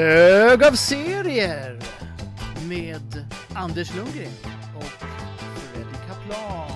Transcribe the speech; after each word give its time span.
Hög 0.00 0.64
av 0.64 0.72
serier 0.72 1.78
med 2.68 3.26
Anders 3.54 3.96
Lundgren 3.96 4.32
och 4.76 4.84
Freddy 4.84 5.94
Kaplan. 6.08 6.70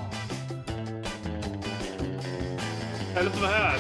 Härligt 3.15 3.33
att 3.35 3.41
vara 3.41 3.51
här, 3.51 3.79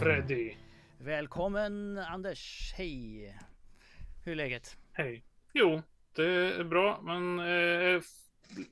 Freddy. 0.00 0.54
Välkommen 0.98 1.98
Anders, 1.98 2.72
hej! 2.76 3.34
Hur 4.24 4.32
är 4.32 4.36
läget? 4.36 4.76
Hej. 4.92 5.22
Jo, 5.52 5.82
det 6.16 6.26
är 6.56 6.64
bra, 6.64 7.00
men 7.02 7.38
eh, 7.38 8.00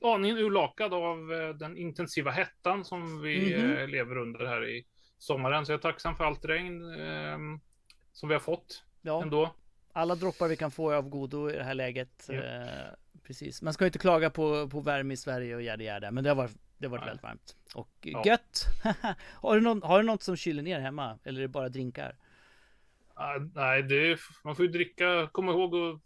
aningen 0.01 0.37
urlakad 0.37 0.93
av 0.93 1.33
eh, 1.33 1.49
den 1.49 1.77
intensiva 1.77 2.31
hettan 2.31 2.85
som 2.85 3.21
vi 3.21 3.57
Mhm. 3.57 3.71
eh, 3.77 3.87
lever 3.87 4.17
under 4.17 4.45
här 4.45 4.69
i 4.69 4.85
sommaren. 5.17 5.65
Så 5.65 5.71
jag 5.71 5.77
är 5.77 5.81
tacksam 5.81 6.15
för 6.15 6.23
allt 6.23 6.45
regn 6.45 6.93
eh, 6.99 7.37
som 8.13 8.29
vi 8.29 8.35
har 8.35 8.39
fått 8.41 8.83
Ja, 9.01 9.21
ändå. 9.21 9.55
Alla 9.93 10.15
droppar 10.15 10.47
vi 10.47 10.55
kan 10.57 10.71
få 10.71 10.93
av 10.93 11.09
godo 11.09 11.49
i 11.49 11.53
det 11.53 11.63
här 11.63 11.73
läget. 11.73 12.27
Ja. 12.29 12.33
Eh, 12.33 12.67
precis, 13.23 13.61
man 13.61 13.73
ska 13.73 13.83
ju 13.83 13.87
inte 13.87 13.99
klaga 13.99 14.29
på, 14.29 14.69
på 14.69 14.79
värme 14.79 15.13
i 15.13 15.17
Sverige 15.17 15.55
och 15.55 15.61
yada 15.61 15.83
yada, 15.83 16.11
men 16.11 16.23
det 16.23 16.29
har 16.29 16.35
varit, 16.35 16.57
det 16.77 16.87
har 16.87 16.91
varit 16.91 17.01
Nej. 17.01 17.07
väldigt 17.07 17.23
varmt. 17.23 17.55
Och 17.75 17.89
Ja. 18.01 18.23
gött! 18.25 18.65
har, 19.21 19.55
du 19.55 19.61
någon, 19.61 19.83
har 19.83 19.99
du 19.99 20.05
något 20.05 20.23
som 20.23 20.35
kyler 20.35 20.63
ner 20.63 20.79
hemma? 20.79 21.19
Eller 21.23 21.39
är 21.39 21.41
det 21.41 21.47
bara 21.47 21.69
drinkar? 21.69 22.15
Ah, 23.13 23.37
nej, 23.55 23.83
det 23.83 24.11
är, 24.11 24.19
man 24.43 24.55
får 24.55 24.65
ju 24.65 24.71
dricka, 24.71 25.29
komma 25.31 25.51
ihåg 25.51 25.75
att 25.75 26.01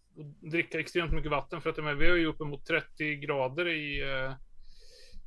dricka 0.52 0.80
extremt 0.80 1.14
mycket 1.14 1.32
vatten 1.32 1.62
för 1.62 1.70
att 1.70 1.78
menar, 1.78 1.94
vi 1.94 2.10
har 2.10 2.18
ju 2.18 2.26
uppemot 2.26 2.66
30 2.66 3.16
grader 3.16 3.68
i 3.68 4.02
eh, 4.02 4.34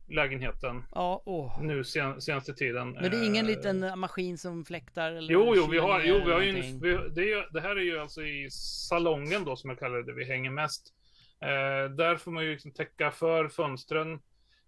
lägenheten 0.08 0.84
Ja, 0.94 1.22
åh. 1.24 1.62
nu 1.62 1.84
sen, 1.84 2.20
senaste 2.22 2.54
tiden. 2.54 2.90
Men 2.92 3.10
det 3.10 3.16
är 3.16 3.26
ingen 3.26 3.44
Eh, 3.48 3.56
liten 3.56 3.98
maskin 3.98 4.38
som 4.38 4.64
fläktar? 4.64 5.12
Eller 5.12 5.32
Jo, 5.32 5.52
jo, 5.56 5.66
vi 5.70 5.78
har, 5.78 6.00
jo, 6.04 6.20
vi 6.26 6.32
har 6.32 6.40
ju 6.40 6.48
en, 6.48 6.80
vi, 6.80 6.98
det, 7.14 7.24
ju- 7.24 7.46
det 7.52 7.60
här 7.60 7.76
är 7.76 7.80
ju 7.80 7.98
alltså 7.98 8.22
i 8.22 8.48
salongen 8.50 9.44
då 9.44 9.56
som 9.56 9.70
jag 9.70 9.78
kallar 9.78 10.02
det, 10.02 10.12
vi 10.12 10.24
hänger 10.24 10.50
mest. 10.50 10.94
Eh, 11.40 11.90
där 11.90 12.16
får 12.16 12.30
man 12.30 12.44
ju 12.44 12.52
liksom 12.52 12.70
täcka 12.72 13.10
för 13.10 13.48
fönstren 13.48 14.20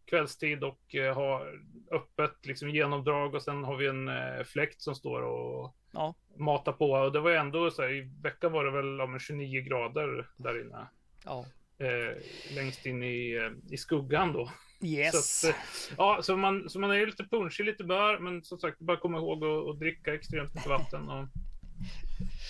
kvällstid 0.05 0.64
och 0.64 0.94
eh, 0.94 1.14
ha 1.14 1.47
öppet 1.91 2.47
liksom 2.47 2.70
genomdrag 2.70 3.34
och 3.34 3.42
sen 3.42 3.64
har 3.64 3.77
vi 3.77 3.86
en 3.86 4.08
eh, 4.08 4.44
fläkt 4.44 4.80
som 4.82 4.94
står 4.94 5.22
och 5.22 5.77
Ja. 5.92 6.14
matar 6.36 6.72
på. 6.72 6.91
Och 6.91 7.12
det 7.12 7.20
var 7.20 7.30
ändå 7.30 7.70
så 7.70 7.82
här, 7.82 7.92
i 7.92 8.10
veckan 8.22 8.52
var 8.52 8.64
det 8.64 8.70
väl 8.70 8.98
ja, 8.98 9.06
men 9.06 9.20
29 9.20 9.60
grader 9.60 10.27
där 10.36 10.60
inne. 10.60 10.86
Ja. 11.25 11.44
Eh, 11.78 12.16
längst 12.56 12.86
in 12.86 13.02
i, 13.02 13.34
eh, 13.36 13.72
i 13.75 13.77
skuggan 13.77 14.32
då. 14.32 14.50
Yes! 14.82 15.40
Så, 15.40 15.48
att, 15.48 15.54
eh, 15.54 15.60
ja, 15.98 16.18
så, 16.22 16.36
man, 16.36 16.70
så 16.70 16.78
man 16.78 16.90
är 16.90 16.94
ju 16.94 17.06
lite 17.06 17.24
punschig, 17.24 17.66
lite 17.66 17.84
bör, 17.84 18.18
men 18.18 18.44
som 18.44 18.58
sagt, 18.58 18.78
bara 18.78 18.96
komma 18.96 19.18
ihåg 19.18 19.44
att, 19.44 19.68
att 19.68 19.78
dricka 19.78 20.14
extremt 20.14 20.54
mycket 20.54 20.70
vatten 20.70 21.08
och, 21.08 21.28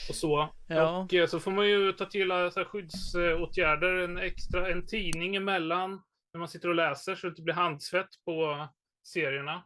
och 0.08 0.14
så. 0.14 0.48
Ja. 0.66 0.98
Och 0.98 1.14
eh, 1.14 1.26
så 1.26 1.40
får 1.40 1.50
man 1.50 1.68
ju 1.68 1.92
ta 1.92 2.04
till 2.04 2.28
så 2.28 2.60
här 2.60 2.64
skyddsåtgärder, 2.64 3.94
en 3.94 4.18
extra, 4.18 4.70
en 4.70 4.86
tidning 4.86 5.36
emellan 5.36 6.02
när 6.32 6.38
man 6.38 6.48
sitter 6.48 6.68
och 6.68 6.74
läser 6.74 7.14
så 7.14 7.26
det 7.26 7.30
inte 7.30 7.42
blir 7.42 7.54
handsvett 7.54 8.24
på 8.24 8.68
serierna. 9.02 9.62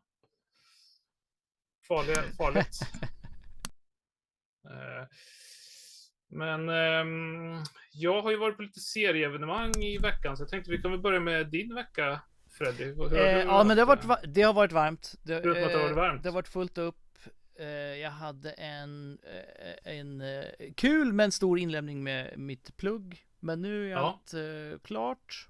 Farliga, 1.88 2.22
farligt. 2.38 2.78
Eh, 4.66 5.06
Men 6.28 6.68
ehm, 6.68 7.62
jag 7.92 8.22
har 8.22 8.30
ju 8.30 8.36
varit 8.36 8.56
på 8.56 8.62
lite 8.62 8.80
serieevenemang 8.80 9.74
i 9.74 9.98
veckan 9.98 10.36
så 10.36 10.42
jag 10.42 10.50
tänkte 10.50 10.70
vi 10.70 10.82
kan 10.82 10.90
väl 10.90 11.00
börja 11.00 11.20
med 11.20 11.46
din 11.46 11.74
vecka 11.74 12.22
Freddy. 12.58 12.84
Hur, 12.84 13.08
hur, 13.08 13.19
Eh, 13.19 13.38
ja, 13.38 13.64
men 13.64 13.77
det 13.77 13.83
har, 13.83 13.86
varit, 13.86 14.05
va- 14.05 14.20
det 14.24 14.42
har 14.42 14.52
varit 14.55 14.72
varmt. 14.72 15.14
Det, 15.22 15.41
det 15.41 15.48
har 15.48 15.60
varit 15.74 15.91
eh, 15.91 15.97
varmt. 15.97 16.22
Det 16.22 16.28
har 16.28 16.34
varit 16.34 16.48
fullt 16.48 16.78
upp. 16.78 16.97
Eh, 17.58 17.66
Jag 17.66 18.10
hade 18.10 18.50
en, 18.52 19.19
eh, 19.84 19.92
en 19.98 20.22
kul 20.76 21.12
men 21.12 21.32
stor 21.32 21.59
inlämning 21.59 22.03
med 22.03 22.38
mitt 22.38 22.76
plugg. 22.76 23.25
Men 23.41 23.62
nu 23.62 23.87
är 23.87 23.91
Ja. 23.91 23.98
allt 23.98 24.34
klart. 24.82 25.48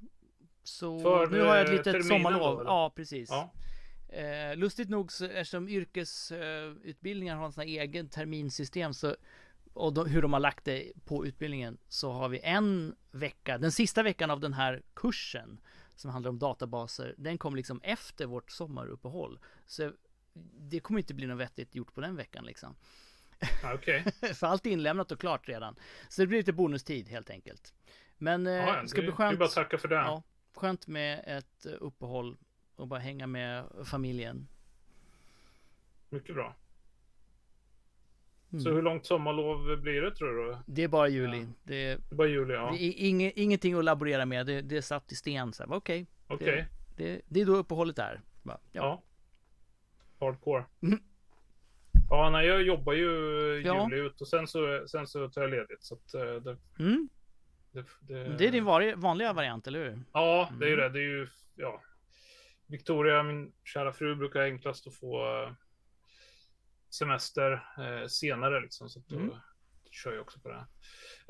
Så 0.63 1.01
För, 1.01 1.27
nu 1.27 1.41
har 1.41 1.57
jag 1.57 1.65
ett 1.65 1.87
litet 1.87 2.07
sommarlov. 2.07 2.59
då, 2.59 2.65
ja, 2.65 2.93
precis. 2.97 3.31
Ja. 3.31 3.53
Lustigt 4.55 4.89
nog 4.89 5.13
så 5.13 5.25
eftersom 5.25 5.69
yrkesutbildningar 5.69 7.37
har 7.37 7.47
en 7.47 7.53
sån 7.53 7.61
här 7.69 7.69
egen 7.83 8.09
terminsystem 8.09 8.95
så 8.95 9.17
och 9.73 9.93
de, 9.93 10.07
hur 10.11 10.23
de 10.23 10.33
har 10.33 10.41
lagt 10.41 10.65
det 10.65 10.93
på 11.05 11.27
utbildningen 11.27 11.79
så 11.89 12.13
har 12.13 12.29
vi 12.29 12.41
en 12.43 12.95
vecka, 13.11 13.59
den 13.59 13.73
sista 13.73 14.03
veckan 14.03 14.31
av 14.31 14.41
den 14.41 14.53
här 14.53 14.83
kursen 14.95 15.61
som 15.95 16.11
handlar 16.11 16.29
om 16.31 16.39
databaser, 16.39 17.15
den 17.19 17.39
kom 17.39 17.57
liksom 17.57 17.81
efter 17.83 18.27
vårt 18.27 18.51
sommaruppehåll. 18.51 19.39
Så 19.67 19.93
det 20.59 20.81
kommer 20.81 21.01
inte 21.01 21.15
bli 21.15 21.27
något 21.27 21.39
vettigt 21.41 21.75
gjort 21.75 21.95
på 21.95 22.01
den 22.01 22.17
veckan 22.17 22.45
liksom. 22.45 22.77
Okej. 23.75 24.05
För 24.35 24.47
allt 24.47 24.67
är 24.67 24.71
inlämnat 24.71 25.13
och 25.13 25.21
klart 25.21 25.49
redan. 25.49 25.77
Så 26.09 26.23
det 26.23 26.27
blir 26.27 26.39
lite 26.39 26.53
bonustid 26.53 27.09
helt 27.09 27.31
enkelt. 27.31 27.75
Men 28.19 28.47
eh, 28.47 28.53
Ja, 28.53 28.83
det 28.83 28.89
ska 28.89 29.01
bli 29.01 29.07
det 29.07 29.13
är 29.13 29.17
skönt. 29.17 29.39
bara 29.39 29.45
att 29.45 29.55
tacka 29.55 29.79
för 29.79 29.89
det. 29.89 29.95
Ja, 29.95 30.23
skönt 30.55 30.87
med 30.87 31.25
ett 31.27 31.67
eh, 31.67 31.73
uppehåll 31.81 32.37
och 32.77 32.89
bara 32.89 33.01
hänga 33.01 33.27
med 33.27 33.65
familjen. 33.85 34.49
Mycket 36.09 36.35
bra. 36.35 36.55
Mm. 38.55 38.65
Så 38.65 38.71
hur 38.73 38.83
långt 38.83 39.07
sommarlov 39.07 39.77
blir 39.81 40.03
det 40.03 40.11
tror 40.15 40.47
du? 40.47 40.57
Det 40.67 40.83
är 40.83 40.89
bara 40.89 41.09
juli. 41.09 41.39
Ja. 41.41 41.47
Det, 41.65 41.75
är, 41.91 41.97
Det 42.09 42.15
är 42.15 42.17
bara 42.17 42.29
juli, 42.29 42.55
ja. 42.55 42.71
det 42.79 42.85
är 42.85 42.93
inge, 43.09 43.33
ingenting 43.37 43.75
att 43.79 43.85
laborera 43.85 44.27
med. 44.27 44.47
Det, 44.47 44.61
det 44.61 44.77
är 44.77 44.81
satt 44.81 45.13
i 45.13 45.15
sten. 45.15 45.53
så 45.53 45.63
här, 45.63 45.73
Okej, 45.75 46.07
Okej. 46.27 46.67
det, 46.97 47.21
det 47.29 47.41
är 47.41 47.47
då 47.47 47.57
uppehållet 47.57 47.99
är. 47.99 48.21
Bara, 48.43 48.59
ja. 48.73 48.83
Ja. 48.83 49.03
Hardcore. 50.27 50.65
Mm. 50.83 50.99
Ja, 52.11 52.31
nej, 52.31 52.47
jag 52.47 52.63
jobbar 52.63 52.93
ju 52.93 53.09
Ja. 53.65 53.89
juli 53.91 54.03
ut 54.07 54.21
och 54.21 54.29
sen 54.29 54.47
så, 54.47 54.85
sen 54.89 55.07
så 55.07 55.29
tar 55.29 55.43
jag 55.43 55.51
ledigt. 55.51 55.83
Så 55.85 55.95
att, 55.95 56.15
eh, 56.15 56.21
det, 56.35 56.57
Mm, 56.79 57.09
det, 57.73 57.85
det, 58.01 58.37
det 58.39 58.47
är 58.47 58.53
din 58.53 58.65
vanliga 59.01 59.33
variant, 59.33 59.67
eller 59.67 59.85
hur? 59.85 59.99
Ja, 60.13 60.49
det 60.61 60.65
är 60.65 60.69
ju 60.69 60.75
Mm. 60.75 60.93
det. 60.93 60.99
Det 60.99 61.05
är 61.05 61.09
ju, 61.09 61.27
ja. 61.55 61.81
Victoria, 62.67 63.23
min 63.23 63.53
kära 63.65 63.93
fru, 63.93 64.15
brukar 64.15 64.41
enklast 64.41 64.87
att 64.87 64.95
få 64.95 65.43
eh, 65.43 65.53
semester 66.99 67.53
eh, 67.79 68.07
senare 68.07 68.61
liksom. 68.61 68.89
Så 68.91 69.03
då 69.07 69.17
Mm. 69.17 69.35
kör 69.91 70.13
jag 70.13 70.21
också 70.23 70.41
på 70.41 70.49
det. 70.49 70.67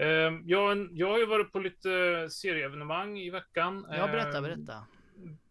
Eh, 0.05 0.33
jag, 0.45 0.89
jag 0.93 1.11
har 1.11 1.19
ju 1.19 1.27
varit 1.27 1.53
på 1.53 1.59
lite 1.59 1.89
serieevenemang 2.31 3.19
i 3.19 3.31
veckan. 3.31 3.87
Ja, 3.91 4.07
berätta, 4.07 4.37
Eh, 4.37 4.43
berätta. 4.43 4.87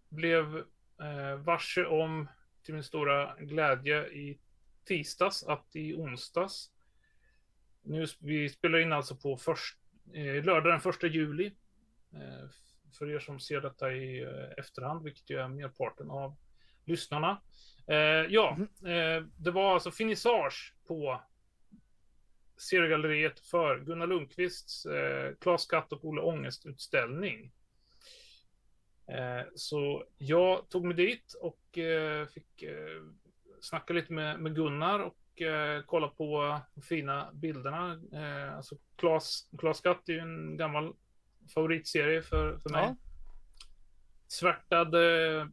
blev 0.10 0.64
varse 1.44 1.86
om, 1.86 2.28
till 2.64 2.74
min 2.74 2.84
stora 2.84 3.36
glädje, 3.40 4.08
i 4.08 4.40
tisdags 4.86 5.44
att 5.44 5.76
i 5.76 5.94
onsdags, 5.94 6.70
nu, 7.82 8.06
vi 8.20 8.50
spelar 8.50 8.80
in 8.80 8.94
alltså 8.94 9.16
på 9.16 9.38
först, 9.38 9.78
lördag 10.44 10.66
den 10.74 10.80
första 10.82 11.08
juli, 11.08 11.54
för 12.98 13.10
er 13.10 13.20
som 13.20 13.40
ser 13.40 13.62
detta 13.62 13.94
i 13.94 14.22
efterhand, 14.58 15.04
vilket 15.04 15.30
ju 15.30 15.38
är 15.40 15.48
merparten 15.48 16.10
av 16.12 16.36
lyssnarna. 16.86 17.42
Eh, 17.88 18.26
ja, 18.30 18.58
eh, 18.86 19.24
det 19.38 19.52
var 19.52 19.74
alltså 19.74 19.92
finissage 19.92 20.74
på 20.88 21.22
seriegalleriet 22.58 23.40
för 23.40 23.80
Gunnar 23.80 24.08
Lundqvists 24.08 24.86
eh, 24.86 25.34
Klas 25.42 25.62
Skatt 25.62 25.94
och 25.94 26.06
Olle 26.06 26.22
Ångest-utställning. 26.22 27.52
Eh, 29.08 29.46
så 29.56 30.06
jag 30.18 30.70
tog 30.70 30.86
mig 30.86 30.96
dit 30.96 31.34
och 31.42 31.78
eh, 31.78 32.28
fick 32.28 32.64
eh, 32.64 33.04
snacka 33.62 33.94
lite 33.94 34.14
med, 34.14 34.40
med 34.40 34.56
Gunnar 34.56 35.00
och 35.00 35.42
eh, 35.42 35.84
kolla 35.86 36.08
på 36.08 36.60
de 36.76 36.82
fina 36.82 37.30
bilderna. 37.34 38.02
Eh, 38.14 38.56
alltså 38.56 38.76
Klas, 38.96 39.50
Klas 39.58 39.78
Skatt 39.78 40.10
är 40.10 40.14
ju 40.14 40.20
en 40.20 40.58
gammal 40.58 40.94
favoritserie 41.54 42.22
för, 42.22 42.58
för 42.58 42.70
mig. 42.70 42.84
Ja. 42.84 42.96
Svärtad 44.28 44.96
eh, 44.96 45.48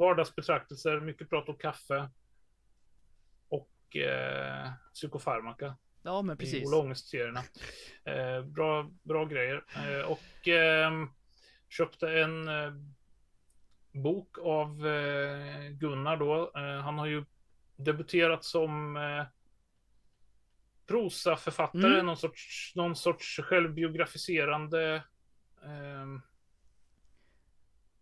vardagsbetraktelser, 0.00 1.00
mycket 1.00 1.30
prat 1.30 1.48
om 1.48 1.56
kaffe 1.56 2.10
och 3.48 3.96
eh, 3.96 4.70
psykofarmaka 4.94 5.76
Ja, 6.02 6.22
men 6.22 6.36
i 6.36 6.38
precis. 6.38 6.68
Ola 6.68 6.76
Ångest-serierna. 6.76 7.42
Eh, 8.04 8.42
bra, 8.44 8.90
bra 9.02 9.24
grejer. 9.24 9.64
Eh, 9.76 10.10
och 10.10 10.48
ehm, 10.48 11.08
köpte 11.68 12.10
en 12.20 12.48
eh, 12.48 12.72
bok 13.92 14.38
av 14.38 14.86
eh, 14.86 15.68
Gunnar 15.70 16.16
då. 16.16 16.52
Eh, 16.56 16.80
han 16.82 16.98
har 16.98 17.06
ju 17.06 17.24
debuterat 17.76 18.44
som 18.44 18.96
eh, 18.96 19.24
prosaförfattare, 20.86 21.92
Mm. 21.94 22.06
någon, 22.06 22.16
sorts, 22.16 22.72
någon 22.76 22.96
sorts 22.96 23.40
självbiografiserande 23.42 25.02
ehm, 25.64 26.20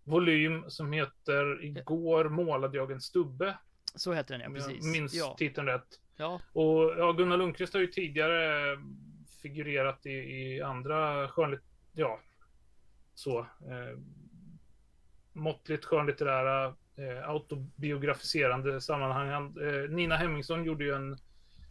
volym 0.08 0.64
som 0.70 0.92
heter 0.92 1.64
Igår 1.64 2.28
målade 2.28 2.76
jag 2.76 2.90
en 2.90 3.00
stubbe. 3.00 3.58
Så 3.94 4.12
heter 4.12 4.34
den 4.34 4.40
ja, 4.40 4.46
Om 4.48 4.56
jag 4.56 4.64
precis. 4.66 4.92
minns 4.92 5.14
Ja, 5.14 5.34
titeln 5.38 5.66
rätt. 5.66 5.86
ja, 6.16 6.40
Och 6.52 6.94
ja, 6.98 7.12
Gunnar 7.12 7.36
Lundqvist 7.36 7.74
har 7.74 7.80
ju 7.80 7.86
tidigare 7.86 8.76
figurerat 9.42 10.06
i, 10.06 10.10
i 10.10 10.62
andra 10.62 11.28
skönlit... 11.28 11.60
Ja, 11.92 12.20
så. 13.14 13.38
Eh, 13.40 13.98
måttligt 15.32 15.84
skönlitterära, 15.84 16.66
eh, 16.96 17.28
autobiografiserande 17.28 18.80
sammanhang. 18.80 19.28
Han, 19.28 19.44
eh, 19.68 19.90
Nina 19.90 20.16
Hemmingsson 20.16 20.64
gjorde 20.64 20.84
ju 20.84 20.94
en 20.94 21.16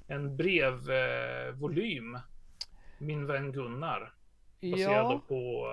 en 0.09 0.37
brevvolym. 0.37 2.17
Min 2.99 3.27
vän 3.27 3.51
Gunnar. 3.51 4.13
Baserad 4.61 5.11
Ja, 5.11 5.21
på 5.27 5.67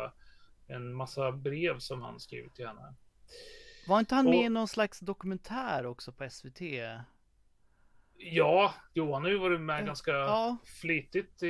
en 0.66 0.94
massa 0.94 1.32
brev 1.32 1.78
som 1.78 2.02
han 2.02 2.20
skrivit 2.20 2.54
till 2.54 2.66
henne. 2.66 2.94
var 3.88 3.98
inte 4.00 4.14
han 4.14 4.24
med 4.24 4.38
Och- 4.38 4.44
i 4.44 4.48
någon 4.48 4.68
slags 4.68 5.00
dokumentär 5.00 5.86
också 5.86 6.12
på 6.12 6.24
SVT? 6.30 6.60
Ja, 8.16 8.74
Johan 8.94 9.22
har 9.22 9.30
ju 9.30 9.38
varit 9.38 9.60
med 9.60 9.80
Ja, 9.82 9.86
ganska 9.86 10.10
Ja, 10.10 10.56
flitigt 10.80 11.42
i, 11.42 11.46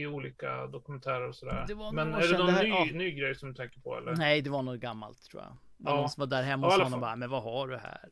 i 0.00 0.06
olika 0.06 0.66
dokumentärer 0.66 1.28
och 1.28 1.36
sådär. 1.36 1.66
Men 1.92 2.14
är 2.14 2.20
det 2.32 2.38
någon 2.38 2.46
det 2.46 2.62
ny, 2.62 2.68
ja. 2.68 2.84
ny 2.84 3.10
grej 3.10 3.34
som 3.34 3.48
du 3.48 3.54
tänker 3.54 3.80
på 3.80 3.96
eller? 3.96 4.16
nej 4.16 4.42
det 4.42 4.50
var 4.50 4.62
något 4.62 4.80
gammalt 4.80 5.22
tror 5.22 5.42
jag. 5.42 5.56
Det 5.76 5.90
var 5.90 5.96
någon 5.96 6.08
som 6.08 6.20
var 6.20 6.26
där 6.26 6.42
hemma 6.42 6.66
hos 6.66 6.74
honom 6.76 6.94
och 6.94 7.00
bara, 7.00 7.16
men 7.16 7.30
vad 7.30 7.42
har 7.42 7.68
du 7.68 7.76
här? 7.76 8.08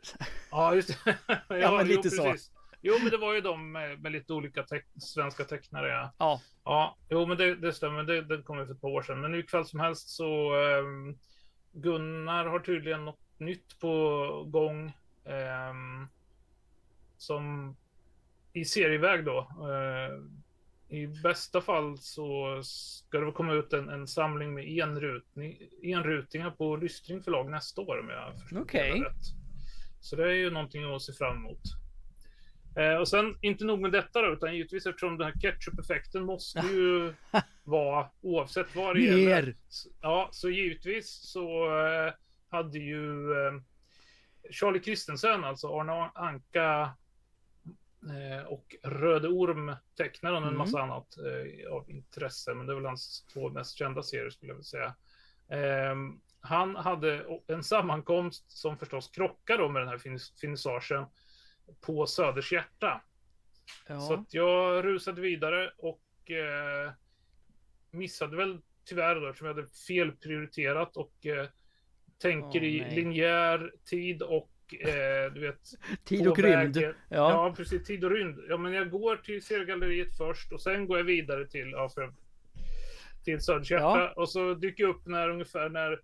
Ja, 0.50 0.75
just 0.75 1.05
det. 1.05 1.17
ja, 1.29 1.70
men 1.76 1.81
jo, 1.81 1.82
lite 1.97 2.11
så. 2.11 2.23
precis. 2.25 2.50
Jo, 2.87 2.94
men 3.03 3.11
det 3.11 3.17
var 3.17 3.35
ju 3.35 3.41
de 3.41 3.73
med, 3.73 4.00
med 4.00 4.12
lite 4.12 4.33
olika 4.33 4.62
teck 4.62 4.87
svenska 5.00 5.44
tecknare. 5.44 5.88
Ja. 5.88 6.12
Ja, 6.19 6.41
Ja, 6.65 6.97
jo, 7.09 7.27
men 7.27 7.37
det, 7.37 7.55
det 7.55 7.73
stämmer. 7.73 8.03
Det, 8.03 8.23
den 8.23 8.43
kom 8.43 8.59
ju 8.59 8.67
för 8.67 8.75
ett 8.75 8.81
par 8.81 8.88
år 8.88 9.03
sedan. 9.03 9.21
Men 9.21 9.35
hur 9.35 9.43
kväll 9.43 9.65
som 9.65 9.81
helst 9.81 10.09
så 10.09 10.55
ehm, 10.55 11.19
Gunnar 11.73 12.47
har 12.47 12.61
tydligen 12.61 13.05
något 13.05 13.38
nytt 13.38 13.79
på 13.81 13.91
gång. 14.50 14.93
ehm, 15.25 16.09
som 17.17 17.77
i 18.53 18.65
serieväg 18.65 19.25
då. 19.25 19.38
Eh, 19.38 20.99
I 20.99 21.06
bästa 21.06 21.61
fall 21.61 21.99
så 21.99 22.61
ska 22.62 23.21
det 23.21 23.33
komma 23.33 23.53
ut 23.53 23.73
en, 23.73 23.88
en 23.88 24.06
samling 24.06 24.55
med 24.55 24.65
enrutning, 24.69 25.59
enrutingar 25.83 26.50
på 26.50 26.77
Lystring 26.77 27.23
förlag 27.23 27.50
nästa 27.50 27.81
år 27.81 28.00
om 28.00 28.09
jag 28.09 28.41
förstår 28.41 28.61
Okej. 28.61 29.00
det 29.00 29.05
rätt. 29.05 29.25
Så 30.00 30.17
det 30.17 30.25
är 30.25 30.35
ju 30.37 30.50
någonting 30.50 30.94
att 30.94 31.03
se 31.03 31.12
fram 31.12 31.37
emot. 31.37 31.62
Eh, 32.76 32.94
och 32.96 33.08
sen, 33.08 33.38
inte 33.43 33.64
nog 33.64 33.81
med 33.81 33.93
detta 33.93 34.23
då, 34.23 34.32
utan 34.32 34.55
givetvis 34.56 34.87
eftersom 34.87 35.19
den 35.19 35.26
här 35.26 35.40
ketchup-effekten 35.40 36.23
måste 36.25 36.58
ju 36.58 37.14
vara 37.64 38.11
oavsett 38.20 38.76
vad 38.76 38.96
det 38.96 39.00
gäller. 39.02 39.55
Ja, 40.00 40.28
så 40.32 40.50
givetvis 40.50 41.11
så 41.32 41.78
eh, 41.78 42.12
hade 42.49 42.78
ju 42.78 43.32
eh, 43.32 43.52
Charlie 44.50 44.81
Christensen, 44.82 45.44
alltså 45.44 45.69
Arne 45.81 46.11
Anka 46.14 46.94
eh, 48.11 48.46
och 48.46 48.76
Röde 48.82 49.28
Orm 49.28 49.76
tecknar 49.96 50.32
han 50.32 50.43
en 50.43 50.49
Mm. 50.49 50.58
massa 50.58 50.81
annat 50.82 51.06
eh, 51.19 51.73
av 51.73 51.90
intresse, 51.90 52.55
men 52.55 52.67
det 52.67 52.73
är 52.73 52.75
väl 52.75 52.84
hans 52.87 53.26
två 53.32 53.49
mest 53.50 53.76
kända 53.78 54.02
serier 54.02 54.31
skulle 54.31 54.50
jag 54.50 54.56
vilja 54.56 54.64
säga. 54.64 54.94
Ehm, 55.50 56.20
han 56.40 56.76
hade 56.76 57.26
en 57.46 57.62
sammankomst 57.62 58.50
som 58.50 58.78
förstås 58.78 59.08
krockar 59.08 59.58
då 59.58 59.69
med 59.69 59.82
den 59.82 59.88
här 59.88 59.99
finis- 59.99 60.40
finissagen 60.40 61.06
på 61.81 62.07
Söders 62.07 62.53
hjärta. 62.53 63.03
Så 63.87 63.93
Ja, 63.93 64.15
att 64.15 64.35
jag 64.35 64.85
rusade 64.85 65.21
vidare 65.21 65.73
och 65.79 66.31
eh, 66.31 66.93
missade 67.91 68.37
väl 68.37 68.61
tyvärr 68.85 69.21
då 69.21 69.29
eftersom 69.29 69.47
jag 69.47 69.55
hade 69.55 69.69
felprioriterat 69.87 70.97
och 70.97 71.27
eh, 71.27 71.47
tänker 72.19 72.61
Åh, 72.61 72.67
i 72.67 72.95
linjär 72.95 73.73
tid 73.85 74.23
och 74.23 74.51
eh, 74.81 75.33
du 75.33 75.41
vet. 75.41 75.61
tid 76.05 76.27
och 76.27 76.39
rymd. 76.39 76.77
Ja, 76.77 76.95
Ja, 77.09 77.55
precis. 77.57 77.87
Tid 77.87 78.05
och 78.05 78.11
rymd. 78.11 78.39
Ja, 78.49 78.57
men 78.57 78.73
jag 78.73 78.91
går 78.91 79.17
till 79.17 79.43
seriegalleriet 79.43 80.17
först 80.17 80.53
och 80.53 80.61
sen 80.61 80.87
går 80.87 80.99
jag 80.99 81.05
vidare 81.05 81.47
till, 81.47 81.71
ja, 81.71 81.89
för, 81.89 82.12
till 83.25 83.41
Söders 83.41 83.71
hjärta. 83.71 83.85
Ja. 83.85 84.12
Och 84.17 84.29
så 84.29 84.55
dyker 84.55 84.83
jag 84.85 84.91
upp 84.91 85.07
när 85.07 85.29
ungefär 85.29 85.69
när 85.69 86.01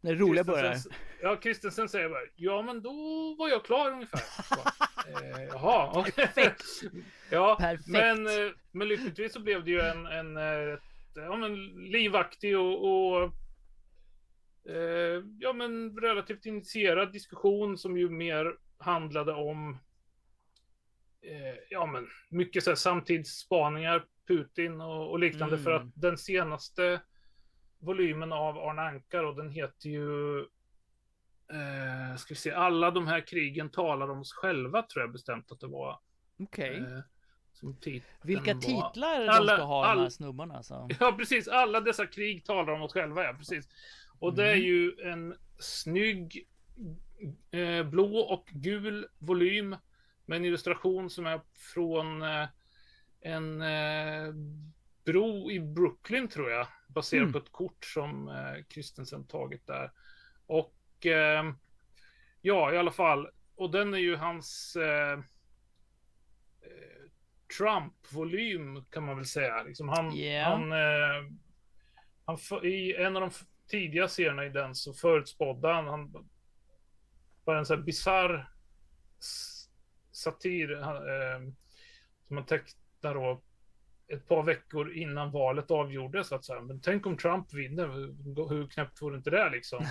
det 0.00 0.14
roliga 0.14 0.44
börjar. 0.44 0.76
Ja, 1.22 1.36
Kristensen 1.36 1.88
säger 1.88 2.08
bara, 2.08 2.20
ja 2.36 2.62
men 2.62 2.82
då 2.82 2.92
var 3.38 3.48
jag 3.48 3.64
klar 3.64 3.90
ungefär. 3.90 4.20
Eh, 5.08 5.42
jaha, 5.48 5.90
okej. 5.94 6.12
Perfekt. 6.12 6.62
ja, 7.30 7.56
Perfekt. 7.60 7.88
men, 7.88 8.26
eh, 8.26 8.52
men 8.72 8.88
lyckligtvis 8.88 9.32
så 9.32 9.40
blev 9.40 9.64
det 9.64 9.70
ju 9.70 9.80
en, 9.80 10.06
en 10.06 10.36
eh, 10.36 10.74
ett, 10.74 10.80
ja, 11.14 11.36
men 11.36 11.54
livaktig 11.90 12.58
och, 12.58 12.84
och 12.84 13.22
eh, 14.70 15.22
ja, 15.38 15.52
men 15.52 15.96
relativt 16.00 16.46
initierad 16.46 17.12
diskussion 17.12 17.78
som 17.78 17.98
ju 17.98 18.10
mer 18.10 18.54
handlade 18.78 19.32
om 19.32 19.78
eh, 21.22 21.58
ja, 21.70 21.86
men 21.86 22.08
mycket 22.28 22.64
så 22.64 22.70
här, 22.70 22.74
samtidsspaningar, 22.76 24.04
Putin 24.28 24.80
och, 24.80 25.10
och 25.10 25.18
liknande. 25.18 25.58
För 25.58 25.70
Mm. 25.76 25.88
att 25.88 25.92
den 25.94 26.18
senaste 26.18 27.00
volymen 27.78 28.32
av 28.32 28.58
Arne 28.58 28.82
Anka 28.82 29.26
och 29.26 29.36
den 29.36 29.50
heter 29.50 29.88
ju 29.88 30.38
eh, 31.52 32.16
ska 32.16 32.34
vi 32.34 32.40
se, 32.40 32.50
alla 32.52 32.90
de 32.90 33.06
här 33.06 33.26
krigen 33.26 33.70
talar 33.70 34.10
om 34.10 34.20
oss 34.20 34.32
själva 34.32 34.82
tror 34.82 35.02
jag 35.02 35.12
bestämt 35.12 35.52
att 35.52 35.60
det 35.60 35.66
var. 35.66 36.00
Okej. 36.38 36.76
Eh, 36.76 36.98
som 37.52 37.76
titeln 37.76 38.02
Vilka 38.22 38.54
var. 38.54 38.60
titlar 38.60 39.20
de 39.20 39.28
alla- 39.28 39.56
ska 39.56 39.64
ha 39.64 39.82
de 39.82 39.88
här 39.88 39.96
all- 40.04 40.10
snubbarna 40.10 40.56
alltså. 40.56 40.88
Ja, 41.00 41.12
precis. 41.18 41.48
Alla 41.48 41.80
dessa 41.80 42.06
krig 42.06 42.44
talar 42.44 42.72
om 42.72 42.82
oss 42.82 42.92
själva, 42.92 43.24
ja, 43.24 43.34
precis. 43.34 43.68
Och 44.18 44.34
det 44.34 44.44
är 44.50 44.54
Mm. 44.56 44.64
ju 44.66 44.92
en 45.04 45.34
snygg 45.58 46.46
eh, 47.50 47.82
blå 47.86 48.18
och 48.18 48.48
gul 48.52 49.06
volym 49.18 49.76
med 50.26 50.36
en 50.36 50.44
illustration 50.44 51.10
som 51.10 51.26
är 51.26 51.40
från 51.74 52.22
eh, 52.22 52.48
en 53.20 53.62
eh, 53.62 54.34
bro 55.04 55.50
i 55.50 55.60
Brooklyn, 55.60 56.28
tror 56.28 56.50
jag, 56.50 56.66
baserat 56.86 57.20
Mm. 57.22 57.32
på 57.32 57.38
ett 57.38 57.52
kort 57.52 57.84
som 57.84 58.28
eh, 58.28 58.64
Christensen 58.68 59.26
tagit 59.26 59.66
där. 59.66 59.92
Och 60.46 61.06
eh, 61.06 61.44
ja, 62.40 62.72
i 62.72 62.78
alla 62.78 62.90
fall. 62.90 63.28
Och 63.54 63.70
den 63.70 63.94
är 63.94 63.98
ju 63.98 64.16
hans 64.16 64.76
eh, 64.76 65.12
eh, 66.62 67.10
Trump-volym 67.58 68.84
kan 68.90 69.04
man 69.04 69.16
väl 69.16 69.26
säga. 69.26 69.62
Liksom 69.62 69.88
han, 69.88 70.16
Ja. 70.16 70.44
han, 70.44 70.72
eh, 70.72 71.30
han 72.24 72.64
I 72.64 72.94
en 72.94 73.16
av 73.16 73.20
de 73.22 73.30
tidiga 73.68 74.08
serierna 74.08 74.44
i 74.44 74.48
den 74.48 74.74
så 74.74 74.92
förutspådde 74.94 75.68
han, 75.68 75.86
han 75.86 76.28
var 77.44 77.54
en 77.56 77.66
sån 77.66 77.76
här 77.78 77.84
bisarr 77.84 78.48
satir 80.12 80.76
han, 80.76 80.96
eh, 80.96 81.52
som 82.28 82.36
han 82.36 82.46
tecknade 82.46 83.14
då 83.18 83.42
ett 84.12 84.28
par 84.28 84.42
veckor 84.42 84.92
innan 84.92 85.30
valet 85.30 85.70
avgjordes. 85.70 86.32
Att 86.32 86.44
säga, 86.44 86.60
men 86.60 86.80
tänk 86.80 87.06
om 87.06 87.16
Trump 87.16 87.54
vinner, 87.54 87.86
hur- 88.48 88.66
knäppt 88.68 89.02
vore 89.02 89.16
inte 89.16 89.30
det 89.30 89.50
liksom? 89.50 89.84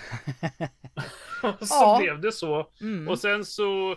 Så 1.60 1.66
Ja. 1.70 1.98
blev 2.02 2.22
det 2.22 2.32
så. 2.32 2.70
Mm. 2.82 3.08
Och 3.08 3.20
sen 3.20 3.46
så, 3.46 3.96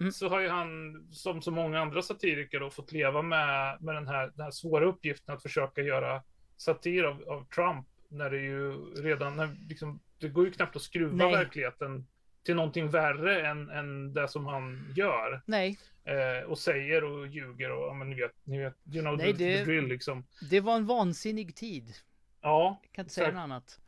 Mm. 0.00 0.12
så 0.12 0.28
har 0.28 0.40
ju 0.40 0.48
han, 0.48 0.68
som 1.12 1.42
så 1.42 1.50
många 1.50 1.80
andra 1.80 2.02
satiriker, 2.02 2.60
då, 2.60 2.70
fått 2.70 2.92
leva 2.92 3.22
med, 3.22 3.76
med 3.82 3.94
den, 3.94 4.06
här, 4.08 4.30
den 4.34 4.44
här 4.44 4.50
svåra 4.50 4.84
uppgiften 4.86 5.34
att 5.34 5.42
försöka 5.42 5.80
göra 5.82 6.22
satir 6.56 7.04
av, 7.04 7.22
av 7.28 7.46
Trump. 7.54 7.86
När 8.08 8.30
det 8.30 8.36
ju 8.40 8.72
redan, 9.02 9.36
när, 9.36 9.48
liksom, 9.68 10.00
det 10.18 10.28
går 10.28 10.44
ju 10.44 10.50
knappt 10.52 10.76
att 10.76 10.82
skruva 10.82 11.16
Nej. 11.16 11.32
verkligheten 11.32 12.06
till 12.44 12.54
någonting 12.56 12.90
värre 12.90 13.46
än, 13.46 13.70
än 13.70 14.12
det 14.14 14.28
som 14.28 14.46
han 14.46 14.92
gör. 14.96 15.42
Nej, 15.46 15.78
Eh, 16.08 16.42
och 16.50 16.58
säger 16.58 17.04
och 17.04 17.26
ljuger 17.26 17.70
och, 17.70 17.88
ja 17.88 17.94
men 17.94 18.10
ni 18.10 18.16
vet, 18.16 18.32
ni 18.44 18.58
vet, 18.58 18.74
you 18.92 19.00
know 19.02 19.16
Nej, 19.16 19.36
the, 19.36 19.44
det- 19.44 19.58
the 19.58 19.64
drill 19.64 19.84
liksom. 19.86 20.26
det 20.50 20.60
var 20.60 20.76
en 20.76 20.86
vansinnig 20.86 21.56
tid. 21.56 21.94
Ja, 22.40 22.80
Jag 22.82 22.92
kan 22.92 23.02
inte 23.02 23.14
säga 23.14 23.30
något 23.30 23.38
annat. 23.40 23.80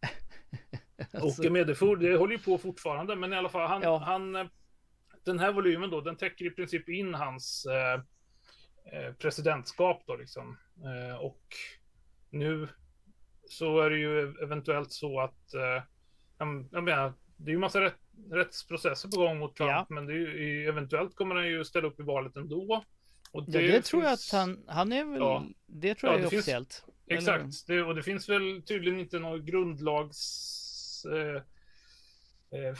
Alltså, 1.12 1.46
Och 1.46 1.52
med 1.52 1.66
det, 1.66 1.78
håller 1.80 2.32
ju 2.32 2.38
på 2.38 2.58
fortfarande, 2.58 3.16
men 3.16 3.32
i 3.32 3.36
alla 3.36 3.48
fall, 3.48 3.68
han, 3.68 3.82
Ja. 3.82 3.98
han, 3.98 4.36
eh, 4.36 4.46
den 5.24 5.38
här 5.38 5.52
volymen 5.52 5.90
då, 5.90 6.00
den 6.00 6.16
täcker 6.16 6.44
i 6.44 6.50
princip 6.50 6.88
in 6.88 7.14
hans 7.14 7.66
eh, 7.66 7.94
eh, 8.92 9.12
presidentskap 9.14 10.02
då 10.06 10.16
liksom. 10.16 10.56
Eh, 10.84 11.16
och 11.16 11.42
nu 12.30 12.68
så 13.48 13.80
är 13.80 13.90
det 13.90 13.98
ju 13.98 14.34
eventuellt 14.42 14.92
så 14.92 15.20
att, 15.20 15.54
eh, 15.54 15.82
jag 16.70 16.84
menar, 16.84 17.12
det 17.44 17.50
är 17.50 17.52
ju 17.52 17.58
massa 17.58 17.80
rätt, 17.80 17.96
rättsprocesser 18.30 19.08
på 19.08 19.16
gång 19.16 19.38
mot 19.38 19.56
Trump, 19.56 19.70
Ja. 19.70 19.86
men 19.88 20.06
det 20.06 20.12
är 20.12 20.16
ju, 20.16 20.68
eventuellt 20.68 21.14
kommer 21.16 21.34
han 21.34 21.48
ju 21.48 21.64
ställa 21.64 21.88
upp 21.88 22.00
i 22.00 22.02
valet 22.02 22.36
ändå. 22.36 22.84
Och 23.32 23.44
ja, 23.46 23.60
det 23.60 23.82
tror 23.82 24.02
jag 24.02 24.12
att 24.12 24.20
finns- 24.20 24.32
han, 24.32 24.64
han 24.66 24.92
är 24.92 25.04
väl, 25.04 25.18
Ja. 25.20 25.44
det 25.66 25.94
tror 25.94 26.12
Ja, 26.12 26.14
jag 26.14 26.20
är 26.20 26.24
det 26.24 26.30
finns- 26.30 26.40
officiellt. 26.42 26.84
Exakt, 27.06 27.66
det, 27.66 27.82
och 27.82 27.94
det 27.94 28.02
finns 28.02 28.28
väl 28.28 28.62
tydligen 28.62 29.00
inte 29.00 29.18
någon 29.18 29.46
grundlags 29.46 31.04
eh, 31.04 31.42
eh, 32.60 32.74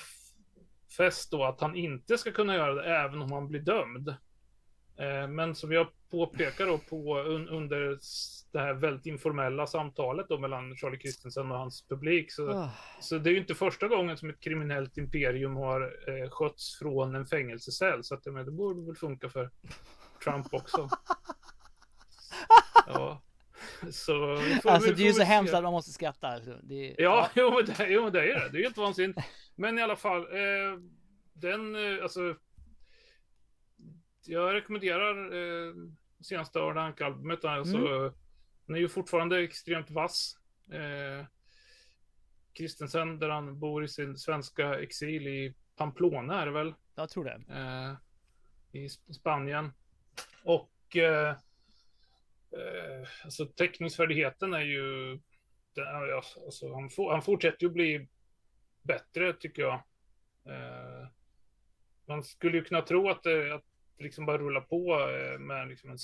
fäst 0.97 1.31
då 1.31 1.45
att 1.45 1.61
han 1.61 1.77
inte 1.77 2.19
ska 2.19 2.33
kunna 2.33 2.55
göra 2.55 2.75
det 2.75 2.97
även 2.97 3.23
om 3.23 3.33
han 3.33 3.49
blir 3.49 3.61
dömd. 3.61 4.15
Eh, 5.01 5.29
men 5.29 5.55
som 5.55 5.73
jag 5.73 5.87
påpekar 6.11 6.67
då 6.67 6.79
på 6.79 7.19
un, 7.19 7.49
under 7.49 7.99
det 8.53 8.59
här 8.59 8.75
väldigt 8.75 9.07
informella 9.07 9.67
samtalet 9.67 10.27
då 10.29 10.39
mellan 10.39 10.77
Charlie 10.77 10.99
Christensen 10.99 11.53
och 11.53 11.59
hans 11.59 11.89
publik 11.89 12.33
så, 12.33 12.51
Ah, 12.51 12.71
så 13.01 13.19
det 13.19 13.31
är 13.31 13.33
ju 13.33 13.39
inte 13.39 13.55
första 13.55 13.89
gången 13.89 14.17
som 14.17 14.31
ett 14.31 14.41
kriminellt 14.41 14.99
imperium 14.99 15.57
har 15.57 15.83
eh, 15.83 16.31
skötts 16.31 16.79
från 16.79 17.15
en 17.15 17.27
fängelsecell 17.27 18.05
så 18.05 18.15
att 18.15 18.27
menar, 18.27 18.45
det 18.45 18.51
borde 18.51 18.87
väl 18.87 18.97
funka 18.97 19.29
för 19.29 19.51
Trump 20.25 20.55
också. 20.55 20.89
Ja. 22.87 23.23
Så, 23.91 24.41
Alltså 24.65 24.93
det 24.95 25.03
är 25.03 25.07
ju 25.07 25.13
så 25.13 25.23
hemskt 25.23 25.55
att 25.55 25.63
man 25.63 25.73
måste 25.73 25.93
skratta. 25.93 26.29
Alltså. 26.29 26.57
Det, 26.63 26.95
Ja, 26.99 27.29
Jo, 27.35 27.51
men 27.55 27.65
det, 27.65 27.87
jo, 27.89 28.03
men 28.03 28.13
det 28.13 28.21
är 28.21 28.41
det. 28.41 28.49
Det 28.53 28.59
är 28.59 28.63
helt 28.63 28.77
vansinnigt. 28.77 29.19
Men 29.57 29.79
i 29.79 29.83
alla 29.83 29.97
fall, 29.97 30.21
eh, 30.21 30.79
den, 31.33 31.75
eh, 31.75 32.03
alltså. 32.03 32.35
Jag 34.33 34.55
rekommenderar 34.55 35.33
eh, 35.35 35.75
senaste 36.21 36.59
Arne 36.61 36.81
Anka-albumet. 36.81 37.45
Alltså, 37.45 37.77
Mm. 37.77 38.13
Den 38.67 38.77
är 38.77 38.81
ju 38.81 38.89
fortfarande 38.89 39.41
extremt 39.41 39.91
vass. 39.91 40.39
Eh, 40.73 41.27
Kristensen, 42.53 43.19
där 43.19 43.29
han 43.29 43.59
bor 43.59 43.85
i 43.85 43.89
sin 43.89 44.17
svenska 44.19 44.81
exil 44.81 45.27
i 45.27 45.55
Pamplona 45.77 46.43
är 46.43 46.47
det 46.47 46.53
väl? 46.53 46.75
Jag 46.95 47.11
tror 47.11 47.25
det. 47.25 47.41
eh, 47.49 47.95
i 48.81 48.87
Sp- 48.89 49.13
Spanien. 49.13 49.73
Och 50.45 50.97
eh, 50.97 51.29
eh, 52.51 53.09
alltså 53.25 53.47
teckningsfärdigheten 53.47 54.55
är 54.55 54.61
ju... 54.61 55.11
Den, 55.75 55.85
ja, 55.87 56.23
alltså, 56.45 56.75
han, 56.75 56.91
for, 56.91 57.13
han 57.13 57.23
fortsätter 57.23 57.63
ju 57.67 57.71
bli 57.73 58.09
bättre 58.83 59.33
tycker 59.33 59.63
jag. 59.63 59.75
Eh, 60.45 61.09
man 62.07 62.25
skulle 62.25 62.57
ju 62.57 62.65
kunna 62.65 62.83
tro 62.83 63.11
att 63.11 63.27
att 63.27 63.65
liksom 64.01 64.27
bara 64.27 64.39
rullar 64.39 64.61
på 64.61 65.09
eh, 65.11 65.39
med 65.39 65.69
liksom 65.69 65.91
en, 65.91 65.99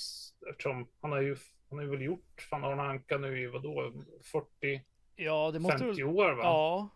eftersom 0.49 0.87
han 1.01 1.11
har 1.11 1.21
ju 1.21 1.35
han 1.69 1.77
har 1.77 1.85
ju 1.85 1.91
väl 1.91 2.01
gjort 2.01 2.47
fan 2.49 2.63
Arne 2.63 2.81
Anka 2.83 3.17
nu 3.17 3.41
i 3.41 3.47
vadå 3.47 3.93
40 4.31 4.81
Ja, 5.15 5.51
det 5.51 5.59
måste 5.59 5.77
50 5.77 6.03
väl... 6.03 6.15
år 6.15 6.31
va? 6.31 6.43
Ja. 6.43 6.89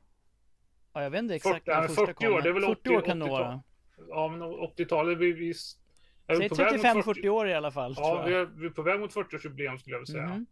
Ja, 0.93 1.03
jag 1.03 1.09
vet 1.09 1.19
inte 1.19 1.35
exakt 1.35 1.65
40 1.65 1.71
när 1.71 1.87
första 1.87 2.05
40 2.05 2.13
kom, 2.13 2.33
år, 2.33 2.41
det 2.41 2.49
är 2.49 2.53
väl 2.53 2.63
40 2.63 2.89
år 2.89 2.97
80 2.97 3.07
kan 3.07 3.19
det 3.19 3.29
vara. 3.29 3.63
Ja, 4.09 4.27
men 4.27 4.41
80-talet, 4.43 5.17
vi, 5.17 5.33
vi 5.33 5.49
är 5.49 6.35
Säg 6.35 6.49
på 6.49 6.55
väg 6.55 6.73
mot 6.95 7.05
35-40 7.05 7.29
år 7.29 7.47
i 7.47 7.53
alla 7.53 7.71
fall. 7.71 7.93
Ja, 7.97 8.23
vi 8.27 8.33
är, 8.33 8.45
vi 8.45 8.65
är 8.65 8.69
på 8.69 8.81
väg 8.81 8.99
mot 8.99 9.15
40-årsjubileum 9.15 9.77
skulle 9.77 9.95
jag 9.95 9.99
vilja 9.99 10.05
säga. 10.05 10.27
Mhm. 10.27 10.45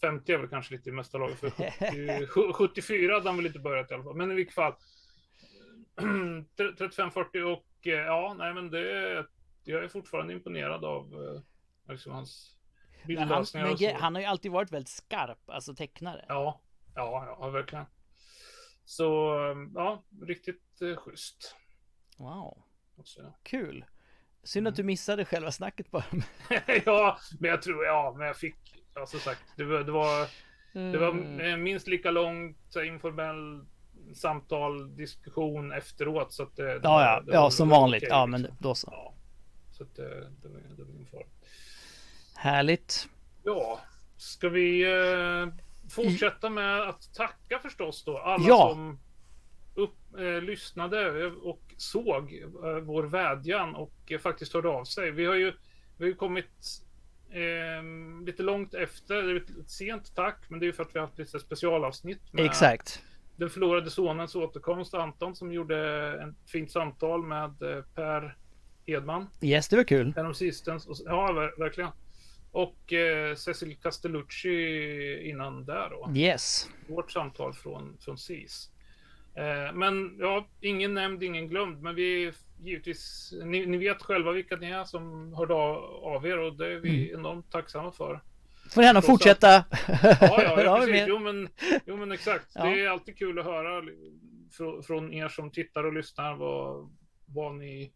50 0.00 0.32
är 0.32 0.38
väl 0.38 0.48
kanske 0.48 0.74
lite 0.74 0.88
i 0.88 0.92
mesta 0.92 1.18
laget. 1.18 1.38
För 1.38 1.50
70, 1.50 2.26
sju- 2.26 2.52
74 2.52 3.14
hade 3.14 3.28
han 3.28 3.36
väl 3.36 3.46
inte 3.46 3.58
börjat 3.58 3.90
i 3.90 3.94
alla 3.94 4.04
fall. 4.04 4.16
Men 4.16 4.32
i 4.32 4.34
vilket 4.34 4.54
fall. 4.54 4.74
35-40 6.56 7.42
och 7.42 7.86
eh, 7.86 7.92
ja, 7.92 8.34
nej 8.38 8.54
men 8.54 8.70
det 8.70 8.92
är, 8.92 9.26
jag 9.64 9.84
är 9.84 9.88
fortfarande 9.88 10.32
imponerad 10.32 10.84
av 10.84 11.04
eh, 11.86 11.92
liksom 11.92 12.12
hans 12.12 12.56
Men 13.04 13.18
han, 13.28 13.46
men 13.54 13.94
han 13.96 14.14
har 14.14 14.22
ju 14.22 14.26
alltid 14.26 14.52
varit 14.52 14.72
väldigt 14.72 14.88
skarp, 14.88 15.50
alltså 15.50 15.74
tecknare. 15.74 16.24
Ja, 16.28 16.60
ja, 16.94 17.36
ja, 17.40 17.48
verkligen. 17.50 17.84
Så 18.84 19.34
eh, 19.50 19.56
ja, 19.74 20.02
riktigt 20.22 20.82
eh, 20.82 20.96
schysst. 20.96 21.56
Wow, 22.18 22.62
kul. 23.42 23.84
Synd 24.42 24.66
Mm. 24.66 24.70
att 24.70 24.76
du 24.76 24.82
missade 24.82 25.24
själva 25.24 25.52
snacket 25.52 25.90
bara. 25.90 26.04
ja, 26.86 27.18
men 27.40 27.50
jag 27.50 27.62
tror, 27.62 27.84
ja, 27.84 28.14
men 28.18 28.26
jag 28.26 28.36
fick, 28.36 28.56
ja 28.94 29.06
som 29.06 29.20
sagt, 29.20 29.42
det 29.56 29.64
var, 29.64 29.78
det 29.78 29.92
var 29.92 30.28
Det 30.72 30.98
var 30.98 31.08
Mm. 31.10 31.62
minst 31.62 31.86
lika 31.86 32.10
långt 32.10 32.76
informell 32.86 33.64
samtal, 34.14 34.96
diskussion 34.96 35.72
efteråt. 35.72 36.32
Så 36.32 36.42
att 36.42 36.56
det, 36.56 36.64
det 36.64 36.80
Ja, 36.82 36.90
var- 36.90 37.02
ja, 37.02 37.20
det 37.20 37.32
ja 37.32 37.42
var- 37.42 37.50
som 37.50 37.68
var 37.68 37.80
vanligt. 37.80 38.02
okej, 38.02 38.08
Ja, 38.10 38.26
men 38.26 38.42
liksom. 38.42 38.56
då 38.60 38.74
så. 38.74 38.88
Ja, 38.92 39.14
så 39.80 39.84
att 39.84 39.96
det, 39.96 40.30
det, 40.42 40.48
var, 40.48 40.60
det 40.76 40.82
var 40.84 40.90
ingen 40.94 41.06
fara. 41.06 41.22
Härligt. 42.36 43.08
Ja, 43.44 43.80
ska 44.16 44.48
vi 44.48 44.82
eh, 44.82 45.48
fortsätta 45.90 46.50
med 46.50 46.80
att 46.88 47.14
tacka 47.14 47.58
förstås 47.58 48.04
då 48.04 48.18
alla 48.18 48.44
Ja. 48.48 48.70
som 48.72 48.98
upp, 49.74 49.96
eh, 50.18 50.42
lyssnade 50.42 51.26
och 51.26 51.60
såg 51.76 52.32
eh, 52.64 52.70
vår 52.80 53.02
vädjan 53.02 53.74
och 53.74 53.92
eh, 54.12 54.18
faktiskt 54.18 54.52
hörde 54.54 54.68
av 54.68 54.84
sig. 54.84 55.10
Vi 55.10 55.24
har 55.26 55.34
ju, 55.34 55.52
vi 55.96 56.06
har 56.06 56.16
kommit 56.16 56.82
eh, 57.30 57.82
lite 58.26 58.42
långt 58.42 58.74
efter, 58.74 59.22
det 59.22 59.30
är 59.32 59.60
ett 59.60 59.70
sent 59.70 60.14
tack, 60.14 60.44
men 60.48 60.60
det 60.60 60.64
är 60.64 60.66
ju 60.66 60.72
för 60.72 60.82
att 60.82 60.94
vi 60.94 60.98
har 60.98 61.06
haft 61.06 61.18
lite 61.18 61.40
specialavsnitt 61.40 62.32
med 62.32 62.44
Exakt. 62.44 63.02
den 63.36 63.50
förlorade 63.50 63.90
sonens 63.90 64.34
återkomst, 64.34 64.94
Anton, 64.94 65.36
som 65.36 65.52
gjorde 65.52 66.12
ett 66.22 66.50
fint 66.50 66.70
samtal 66.70 67.22
med 67.22 67.62
eh, 67.62 67.84
Per 67.94 68.36
Hedman, 68.86 69.26
Yes, 69.40 69.68
det 69.68 69.76
var 69.76 69.84
kul. 69.84 70.12
en 70.16 70.26
av 70.26 70.32
sistens. 70.32 71.02
Ja, 71.06 71.32
ver- 71.32 71.58
verkligen. 71.58 71.90
Och 72.52 72.92
eh, 72.92 73.34
Cecil 73.34 73.76
Castellucci 73.82 75.28
innan 75.30 75.64
där 75.64 75.90
då. 75.90 76.12
Yes. 76.18 76.68
Vårt 76.88 77.10
samtal 77.12 77.52
från, 77.52 77.96
från 78.00 78.18
SIS. 78.18 78.70
Eh, 79.34 79.74
men 79.74 80.16
ja, 80.18 80.46
ingen 80.60 80.94
nämnd, 80.94 81.22
ingen 81.22 81.48
glömd. 81.48 81.82
Men 81.82 81.94
vi 81.94 82.24
är 82.24 82.34
givetvis, 82.62 83.32
ni, 83.44 83.66
ni 83.66 83.76
vet 83.78 84.02
själva 84.02 84.32
vilka 84.32 84.56
ni 84.56 84.70
är 84.70 84.84
som 84.84 85.32
hörde 85.34 85.54
av, 85.54 85.76
av 86.04 86.26
er 86.26 86.38
och 86.38 86.56
det 86.56 86.72
är 86.72 86.76
vi 86.78 87.12
enormt 87.12 87.50
tacksamma 87.52 87.92
för. 87.92 88.20
Får 88.74 88.82
gärna 88.82 89.02
fortsätta. 89.02 89.46
Ja, 89.50 89.64
ja, 90.20 90.62
ja 90.64 90.76
precis. 90.86 91.04
Jo 91.08 91.18
men, 91.18 91.48
jo, 91.86 91.96
men 91.96 92.12
exakt. 92.12 92.46
Ja. 92.54 92.64
Det 92.64 92.80
är 92.84 92.88
alltid 92.88 93.18
kul 93.18 93.38
att 93.38 93.44
höra 93.44 93.82
från, 94.52 94.82
från 94.82 95.12
er 95.12 95.28
som 95.28 95.50
tittar 95.50 95.84
och 95.84 95.92
lyssnar 95.92 96.34
vad, 96.36 96.90
vad 97.26 97.54
ni 97.54 97.92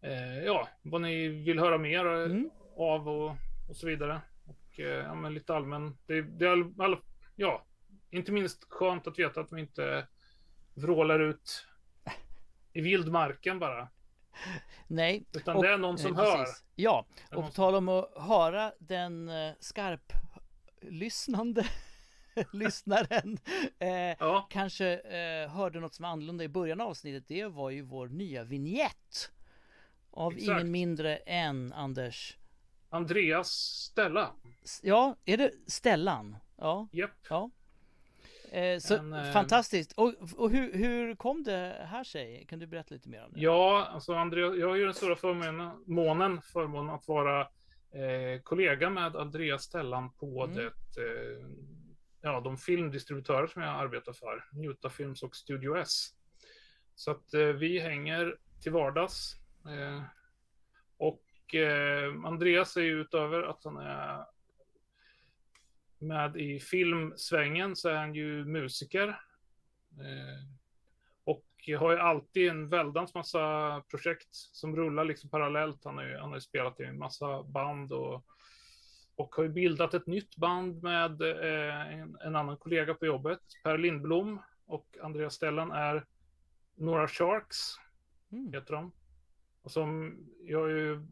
eh, 0.00 0.38
ja, 0.38 0.68
vad 0.82 1.00
ni 1.00 1.28
vill 1.28 1.58
höra 1.58 1.78
mer 1.78 2.06
eh, 2.06 2.24
Mm. 2.24 2.50
av 2.76 3.08
och, 3.08 3.30
och 3.68 3.76
så 3.76 3.86
vidare. 3.86 4.20
Och 4.46 4.80
eh, 4.80 4.86
ja, 4.86 5.14
men 5.14 5.34
lite 5.34 5.54
allmän. 5.54 5.98
Det, 6.06 6.22
det 6.22 6.44
är 6.46 6.50
all, 6.50 6.74
all, 6.80 6.96
ja, 7.36 7.66
inte 8.10 8.32
minst 8.32 8.64
skönt 8.68 9.06
att 9.06 9.18
veta 9.18 9.40
att 9.40 9.52
vi 9.52 9.60
inte 9.60 10.06
vrålar 10.74 11.20
ut 11.20 11.66
i 12.72 12.80
vildmarken 12.80 13.58
bara. 13.58 13.88
Nej. 14.86 15.24
Utan 15.36 15.56
Och- 15.56 15.62
det 15.62 15.72
är 15.72 15.78
någon 15.78 15.98
som 15.98 16.12
eh, 16.12 16.18
hör. 16.18 16.46
Ja, 16.74 17.06
är 17.30 17.36
och 17.36 17.44
på 17.44 17.50
tal 17.50 17.74
om 17.74 17.88
att 17.88 18.10
höra 18.16 18.72
den 18.78 19.30
skarp 19.60 20.12
lyssnande 20.82 21.66
lyssnaren 22.52 23.38
eh, 23.78 24.16
Ja, 24.18 24.46
kanske 24.50 24.98
eh, 24.98 25.50
hörde 25.50 25.80
något 25.80 25.94
som 25.94 26.02
var 26.02 26.10
annorlunda 26.10 26.44
i 26.44 26.48
början 26.48 26.80
av 26.80 26.88
avsnittet. 26.88 27.24
Det 27.28 27.46
var 27.46 27.70
ju 27.70 27.82
vår 27.82 28.08
nya 28.08 28.44
vignett. 28.44 29.30
Av 30.18 30.32
Exakt. 30.32 30.48
ingen 30.50 30.70
mindre 30.70 31.16
än 31.16 31.72
Anders. 31.72 32.36
Andreas 32.90 33.48
Stella. 33.90 34.32
Ja, 34.82 35.16
är 35.24 35.36
det 35.36 35.52
Stellan? 35.66 36.36
Ja, 36.56 36.88
Japp. 36.92 37.10
ja. 37.28 37.50
Eh, 38.52 38.78
så 38.78 38.96
En, 38.96 39.12
eh, 39.12 39.32
fantastiskt. 39.32 39.92
Och, 39.92 40.14
och 40.36 40.50
hur, 40.50 40.72
hur 40.72 41.14
kom 41.14 41.42
det 41.42 41.86
här 41.90 42.04
sig? 42.04 42.46
Kan 42.48 42.58
du 42.58 42.66
berätta 42.66 42.94
lite 42.94 43.08
mer 43.08 43.24
om 43.24 43.32
det? 43.32 43.40
Ja, 43.40 43.86
alltså 43.92 44.14
Andreas, 44.14 44.56
jag 44.56 44.68
har 44.68 44.76
ju 44.76 44.84
den 44.84 44.94
stora 44.94 45.16
förmånen, 45.16 45.84
månen, 45.86 46.40
förmånen 46.42 46.94
att 46.94 47.08
vara 47.08 47.40
eh, 47.90 48.40
kollega 48.42 48.90
med 48.90 49.16
Andreas 49.16 49.62
Stellan 49.62 50.12
på 50.12 50.44
Mm. 50.44 50.56
det, 50.56 50.66
eh, 51.02 51.46
ja, 52.20 52.40
de 52.40 52.58
filmdistributörer 52.58 53.46
som 53.46 53.62
jag 53.62 53.70
arbetar 53.70 54.12
för, 54.12 54.44
Njuta 54.52 54.90
Films 54.90 55.22
och 55.22 55.36
Studio 55.36 55.76
S. 55.78 56.08
Så 56.94 57.10
att 57.10 57.34
eh, 57.34 57.40
vi 57.40 57.78
hänger 57.78 58.36
till 58.62 58.72
vardags. 58.72 59.36
Eh, 59.66 60.02
och 60.96 61.54
eh, 61.54 62.24
Andreas 62.24 62.76
är 62.76 62.80
ju 62.80 63.00
utöver 63.00 63.42
att 63.42 63.64
han 63.64 63.76
är 63.76 64.24
med 65.98 66.36
i 66.36 66.60
filmsvängen 66.60 67.76
så 67.76 67.88
är 67.88 67.96
han 67.96 68.14
ju 68.14 68.44
musiker. 68.44 69.08
Eh, 69.90 70.44
och 71.24 71.44
har 71.78 71.92
ju 71.92 71.98
alltid 71.98 72.48
en 72.48 72.68
väldans 72.68 73.14
massa 73.14 73.82
projekt 73.90 74.28
som 74.32 74.76
rullar 74.76 75.04
liksom 75.04 75.30
parallellt. 75.30 75.84
Han 75.84 75.96
har 75.96 76.04
ju, 76.04 76.16
han 76.18 76.28
har 76.28 76.36
ju 76.36 76.40
spelat 76.40 76.80
i 76.80 76.84
en 76.84 76.98
massa 76.98 77.42
band 77.42 77.92
och, 77.92 78.26
och 79.14 79.34
har 79.34 79.42
ju 79.42 79.48
bildat 79.48 79.94
ett 79.94 80.06
nytt 80.06 80.36
band 80.36 80.82
med 80.82 81.22
en, 81.22 82.16
en 82.20 82.36
annan 82.36 82.56
kollega 82.56 82.94
på 82.94 83.06
jobbet, 83.06 83.40
Per 83.64 83.78
Lindblom 83.78 84.42
och 84.66 84.96
Andreas 85.02 85.34
Stellan 85.34 85.72
är 85.72 86.06
Några 86.74 87.08
Sharks, 87.08 87.76
Mm. 88.32 88.52
heter 88.52 88.72
de. 88.74 88.92
Och 89.68 89.72
som 89.72 90.18
jag 90.40 90.70
är 90.70 90.76
ju 90.76 91.06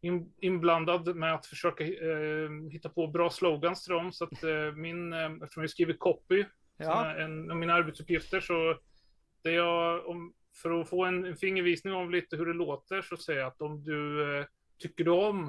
in, 0.00 0.32
inblandad 0.38 1.16
med 1.16 1.34
att 1.34 1.46
försöka 1.46 1.84
eh, 1.84 2.50
hitta 2.70 2.88
på 2.88 3.06
bra 3.06 3.30
slogans 3.30 3.84
till 3.84 3.92
dem. 3.94 4.12
Så 4.12 4.24
att 4.24 4.42
eh, 4.42 4.72
min, 4.74 5.12
eh, 5.12 5.32
eftersom 5.42 5.62
jag 5.62 5.70
skriver 5.70 5.92
copy 5.92 6.44
Ja, 6.76 7.14
en 7.16 7.50
av 7.50 7.56
mina 7.56 7.72
arbetsuppgifter. 7.72 8.40
Så 8.40 8.78
det 9.42 9.50
jag, 9.50 10.06
om, 10.06 10.34
för 10.54 10.80
att 10.80 10.88
få 10.88 11.04
en, 11.04 11.24
en 11.24 11.36
fingervisning 11.36 11.94
om 11.94 12.10
lite 12.10 12.36
hur 12.36 12.46
det 12.46 12.52
låter 12.52 13.02
så 13.02 13.16
säger 13.16 13.40
jag 13.40 13.48
att 13.48 13.62
om 13.62 13.84
du 13.84 14.22
eh, 14.38 14.46
tycker 14.78 15.04
du 15.04 15.10
om 15.10 15.48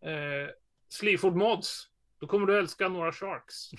eh, 0.00 0.50
Sleaford 0.88 1.36
Mods, 1.36 1.88
då 2.18 2.26
kommer 2.26 2.46
du 2.46 2.58
älska 2.58 2.88
några 2.88 3.12
Sharks. 3.12 3.70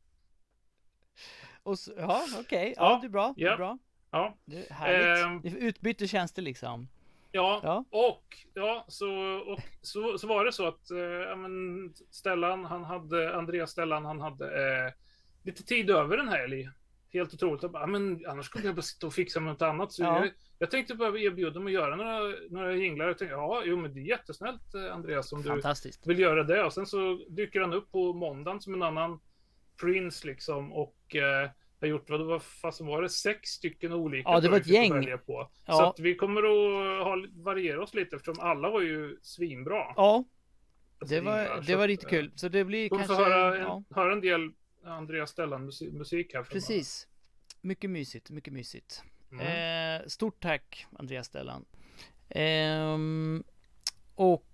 och 1.62 1.78
så, 1.78 1.92
ja 1.96 2.24
okej. 2.40 2.74
Ja, 2.76 2.82
Ja, 2.92 2.98
det 3.00 3.06
är 3.06 3.10
bra. 3.10 3.34
Det 3.36 3.42
är 3.42 3.46
ja. 3.46 3.56
bra. 3.56 3.78
Ja, 4.16 4.34
Det 4.44 4.70
är 4.70 4.74
härligt. 4.74 5.54
Är 5.54 5.58
utbyte 5.58 6.08
tjänster 6.08 6.42
liksom. 6.42 6.88
ja, 7.32 7.60
Ja. 7.64 7.84
och, 7.90 8.36
ja 8.54 8.84
så, 8.88 9.08
och 9.46 9.60
så, 9.82 10.18
så 10.18 10.26
var 10.26 10.44
det 10.44 10.52
så 10.52 10.66
att 10.68 10.90
eh, 10.90 11.36
men 11.36 11.94
Stellan, 12.10 12.64
han 12.64 12.84
hade, 12.84 13.36
Andreas 13.36 13.70
Stellan, 13.70 14.04
han 14.04 14.20
hade 14.20 14.44
eh, 14.46 14.92
lite 15.42 15.62
tid 15.64 15.90
över 15.90 16.16
den 16.16 16.28
här 16.28 16.38
helg. 16.38 16.68
Helt 17.12 17.34
otroligt. 17.34 17.62
Jag 17.62 17.72
bara, 17.72 17.82
"Ja, 17.82 17.86
men 17.86 18.24
annars 18.28 18.46
skulle 18.46 18.66
jag 18.66 18.74
bara 18.74 18.82
sitta 18.82 19.06
och 19.06 19.14
fixa 19.14 19.40
med 19.40 19.52
något 19.52 19.62
annat. 19.62 19.92
Så 19.92 20.02
Ja. 20.02 20.18
jag, 20.24 20.30
jag 20.58 20.70
tänkte 20.70 20.94
bara 20.94 21.18
erbjuda 21.18 21.50
dem 21.50 21.66
att 21.66 21.72
göra 21.72 21.96
några, 21.96 22.34
några 22.50 22.72
jinglar. 22.74 23.06
Jag 23.06 23.18
tänkte, 23.18 23.34
ja, 23.34 23.62
jo, 23.64 23.76
men 23.76 23.94
det 23.94 24.00
är 24.00 24.04
jättesnällt 24.04 24.74
eh, 24.74 24.94
Andreas 24.94 25.32
om 25.32 25.42
du 25.42 25.62
vill 26.04 26.18
göra 26.18 26.42
det. 26.44 26.64
Och 26.64 26.72
sen 26.72 26.86
så 26.86 27.24
dyker 27.28 27.60
han 27.60 27.72
upp 27.72 27.92
på 27.92 28.12
måndagen 28.12 28.60
som 28.60 28.74
en 28.74 28.82
annan 28.82 29.20
Prince 29.80 30.26
liksom. 30.26 30.72
Och 30.72 31.16
eh, 31.16 31.50
har 31.80 31.88
gjort, 31.88 32.10
vad 32.10 32.20
det 32.20 32.24
var, 32.24 32.38
fast 32.38 32.80
var 32.80 33.02
det 33.02 33.08
sex 33.08 33.50
stycken 33.50 33.92
olika? 33.92 34.30
Ja, 34.30 34.40
det 34.40 34.48
var 34.48 34.56
ett 34.56 34.62
att 34.62 34.68
gäng. 34.68 34.94
välja 34.94 35.18
På. 35.18 35.50
Ja. 35.66 35.72
Så 35.72 35.84
att 35.84 36.00
vi 36.00 36.14
kommer 36.14 36.42
att 36.42 37.04
ha, 37.04 37.26
variera 37.34 37.82
oss 37.82 37.94
lite 37.94 38.16
eftersom 38.16 38.40
alla 38.40 38.70
var 38.70 38.80
ju 38.80 39.18
svinbra. 39.22 39.84
Ja, 39.96 40.24
det 41.00 41.06
Svinbra, 41.06 41.30
var, 41.32 41.62
det 41.66 41.76
var 41.76 41.84
att, 41.84 41.88
riktigt 41.88 42.12
eh, 42.12 42.18
kul. 42.18 42.32
Så 42.34 42.48
det 42.48 42.64
blir 42.64 42.88
kanske... 42.88 43.06
få 43.06 43.14
höra 43.14 43.56
en, 43.56 43.62
ja, 43.62 43.82
höra 43.90 44.12
en 44.12 44.20
del 44.20 44.50
Andreas 44.84 45.30
Stellan 45.30 45.64
musik, 45.64 45.92
musik 45.92 46.34
här. 46.34 46.42
precis. 46.42 47.08
Mycket 47.60 47.90
mysigt, 47.90 48.30
mycket 48.30 48.52
mysigt. 48.52 49.02
Mm. 49.32 50.00
Eh, 50.00 50.06
stort 50.06 50.42
tack 50.42 50.86
Andreas 50.92 51.26
Stellan. 51.26 51.64
Ehm, 52.28 53.44
och 54.16 54.52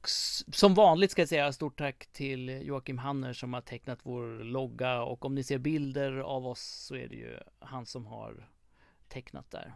som 0.52 0.74
vanligt 0.74 1.10
ska 1.10 1.22
jag 1.22 1.28
säga 1.28 1.52
stort 1.52 1.78
tack 1.78 2.06
till 2.12 2.48
Joakim 2.48 2.98
Hanner 2.98 3.32
som 3.32 3.54
har 3.54 3.60
tecknat 3.60 3.98
vår 4.02 4.44
logga 4.44 5.02
och 5.02 5.24
om 5.24 5.34
ni 5.34 5.44
ser 5.44 5.58
bilder 5.58 6.12
av 6.16 6.46
oss 6.46 6.60
så 6.60 6.94
är 6.96 7.08
det 7.08 7.16
ju 7.16 7.38
han 7.58 7.86
som 7.86 8.06
har 8.06 8.48
tecknat 9.08 9.50
där. 9.50 9.74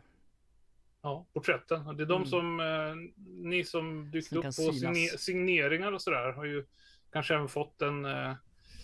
Ja, 1.03 1.27
porträtten. 1.33 1.97
Det 1.97 2.03
är 2.03 2.07
de 2.07 2.17
Mm. 2.17 2.27
som, 2.29 2.61
eh, 2.61 2.95
ni 3.27 3.65
som 3.65 4.11
dykt 4.11 4.29
Som 4.29 4.39
upp 4.39 4.45
på 4.45 4.51
signe, 4.51 5.09
signeringar 5.19 5.93
och 5.93 6.03
sådär 6.03 6.33
har 6.33 6.45
ju 6.45 6.67
kanske 7.13 7.35
även 7.35 7.49
fått 7.49 7.83
en 7.83 8.05
eh, 8.05 8.35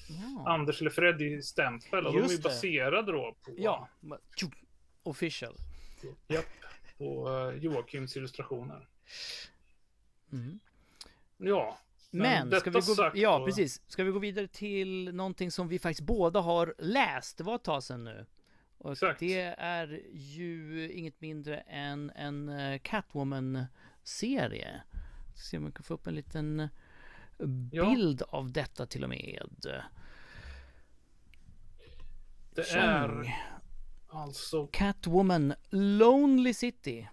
Ja, 0.08 0.44
Anders 0.52 0.80
eller 0.80 0.90
Freddy-stämpel. 0.90 2.06
Och 2.06 2.12
de 2.12 2.18
är 2.18 2.22
ju 2.22 2.30
Just 2.30 2.42
baserade 2.42 3.12
då 3.12 3.36
på, 3.42 3.54
ja. 3.56 3.88
official. 5.02 5.56
Japp, 6.28 6.44
på 6.98 7.28
eh, 7.28 7.62
Joakims 7.64 8.16
illustrationer. 8.16 8.88
Mm. 10.32 10.60
Ja, 11.44 11.78
Men 12.10 12.48
Men, 12.48 12.60
ska 12.60 12.70
vi 12.70 12.74
gå, 12.74 12.82
sagt 12.82 13.16
ja 13.16 13.38
då- 13.38 13.46
precis. 13.46 13.82
Ska 13.90 14.04
vi 14.04 14.10
gå 14.10 14.18
vidare 14.18 14.46
till 14.46 15.14
någonting 15.14 15.50
som 15.50 15.68
vi 15.68 15.78
faktiskt 15.78 16.06
båda 16.06 16.40
har 16.40 16.74
läst? 16.78 17.38
Det 17.38 17.44
var 17.44 17.54
ett 17.54 17.64
tag 17.64 17.82
sedan 17.82 18.04
nu. 18.04 18.26
Och 18.78 18.92
Exakt. 18.92 19.20
det 19.20 19.40
är 19.58 20.02
ju 20.12 20.90
inget 20.92 21.20
mindre 21.20 21.58
än 21.60 22.10
en 22.10 22.48
eh, 22.48 22.78
Catwoman-serie. 22.78 24.82
Ska 25.34 25.42
se 25.50 25.56
om 25.58 25.64
jag 25.64 25.74
kan 25.74 25.82
få 25.84 25.94
upp 25.94 26.06
en 26.06 26.14
liten 26.14 26.60
eh, 26.60 26.68
Ja. 27.72 27.90
bild 27.90 28.22
av 28.22 28.52
detta 28.52 28.86
till 28.86 29.02
och 29.02 29.08
med. 29.10 29.48
det 32.54 32.66
Tjong. 32.66 32.80
är 32.80 33.36
alltså, 34.08 34.66
Catwoman 34.66 35.54
Lonely 35.70 36.54
City. 36.54 37.08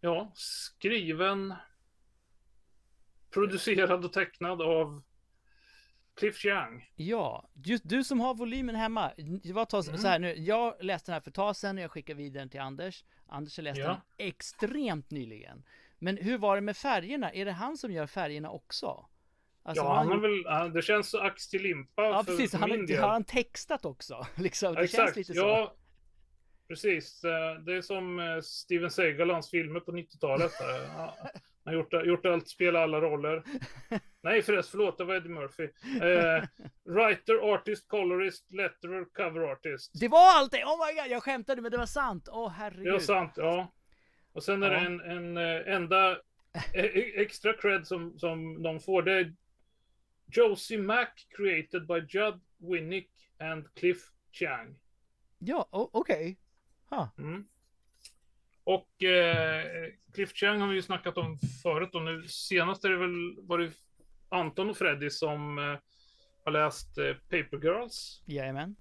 ja, 0.00 0.32
skriven, 0.34 1.54
producerad 3.30 4.04
och 4.04 4.12
tecknad 4.12 4.62
av 4.62 5.02
Cliff 6.16 6.44
Young. 6.44 6.90
Ja, 6.96 7.48
just 7.64 7.88
du 7.88 8.04
som 8.04 8.20
har 8.20 8.34
volymen 8.34 8.74
hemma. 8.74 9.12
Det 9.42 9.52
var 9.52 9.64
tag, 9.64 9.84
Mm. 9.88 9.98
så 9.98 10.08
här 10.08 10.18
nu, 10.18 10.34
jag 10.34 10.74
läste 10.84 11.10
den 11.10 11.14
här 11.14 11.20
för 11.20 11.30
ett 11.30 11.34
tag 11.34 11.56
sedan 11.56 11.78
och 11.78 11.84
jag 11.84 11.90
skickade 11.90 12.16
vidare 12.18 12.40
den 12.42 12.50
till 12.50 12.60
Anders. 12.60 13.04
Anders 13.26 13.56
har 13.58 13.62
läst 13.62 13.78
Ja. 13.80 13.86
den 13.88 14.26
extremt 14.28 15.10
nyligen. 15.10 15.64
Men 15.98 16.16
hur 16.16 16.38
var 16.38 16.54
det 16.56 16.60
med 16.60 16.76
färgerna? 16.76 17.32
Är 17.32 17.44
det 17.44 17.52
han 17.52 17.76
som 17.76 17.92
gör 17.92 18.06
färgerna 18.06 18.50
också? 18.50 19.06
Alltså, 19.62 19.84
ja, 19.84 19.94
han 19.94 20.08
har 20.08 20.62
väl, 20.64 20.72
det 20.72 20.82
känns 20.82 21.10
så 21.10 21.20
ax 21.20 21.48
till 21.48 21.62
limpa 21.62 22.02
Ja, 22.04 22.24
för, 22.24 22.32
precis. 22.36 22.52
Han, 22.54 22.86
del. 22.86 23.00
har 23.02 23.08
han 23.08 23.24
textat 23.24 23.84
också? 23.84 24.26
Liksom, 24.36 24.74
det 24.74 24.80
Ja, 24.80 24.86
känns 24.86 25.16
lite 25.16 25.34
så. 25.34 25.40
Ja, 25.40 25.74
precis. 26.68 27.24
Eh, 27.24 27.54
Det 27.64 27.76
är 27.76 27.82
som 27.82 28.18
eh, 28.20 28.40
Steven 28.40 28.90
Seagal, 28.90 29.30
hans 29.30 29.50
filmer 29.50 29.80
på 29.80 29.92
90-talet. 29.92 30.52
Han 31.68 31.76
har 31.76 31.82
gjort, 32.00 32.06
gjort 32.06 32.26
allt, 32.26 32.48
spelat 32.48 32.82
alla 32.82 33.00
roller. 33.00 33.42
Nej 34.22 34.42
förresten, 34.42 34.70
förlåt, 34.70 34.98
det 34.98 35.04
var 35.04 35.14
Eddie 35.14 35.28
Murphy. 35.28 35.64
Eh, 36.02 36.44
writer, 36.84 37.34
artist, 37.54 37.88
colorist, 37.88 38.52
letterer, 38.52 39.04
cover 39.04 39.40
artist. 39.52 39.92
Det 40.00 40.08
var 40.08 40.38
allt 40.38 40.52
det! 40.52 40.64
Oh 40.64 40.86
my 40.86 41.00
god, 41.02 41.10
jag 41.10 41.22
skämtade 41.22 41.62
men 41.62 41.70
det 41.70 41.76
var 41.78 41.86
sant! 41.86 42.28
Åh 42.32 42.48
herregud. 42.50 42.84
Det 42.84 42.90
är 42.96 42.98
sant, 42.98 43.32
ja. 43.36 43.72
Och 44.32 44.42
sen 44.44 44.62
är 44.62 44.70
Ja. 44.72 44.80
det 44.80 44.86
en, 44.86 45.00
en 45.00 45.36
eh, 45.36 45.74
enda 45.74 46.10
eh, 46.74 46.84
e- 46.84 47.20
extra 47.20 47.52
cred 47.52 47.86
som, 47.86 48.18
som 48.18 48.62
de 48.62 48.80
får. 48.80 49.02
Det 49.02 49.12
är 49.12 49.34
Josie 50.26 50.78
Mack 50.78 51.26
created 51.36 51.86
by 51.86 51.94
Judd 52.08 52.40
Winnick 52.58 53.10
and 53.38 53.74
Cliff 53.74 53.98
Chang. 54.32 54.78
Ja, 55.38 55.68
okej. 55.70 56.38
Ha. 56.90 57.10
Mm. 57.18 57.48
Och 58.68 59.02
eh, 59.02 59.64
Cliff 60.14 60.32
Chang 60.34 60.60
har 60.60 60.68
vi 60.68 60.74
ju 60.74 60.82
snackat 60.82 61.18
om 61.18 61.38
förut 61.62 61.94
och 61.94 62.02
nu 62.02 62.28
senast 62.28 62.84
är 62.84 62.88
det 62.88 62.96
väl 62.96 63.36
var 63.42 63.58
det 63.58 63.72
Anton 64.28 64.70
och 64.70 64.76
Freddy 64.76 65.10
som 65.10 65.58
eh, 65.58 65.78
har 66.44 66.50
läst 66.52 66.98
eh, 66.98 67.14
Paper 67.14 67.64
Girls. 67.64 68.22
Jajamän. 68.26 68.76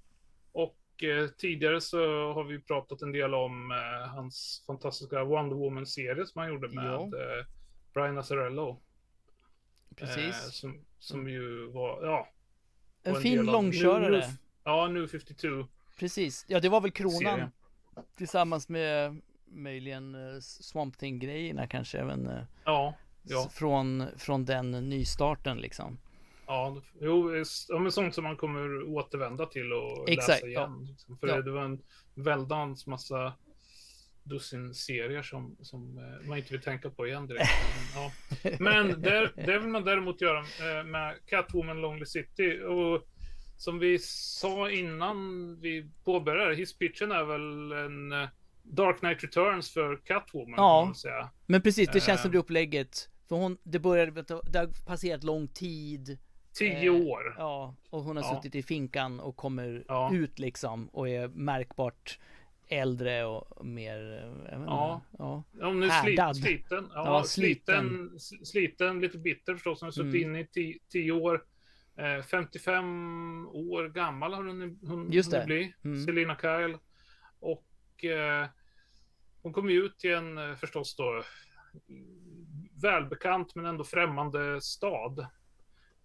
Och 0.52 1.04
eh, 1.04 1.28
tidigare 1.28 1.82
så 1.82 1.97
har 2.34 2.43
vi 2.43 2.60
pratat 2.60 3.02
en 3.02 3.12
del 3.12 3.34
om 3.34 3.71
eh, 3.71 4.10
hans 4.10 4.63
fantastiska 4.67 5.23
Wonder 5.23 5.56
Woman-serie 5.56 6.26
som 6.26 6.41
han 6.41 6.50
gjorde 6.50 6.67
med 6.67 6.93
eh, 6.93 7.45
Brian 7.93 8.17
Azzarello. 8.17 8.82
Precis. 9.95 10.17
Eh, 10.17 10.50
som, 10.52 10.86
som 11.00 11.30
ju 11.30 11.71
var, 11.71 12.06
ja. 12.06 12.30
en 13.04 13.13
var 13.13 13.21
fin 13.21 13.45
långkörare. 13.45 14.19
New, 14.19 14.30
ja, 14.63 14.88
New 14.88 15.08
52. 15.08 15.47
Precis. 16.00 16.45
Ja, 16.47 16.60
det 16.60 16.69
var 16.69 16.82
väl 16.82 16.91
kronan 16.91 17.19
Serien. 17.19 17.52
tillsammans 18.15 18.69
med 18.69 19.21
möjligen 19.51 20.15
eh, 20.15 20.39
Swamp 20.41 20.97
Thing-grejerna 20.97 21.67
kanske. 21.67 21.99
Eh, 21.99 22.17
Ja, 22.65 22.93
ja. 23.23 23.49
Från, 23.53 24.05
från 24.17 24.45
den 24.45 24.71
nystarten 24.71 25.57
liksom. 25.57 25.97
Ja, 26.47 26.81
jo, 27.01 27.43
ja, 27.69 27.79
men 27.79 27.91
sånt 27.91 28.15
som 28.15 28.23
man 28.23 28.38
kommer 28.38 28.83
återvända 28.83 29.45
till 29.45 29.73
och 29.73 30.10
Exakt, 30.10 30.29
läsa 30.29 30.47
igen. 30.47 30.86
Liksom. 30.89 31.17
För 31.17 31.27
Ja. 31.27 31.41
det, 31.41 31.51
var 31.51 31.63
en 31.63 31.81
väldans 32.15 32.88
massa 32.88 33.33
dussin 34.23 34.73
serier 34.73 35.21
som, 35.21 35.57
som 35.62 35.97
eh, 35.97 36.27
man 36.27 36.38
inte 36.38 36.51
vill 36.53 36.62
tänka 36.62 36.89
på 36.89 37.07
igen 37.07 37.27
direkt. 37.27 37.49
Men, 37.93 38.03
ja. 38.03 38.12
Men 38.60 39.01
det, 39.01 39.31
det 39.36 39.60
vill 39.60 39.69
man 39.69 39.83
däremot 39.83 40.21
göra 40.21 40.39
eh, 40.39 40.83
med 40.86 41.15
Catwoman 41.25 41.81
Lonely 41.81 42.05
City. 42.05 42.60
Och 42.62 43.07
som 43.57 43.79
vi 43.79 43.99
sa 43.99 44.69
innan 44.71 45.60
vi 45.60 45.89
påbörjade, 46.03 46.55
hisspitchen 46.55 47.12
är 47.12 47.23
väl 47.23 47.71
en 47.71 48.27
Dark 48.71 48.99
Knight 48.99 49.23
Returns 49.23 49.73
för 49.73 49.95
Catwoman. 49.95 50.53
Ja. 50.58 50.80
Kan 50.82 50.88
man 50.88 50.95
säga. 50.95 51.30
Men 51.45 51.62
precis, 51.62 51.89
det 51.93 51.99
känns 51.99 52.19
Eh. 52.19 52.23
som 52.23 52.32
det 52.32 52.38
upplägget. 52.38 53.10
För 53.30 53.36
hon, 53.36 53.58
det 53.63 53.80
började, 53.80 54.12
det 54.51 54.60
har 54.60 54.86
passerat 54.86 55.23
lång 55.23 55.47
tid. 55.47 56.17
Tio 56.53 56.89
Eh, 57.01 57.08
år. 57.08 57.36
Ja, 57.38 57.75
och 57.89 58.01
hon 58.03 58.17
har 58.17 58.23
Ja. 58.23 58.36
suttit 58.36 58.56
i 58.56 58.63
finkan 58.63 59.19
och 59.19 59.36
kommer 59.36 59.84
Ja. 59.88 60.13
ut 60.13 60.39
liksom 60.39 60.88
och 60.88 61.10
är 61.10 61.27
märkbart 61.27 62.19
äldre 62.69 63.25
och 63.25 63.65
mer, 63.65 63.97
eh, 64.23 64.51
jag 64.51 64.60
vet 64.60 64.67
Ja. 64.67 64.95
inte, 64.95 65.15
ja. 65.23 65.43
Ja, 65.60 65.65
hon 65.67 65.84
är 65.84 65.89
slit, 66.03 66.19
Härdad. 66.19 66.38
sliten. 66.38 66.88
Ja, 66.93 67.23
sliten. 67.23 68.19
sliten. 68.19 68.45
Sliten, 68.45 69.01
lite 69.01 69.17
bitter 69.17 69.53
förstås. 69.53 69.82
Hon 69.82 69.88
har 69.88 69.91
suttit 69.91 70.13
Mm. 70.23 70.30
inne 70.30 70.39
i 70.39 70.43
ti- 70.43 70.80
tio 70.91 71.12
år. 71.12 71.43
Eh, 71.97 72.23
55 72.23 73.47
år 73.47 73.89
gammal 73.89 74.34
har 74.34 74.43
hon, 74.43 74.80
hon 74.88 75.12
Just 75.12 75.32
det. 75.32 75.38
hunnit 75.38 75.47
bli. 75.47 75.73
Mm. 75.91 76.06
Selina 76.06 76.36
Kyle. 76.36 76.77
Och 77.39 77.63
eh, 78.05 78.47
hon 79.41 79.53
kom 79.53 79.69
ut 79.69 79.99
till 79.99 80.13
en 80.13 80.38
eh, 80.38 80.55
förstås 80.55 80.95
då 80.95 81.23
välbekant 82.81 83.55
men 83.55 83.65
ändå 83.65 83.83
främmande 83.83 84.62
stad. 84.62 85.27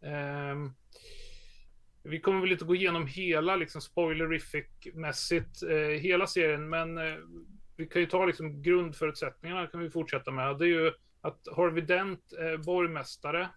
Ehm, 0.02 0.72
vi 2.02 2.20
kommer 2.20 2.40
väl 2.40 2.52
inte 2.52 2.64
gå 2.64 2.74
igenom 2.74 3.06
hela 3.06 3.56
liksom 3.56 3.80
spoilerific-mässigt 3.80 5.62
eh, 5.70 6.00
hela 6.00 6.26
serien, 6.26 6.68
men 6.68 6.98
eh, 6.98 7.14
vi 7.76 7.86
kan 7.86 8.02
ju 8.02 8.06
ta 8.06 8.26
liksom 8.26 8.62
grundförutsättningarna 8.62 9.66
kan 9.66 9.80
vi 9.80 9.90
fortsätta 9.90 10.30
med. 10.30 10.58
Det 10.58 10.64
är 10.64 10.68
ju 10.68 10.92
att 11.20 11.48
Harvey 11.56 11.84
Dent 11.84 12.32
är 12.32 12.56
borgmästare 12.56 13.48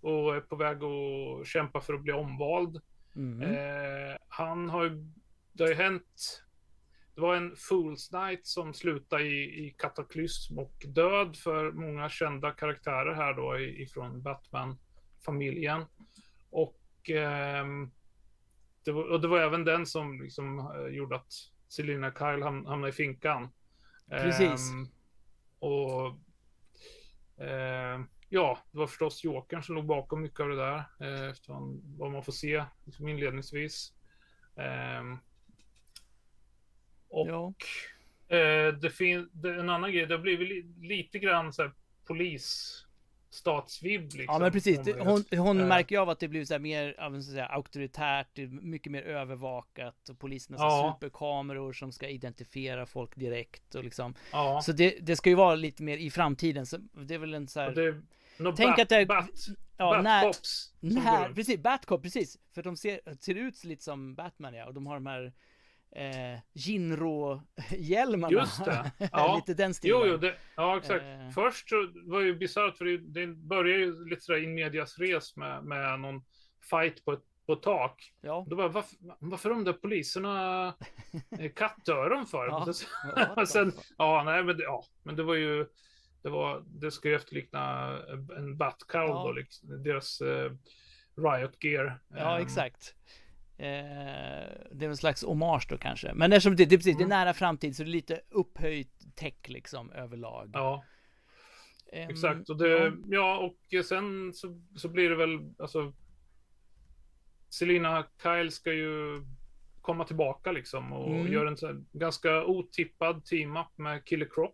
och 0.00 0.36
är 0.36 0.40
på 0.40 0.56
väg 0.56 0.78
att 0.84 1.46
kämpa 1.46 1.80
för 1.80 1.94
att 1.94 2.02
bli 2.02 2.12
omvald. 2.12 2.80
Mm. 3.16 3.42
Eh, 3.42 4.16
han 4.28 4.70
har 4.70 4.84
ju, 4.84 5.04
det 5.52 5.64
har 5.64 5.68
ju 5.68 5.76
hänt, 5.76 6.42
det 7.14 7.20
var 7.20 7.36
en 7.36 7.54
Fool's 7.54 8.26
Night 8.26 8.46
som 8.46 8.74
slutade 8.74 9.22
i, 9.22 9.66
i 9.66 9.74
kataklysm 9.78 10.58
och 10.58 10.74
död 10.86 11.36
för 11.36 11.72
många 11.72 12.08
kända 12.08 12.50
karaktärer 12.50 13.14
här 13.14 13.34
då 13.34 13.58
ifrån 13.58 14.22
Batman-familjen. 14.22 15.84
Och, 16.50 17.10
ehm, 17.10 17.90
det 18.84 18.92
var, 18.92 19.10
och 19.10 19.20
det 19.20 19.28
var 19.28 19.40
även 19.40 19.64
den 19.64 19.86
som 19.86 20.22
liksom 20.22 20.58
eh, 20.58 20.86
gjorde 20.96 21.16
att 21.16 21.32
Selina 21.68 22.12
Kyle 22.12 22.42
ham, 22.42 22.66
hamnade 22.66 22.88
i 22.88 22.92
finkan. 22.92 23.48
Precis. 24.10 24.70
Ehm, 24.72 24.86
och 25.58 26.18
ehm, 27.46 28.08
ja, 28.28 28.58
det 28.72 28.78
var 28.78 28.86
förstås 28.86 29.24
Jokern 29.24 29.62
som 29.62 29.74
låg 29.74 29.86
bakom 29.86 30.22
mycket 30.22 30.40
av 30.40 30.48
det 30.48 30.56
där. 30.56 30.76
Eh, 31.00 31.30
efter 31.30 31.52
vad- 31.98 32.10
man 32.12 32.22
får 32.24 32.32
se 32.32 32.64
liksom 32.84 33.08
inledningsvis. 33.08 33.92
Ehm, 34.56 35.18
och 37.12 37.28
Ja. 37.28 37.52
eh, 38.36 38.74
det 38.74 38.90
finns 38.90 39.28
en 39.44 39.68
annan 39.68 39.92
grej, 39.92 40.06
det 40.06 40.14
har 40.14 40.22
blivit 40.22 40.48
li, 40.48 40.88
lite 40.96 41.18
grann 41.18 41.52
så 41.52 41.62
här 41.62 41.70
statsvibb 43.30 44.02
liksom. 44.02 44.24
Ja 44.34 44.38
men 44.38 44.52
precis, 44.52 44.78
det, 44.84 45.00
hon, 45.00 45.24
hon 45.38 45.60
Eh. 45.60 45.66
märker 45.66 45.94
ju 45.96 46.00
av 46.02 46.08
att 46.10 46.20
det 46.20 46.28
blir 46.28 46.44
så 46.44 46.54
här 46.54 46.58
mer 46.58 47.00
av 47.00 47.14
en 47.14 47.22
så 47.22 47.30
säga, 47.32 47.46
auktoritärt, 47.46 48.38
är 48.38 48.46
mycket 48.46 48.92
mer 48.92 49.02
övervakat 49.02 50.08
och 50.08 50.18
polisen 50.18 50.56
har 50.56 50.70
så 50.70 50.76
Ja. 50.86 50.98
superkameror 51.00 51.72
som 51.72 51.92
ska 51.92 52.08
identifiera 52.08 52.86
folk 52.86 53.16
direkt 53.16 53.74
och 53.74 53.84
liksom. 53.84 54.14
Ja, 54.32 54.60
Så 54.64 54.72
det, 54.72 54.98
det 55.00 55.16
ska 55.16 55.30
ju 55.30 55.36
vara 55.36 55.54
lite 55.54 55.82
mer 55.82 55.96
i 55.98 56.10
framtiden, 56.10 56.66
så 56.66 56.76
det 56.92 57.14
är 57.14 57.18
väl 57.18 57.34
en 57.34 57.48
så 57.48 57.60
här, 57.60 57.70
det, 57.70 58.02
no 58.38 58.52
Tänk 58.56 58.70
bat, 58.70 58.80
att 58.80 58.88
det- 58.88 59.06
bat, 59.06 59.30
ja, 59.76 60.02
när, 60.02 60.22
Batcops 60.24 60.72
som 60.80 60.88
går 60.88 61.02
när, 61.02 61.32
precis, 61.32 61.60
Batcop, 61.60 62.02
precis. 62.02 62.38
För 62.54 62.62
de 62.62 62.76
ser, 62.76 63.00
ser 63.20 63.34
ut 63.34 63.64
lite 63.64 63.82
som 63.84 64.14
Batman 64.14 64.54
ja, 64.54 64.66
och 64.66 64.74
de 64.74 64.86
har 64.86 64.94
de 64.94 65.06
här 65.06 65.32
eh, 65.96 66.38
Jinro-hjälmarna. 66.52 68.32
Just 68.32 68.64
det. 68.64 68.92
Ja. 69.12 69.36
lite 69.36 69.62
den 69.62 69.74
stilen. 69.74 69.98
Jo, 70.00 70.06
jo, 70.06 70.16
det, 70.16 70.34
ja 70.56 70.76
exakt. 70.76 71.04
Eh. 71.04 71.30
Först 71.30 71.68
så 71.68 71.76
var 72.04 72.20
det 72.20 72.26
ju 72.26 72.34
bisarrt 72.36 72.76
för 72.76 72.84
det, 72.84 72.98
det 72.98 73.26
börjar 73.26 73.78
ju 73.78 74.04
lite 74.08 74.22
sådär 74.22 74.42
in 74.42 74.54
medias 74.54 74.98
res 74.98 75.36
med, 75.36 75.64
med 75.64 76.00
någon 76.00 76.22
fight 76.70 77.04
på 77.04 77.12
ett, 77.12 77.22
på 77.46 77.56
tak. 77.56 78.12
Ja. 78.20 78.46
Då 78.50 78.56
bara, 78.56 78.68
varför, 78.68 78.96
varför 79.18 79.50
de 79.50 79.64
där 79.64 79.72
poliserna 79.72 80.66
eh, 81.38 81.50
kattöron 81.52 82.26
för? 82.26 82.46
Ja. 83.16 83.34
Och 83.36 83.48
sen- 83.48 83.72
ja, 83.98 84.22
nej, 84.24 84.44
men 84.44 84.56
det, 84.56 84.62
ja, 84.62 84.84
men 85.02 85.16
det 85.16 85.22
var 85.22 85.34
ju, 85.34 85.66
det 86.22 86.28
var, 86.28 86.62
det 86.66 86.90
ska 86.90 87.08
ju 87.08 87.14
efterlikna 87.14 87.88
en 88.36 88.56
Batcow 88.56 89.00
Ja. 89.08 89.22
då, 89.26 89.32
liksom, 89.32 89.82
deras 89.82 90.20
eh, 90.20 90.50
Riot 91.16 91.64
Gear. 91.64 92.00
Ja, 92.08 92.36
Ehm, 92.36 92.42
exakt. 92.42 92.94
Eh, 93.62 94.48
det 94.72 94.84
är 94.84 94.88
en 94.88 94.96
slags 94.96 95.24
hommage 95.24 95.66
då 95.68 95.78
kanske. 95.78 96.12
Men 96.14 96.32
eftersom 96.32 96.56
det, 96.56 96.64
det, 96.64 96.76
precis, 96.76 96.96
det 96.96 97.02
är 97.02 97.06
Mm. 97.06 97.18
nära 97.18 97.34
framtid 97.34 97.76
så 97.76 97.82
det 97.82 97.88
är 97.88 97.92
lite 97.92 98.20
upphöjt 98.30 99.14
tech 99.16 99.34
liksom 99.48 99.92
överlag. 99.92 100.50
Ja, 100.54 100.84
Ehm, 101.92 102.10
exakt. 102.10 102.50
Och 102.50 102.56
det, 102.58 102.92
ja. 103.06 103.38
och 103.38 103.84
sen 103.84 104.32
så, 104.34 104.60
så 104.76 104.88
blir 104.88 105.10
det 105.10 105.16
väl, 105.16 105.38
alltså. 105.58 105.92
Selina 107.48 108.06
Kyle 108.22 108.50
ska 108.50 108.72
ju 108.72 109.22
komma 109.80 110.04
tillbaka 110.04 110.52
liksom 110.52 110.92
och 110.92 111.14
Mm. 111.14 111.32
göra 111.32 111.48
en 111.48 111.86
ganska 111.92 112.44
otippad 112.44 113.24
team-up 113.24 113.78
med 113.78 114.04
Killer 114.04 114.28
Croc. 114.34 114.50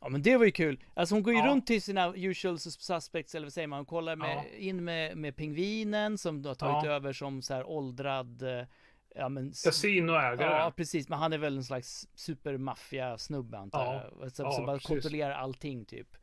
Ja 0.00 0.08
men 0.08 0.22
det 0.22 0.36
var 0.36 0.44
ju 0.44 0.50
kul. 0.50 0.80
Alltså 0.94 1.14
hon 1.14 1.22
går 1.22 1.32
ju 1.34 1.38
Ja. 1.40 1.46
runt 1.46 1.66
till 1.66 1.82
sina 1.82 2.14
usual 2.16 2.58
suspects 2.58 3.34
eller 3.34 3.46
vad 3.46 3.52
säger 3.52 3.68
man. 3.68 3.78
Hon 3.78 3.86
kollar 3.86 4.16
med, 4.16 4.36
Ja. 4.36 4.58
in 4.58 4.84
med, 4.84 5.16
med 5.16 5.36
pingvinen 5.36 6.18
som 6.18 6.44
har 6.44 6.54
tagit 6.54 6.84
Ja. 6.84 6.90
över 6.92 7.12
som 7.12 7.42
så 7.42 7.54
här 7.54 7.64
åldrad 7.64 8.42
eh, 8.42 8.64
Ja 9.14 9.28
men 9.28 9.52
Kasinoägare. 9.64 10.56
Ja 10.56 10.72
precis, 10.76 11.08
men 11.08 11.18
han 11.18 11.32
är 11.32 11.38
väl 11.38 11.56
en 11.56 11.64
slags 11.64 12.08
supermaffia 12.14 13.18
snubbe 13.18 13.58
antar 13.58 13.84
Ja. 13.94 14.10
jag. 14.20 14.32
Som, 14.32 14.44
Ja, 14.46 14.52
som 14.52 14.66
bara 14.66 14.76
precis. 14.76 14.88
kontrollerar 14.88 15.34
allting 15.34 15.84
typ. 15.84 16.16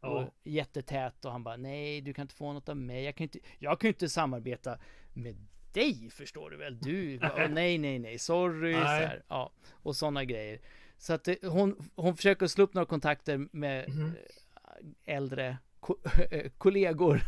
Ja. 0.00 0.08
Och 0.08 0.28
jättetät 0.44 1.24
och 1.24 1.32
han 1.32 1.44
bara 1.44 1.56
nej 1.56 2.00
du 2.00 2.12
kan 2.14 2.22
inte 2.22 2.34
få 2.34 2.52
något 2.52 2.68
av 2.68 2.76
mig. 2.76 3.04
Jag 3.04 3.14
kan 3.16 3.24
inte, 3.24 3.38
jag 3.58 3.80
kan 3.80 3.88
inte 3.88 4.08
samarbeta 4.08 4.78
med 5.14 5.36
dig 5.72 6.10
förstår 6.10 6.50
du 6.50 6.56
väl. 6.56 6.78
Du, 6.78 7.18
bara, 7.20 7.32
"Åh, 7.44 7.48
nej 7.50 7.78
nej 7.78 7.98
nej 7.98 8.18
sorry. 8.18 8.72
Nej. 8.72 8.80
Så 8.82 8.86
här, 8.88 9.22
ja, 9.28 9.52
och 9.70 9.96
sådana 9.96 10.24
grejer. 10.24 10.60
Så 11.02 11.12
att 11.12 11.24
det, 11.24 11.44
hon, 11.44 11.90
hon 11.96 12.16
försöker 12.16 12.46
slå 12.46 12.64
upp 12.64 12.74
några 12.74 12.86
kontakter 12.86 13.48
med 13.52 13.88
eh, 13.88 15.14
äldre 15.16 15.58
ko 15.80 15.96
kollegor. 16.58 17.20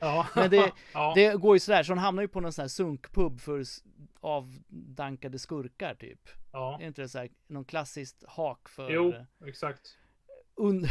Ja. 0.00 0.26
Men 0.36 0.50
det- 0.50 0.72
ja. 0.94 1.12
Det 1.16 1.34
går 1.40 1.56
ju 1.56 1.60
sådär, 1.60 1.82
så 1.82 1.92
hon 1.92 1.98
hamnar 1.98 2.22
ju 2.22 2.28
på 2.28 2.40
någon 2.40 2.52
sån 2.52 2.62
här 2.62 2.68
sunkpub 2.68 3.40
för 3.40 3.62
avdankade 4.20 5.38
skurkar 5.38 5.94
typ. 5.94 6.28
ja. 6.52 6.78
Är 6.82 6.86
inte 6.86 7.02
det 7.02 7.08
så 7.08 7.18
här, 7.18 7.28
någon 7.46 7.64
klassiskt 7.64 8.24
hak 8.28 8.68
för... 8.68 8.90
Jo, 8.90 9.14
exakt. 9.46 9.96
Und... 10.56 10.86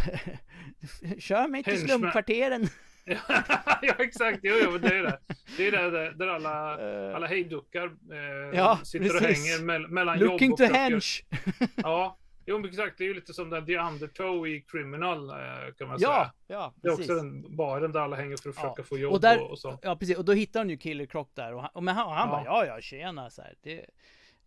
Kör 1.20 1.48
mig 1.48 1.64
till 1.64 1.74
slumkvarteren! 1.88 2.68
ja, 3.82 3.94
exakt. 4.00 4.40
Jo, 4.44 4.56
jo, 4.64 4.78
det 4.78 4.88
är 4.98 5.04
det. 5.04 5.20
Det 5.58 5.68
är 5.68 5.72
det 5.72 5.90
där, 5.92 6.12
där 6.12 6.28
alla, 6.28 6.64
Eh, 7.10 7.16
alla 7.16 7.28
hejduckar 7.28 7.86
eh, 7.86 8.58
Ja, 8.60 8.80
sitter 8.84 9.16
och 9.16 9.22
precis. 9.22 9.52
hänger 9.60 9.66
mell- 9.66 9.88
mellan 9.88 10.20
Looking 10.20 10.50
jobb 10.50 10.52
och 10.54 10.58
to 10.58 10.64
försöker- 10.64 10.80
hench! 10.80 11.26
Ja, 11.76 12.18
jo, 12.46 12.66
exakt. 12.68 12.98
Det 12.98 13.04
är 13.04 13.08
ju 13.08 13.14
lite 13.14 13.34
som 13.34 13.50
den 13.50 13.66
The 13.66 13.78
Undertow 13.78 14.48
i 14.48 14.62
Criminal, 14.62 15.30
eh, 15.30 15.36
kan 15.78 15.88
man 15.88 15.98
Ja, 16.00 16.32
säga. 16.48 16.58
ja, 16.60 16.74
Det 16.76 16.88
är 16.88 16.92
precis. 16.96 17.10
också 17.12 17.24
den 17.24 17.56
baren 17.56 17.92
där 17.92 18.00
alla 18.00 18.16
hänger 18.16 18.38
för 18.38 18.50
att 18.50 18.56
Ja. 18.56 18.62
försöka 18.62 18.84
få 18.84 18.98
jobb 18.98 19.10
Och 19.12 19.16
och, 19.16 19.22
där- 19.22 19.52
och, 19.52 19.60
så. 19.60 19.80
Ja 19.82 19.96
precis, 19.96 20.18
och 20.18 20.26
då 20.26 20.34
hittar 20.34 20.60
hon 20.60 20.70
ju 20.70 20.78
Killer 20.78 21.06
Croc 21.06 21.28
där 21.34 21.54
och 21.54 21.62
han, 21.62 21.70
och 21.74 21.84
men 21.84 21.96
han, 21.96 22.06
och 22.08 22.14
han 22.14 22.28
Ja. 22.30 22.32
bara 22.32 22.46
ja 22.46 22.66
ja 22.76 22.82
tjena 22.82 23.30
så 23.30 23.42
här. 23.42 23.54
Det, 23.62 23.80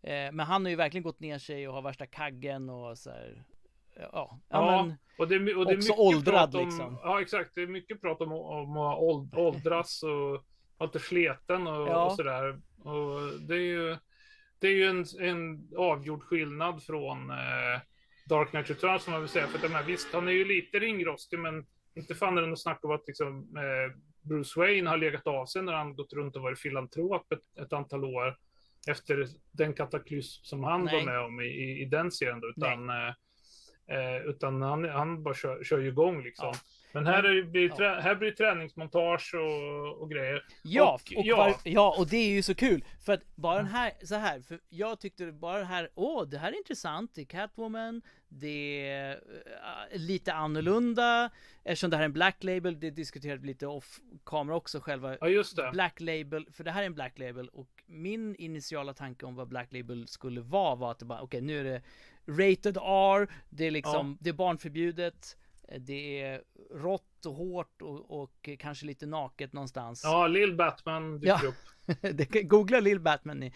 eh, 0.02 0.32
Men 0.32 0.40
han 0.40 0.64
har 0.64 0.70
ju 0.70 0.76
verkligen 0.76 1.02
gått 1.02 1.20
ner 1.20 1.38
sig 1.38 1.68
och 1.68 1.74
har 1.74 1.82
värsta 1.82 2.06
kaggen 2.06 2.70
och 2.70 2.98
så 2.98 3.10
här. 3.10 3.42
Ja, 4.00 4.40
ja, 4.48 4.82
men 4.86 4.96
Och 5.18 5.28
det, 5.28 5.34
är 5.34 5.58
och 5.58 5.66
det 5.66 5.72
är 5.72 5.76
också 5.76 5.92
åldrad, 5.92 6.54
om, 6.56 6.64
liksom. 6.64 6.98
Ja, 7.02 7.20
exakt. 7.20 7.54
Det 7.54 7.62
är 7.62 7.66
mycket 7.66 8.00
prat 8.00 8.20
om, 8.20 8.32
om 8.32 8.76
att 8.76 8.98
åld- 8.98 9.34
åldras 9.36 10.02
och 10.02 10.10
vara 10.78 10.88
inte 10.88 10.98
sleten 10.98 11.66
och, 11.66 11.88
Ja. 11.88 12.04
och 12.06 12.12
sådär. 12.12 12.60
Och 12.84 13.40
det 13.48 13.54
är 13.54 13.60
ju, 13.60 13.96
det 14.58 14.66
är 14.66 14.72
ju 14.72 14.84
en, 14.84 15.04
en 15.20 15.68
avgjord 15.76 16.22
skillnad 16.22 16.82
från 16.82 17.30
eh, 17.30 17.80
Dark 18.28 18.50
Knight 18.50 18.70
Returns 18.70 19.02
som 19.02 19.12
man 19.12 19.20
vill 19.20 19.30
säga. 19.30 19.46
För 19.46 19.56
att 19.56 19.62
de 19.62 19.68
här, 19.74 19.84
visst, 19.84 20.12
han 20.12 20.28
är 20.28 20.32
ju 20.32 20.44
lite 20.44 20.78
ringrostig, 20.78 21.38
men 21.38 21.66
inte 21.94 22.14
fan 22.14 22.38
är 22.38 22.42
det 22.42 22.48
något 22.48 22.62
snack 22.62 22.84
om 22.84 22.90
att 22.90 23.06
liksom, 23.06 23.56
eh, 23.56 23.96
Bruce 24.22 24.60
Wayne 24.60 24.90
har 24.90 24.96
legat 24.96 25.26
av 25.26 25.46
sig 25.46 25.62
när 25.62 25.72
han 25.72 25.96
gått 25.96 26.12
runt 26.12 26.36
och 26.36 26.42
varit 26.42 26.58
filantrop 26.58 27.32
ett, 27.32 27.64
ett 27.64 27.72
antal 27.72 28.04
år 28.04 28.36
efter 28.88 29.26
den 29.52 29.72
kataklysm 29.74 30.44
som 30.44 30.64
han 30.64 30.84
Nej. 30.84 30.94
var 30.98 31.12
med 31.12 31.20
om 31.20 31.40
i, 31.40 31.44
i, 31.46 31.82
i 31.82 31.84
den 31.84 32.10
serien. 32.12 32.40
Då, 32.40 32.48
utan 32.56 32.90
eh, 32.90 33.14
Eh, 33.88 34.16
utan 34.28 34.62
han, 34.62 34.84
han 34.88 35.22
bara 35.22 35.34
kör, 35.34 35.64
kör 35.64 35.78
ju 35.78 35.88
igång 35.88 36.22
liksom. 36.22 36.46
Ja. 36.46 36.54
Men 36.92 37.06
här, 37.06 37.22
är, 37.22 37.34
det- 37.34 37.42
blir, 37.42 37.68
trä, 37.68 38.00
här 38.00 38.14
blir 38.14 38.30
träningsmontage 38.30 39.34
och, 39.34 40.02
och 40.02 40.10
grejer. 40.10 40.44
Ja, 40.62 40.84
Och- 40.94 41.18
och, 41.18 41.26
ja. 41.26 41.36
Var, 41.36 41.54
ja, 41.64 41.94
och 41.98 42.06
det 42.08 42.16
är 42.16 42.28
ju 42.30 42.42
så 42.42 42.54
kul. 42.54 42.84
För 43.04 43.12
att 43.12 43.36
bara 43.36 43.56
den 43.56 43.66
här, 43.66 43.92
så 44.04 44.14
här, 44.14 44.40
för 44.40 44.58
jag 44.68 45.00
tyckte 45.00 45.32
bara 45.32 45.58
det 45.58 45.64
här, 45.64 45.88
åh, 45.94 46.26
det 46.28 46.38
här 46.38 46.52
är 46.52 46.56
intressant, 46.56 47.14
det 47.14 47.20
är 47.20 47.24
Catwoman, 47.24 48.02
det 48.28 48.88
är 48.88 49.10
äh, 49.92 49.98
lite 49.98 50.32
annorlunda, 50.32 51.30
eftersom 51.64 51.90
det 51.90 51.96
här 51.96 52.02
är 52.04 52.06
en 52.06 52.12
Black 52.12 52.44
Label, 52.44 52.80
det 52.80 52.90
diskuterade 52.90 53.46
lite 53.46 53.66
off 53.66 54.00
kamera 54.26 54.56
också 54.56 54.80
själva. 54.80 55.16
Ja, 55.20 55.28
just 55.28 55.56
det. 55.56 55.70
Black 55.72 56.00
Label, 56.00 56.46
för 56.52 56.64
det 56.64 56.70
här 56.70 56.82
är 56.82 56.86
en 56.86 56.94
Black 56.94 57.18
Label 57.18 57.48
och 57.48 57.68
min 57.86 58.34
initiala 58.36 58.94
tanke 58.94 59.26
om 59.26 59.34
vad 59.34 59.48
Black 59.48 59.72
Label 59.72 60.08
skulle 60.08 60.40
vara 60.40 60.74
var 60.74 60.90
att 60.90 60.98
det 60.98 61.04
bara, 61.04 61.20
okej 61.20 61.40
nu 61.40 61.60
är 61.60 61.64
det 61.64 61.82
Rated 62.26 62.76
R, 62.82 63.28
det 63.50 63.64
är 63.66 63.70
liksom, 63.70 64.18
det 64.20 64.28
är 64.30 64.34
barnförbjudet, 64.34 65.36
det 65.78 66.20
är 66.22 66.42
rått 66.74 67.26
och 67.26 67.34
hårt 67.34 67.82
och, 67.82 68.22
och 68.22 68.48
kanske 68.58 68.86
lite 68.86 69.06
naket 69.06 69.52
någonstans. 69.52 70.00
Ja, 70.04 70.26
Lill 70.26 70.54
Batman 70.56 71.18
dyker 71.20 71.40
Ja. 71.42 71.48
upp. 71.48 72.42
Googla 72.48 72.80
Lill 72.80 73.00
Batman 73.00 73.40
ni, 73.40 73.52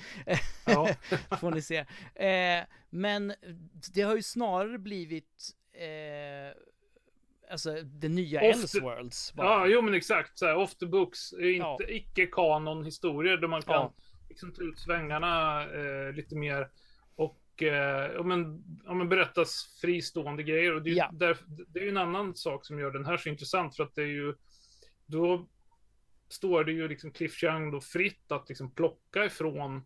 Ja. 0.67 0.89
får 1.41 1.51
ni 1.51 1.63
se. 1.63 1.77
Eh, 2.15 2.65
men 2.91 3.35
det 3.95 4.03
har 4.03 4.17
ju 4.17 4.23
snarare 4.23 4.79
blivit 4.79 5.51
eh, 5.73 6.57
Alltså 7.53 7.83
det 7.83 8.09
nya 8.09 8.41
Elseworlds 8.41 9.35
bara. 9.35 9.47
ja, 9.47 9.67
jo 9.67 9.83
men 9.83 9.95
exakt. 9.95 10.39
Så 10.39 10.47
här, 10.47 10.57
off 10.57 10.75
the 10.75 10.87
books. 10.87 11.33
är 11.33 11.39
Inte 11.51 11.59
Ja. 11.59 11.79
icke-kanon 11.89 12.85
historier 12.85 13.37
där 13.37 13.49
man 13.49 13.63
kan 13.63 13.75
Ja. 13.75 13.93
liksom 14.29 14.53
ta 14.53 14.63
ut 14.63 14.79
svängarna 14.79 15.63
eh, 15.65 16.13
lite 16.13 16.37
mer. 16.37 16.69
Och 17.61 17.67
eh, 17.67 18.13
ja, 18.15 18.23
men, 18.23 18.65
ja, 18.85 18.95
men 18.95 19.09
berättas 19.09 19.79
fristående 19.81 20.43
grejer. 20.43 20.75
Och 20.75 20.83
det, 20.83 20.91
är 20.91 20.95
Ja. 20.95 21.11
där, 21.13 21.37
det 21.69 21.81
är 21.81 21.89
en 21.89 21.97
annan 21.97 22.35
sak 22.35 22.67
som 22.67 22.79
gör 22.79 22.91
den 22.91 23.05
här 23.05 23.17
så 23.17 23.29
intressant. 23.29 23.77
För 23.77 23.85
att 23.85 23.95
det 23.95 24.03
är 24.03 24.07
ju 24.07 24.35
då 25.07 25.49
står 26.29 26.65
det 26.65 26.73
ju 26.73 26.89
liksom 26.89 27.11
Cliff 27.13 27.43
Young 27.45 27.71
då 27.71 27.81
fritt 27.81 28.33
att 28.33 28.49
liksom 28.49 28.75
plocka 28.75 29.25
ifrån 29.25 29.77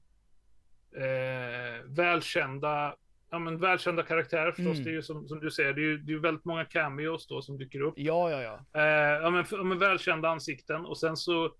eh, 0.96 1.84
välkända 1.84 2.96
Ja 3.30 3.38
men 3.38 3.58
välkända 3.58 4.02
karaktärer 4.02 4.52
förstås. 4.52 4.72
Mm. 4.74 4.84
Det 4.84 4.90
är 4.90 4.94
ju 4.94 5.02
som, 5.02 5.28
som 5.28 5.40
du 5.40 5.50
säger, 5.50 5.72
det 5.72 5.80
är 5.80 5.84
ju, 5.84 5.98
det 5.98 6.12
är 6.12 6.16
väldigt 6.18 6.44
många 6.44 6.64
cameos 6.64 7.26
då 7.26 7.42
som 7.42 7.58
dyker 7.58 7.80
upp. 7.80 7.94
Ja, 7.96 8.30
ja, 8.30 8.42
ja. 8.42 8.80
Eh, 8.80 9.22
ja, 9.22 9.30
men, 9.30 9.44
ja, 9.50 9.62
men 9.62 9.78
välkända 9.78 10.28
ansikten 10.28 10.86
och 10.86 10.98
sen 10.98 11.16
så, 11.16 11.54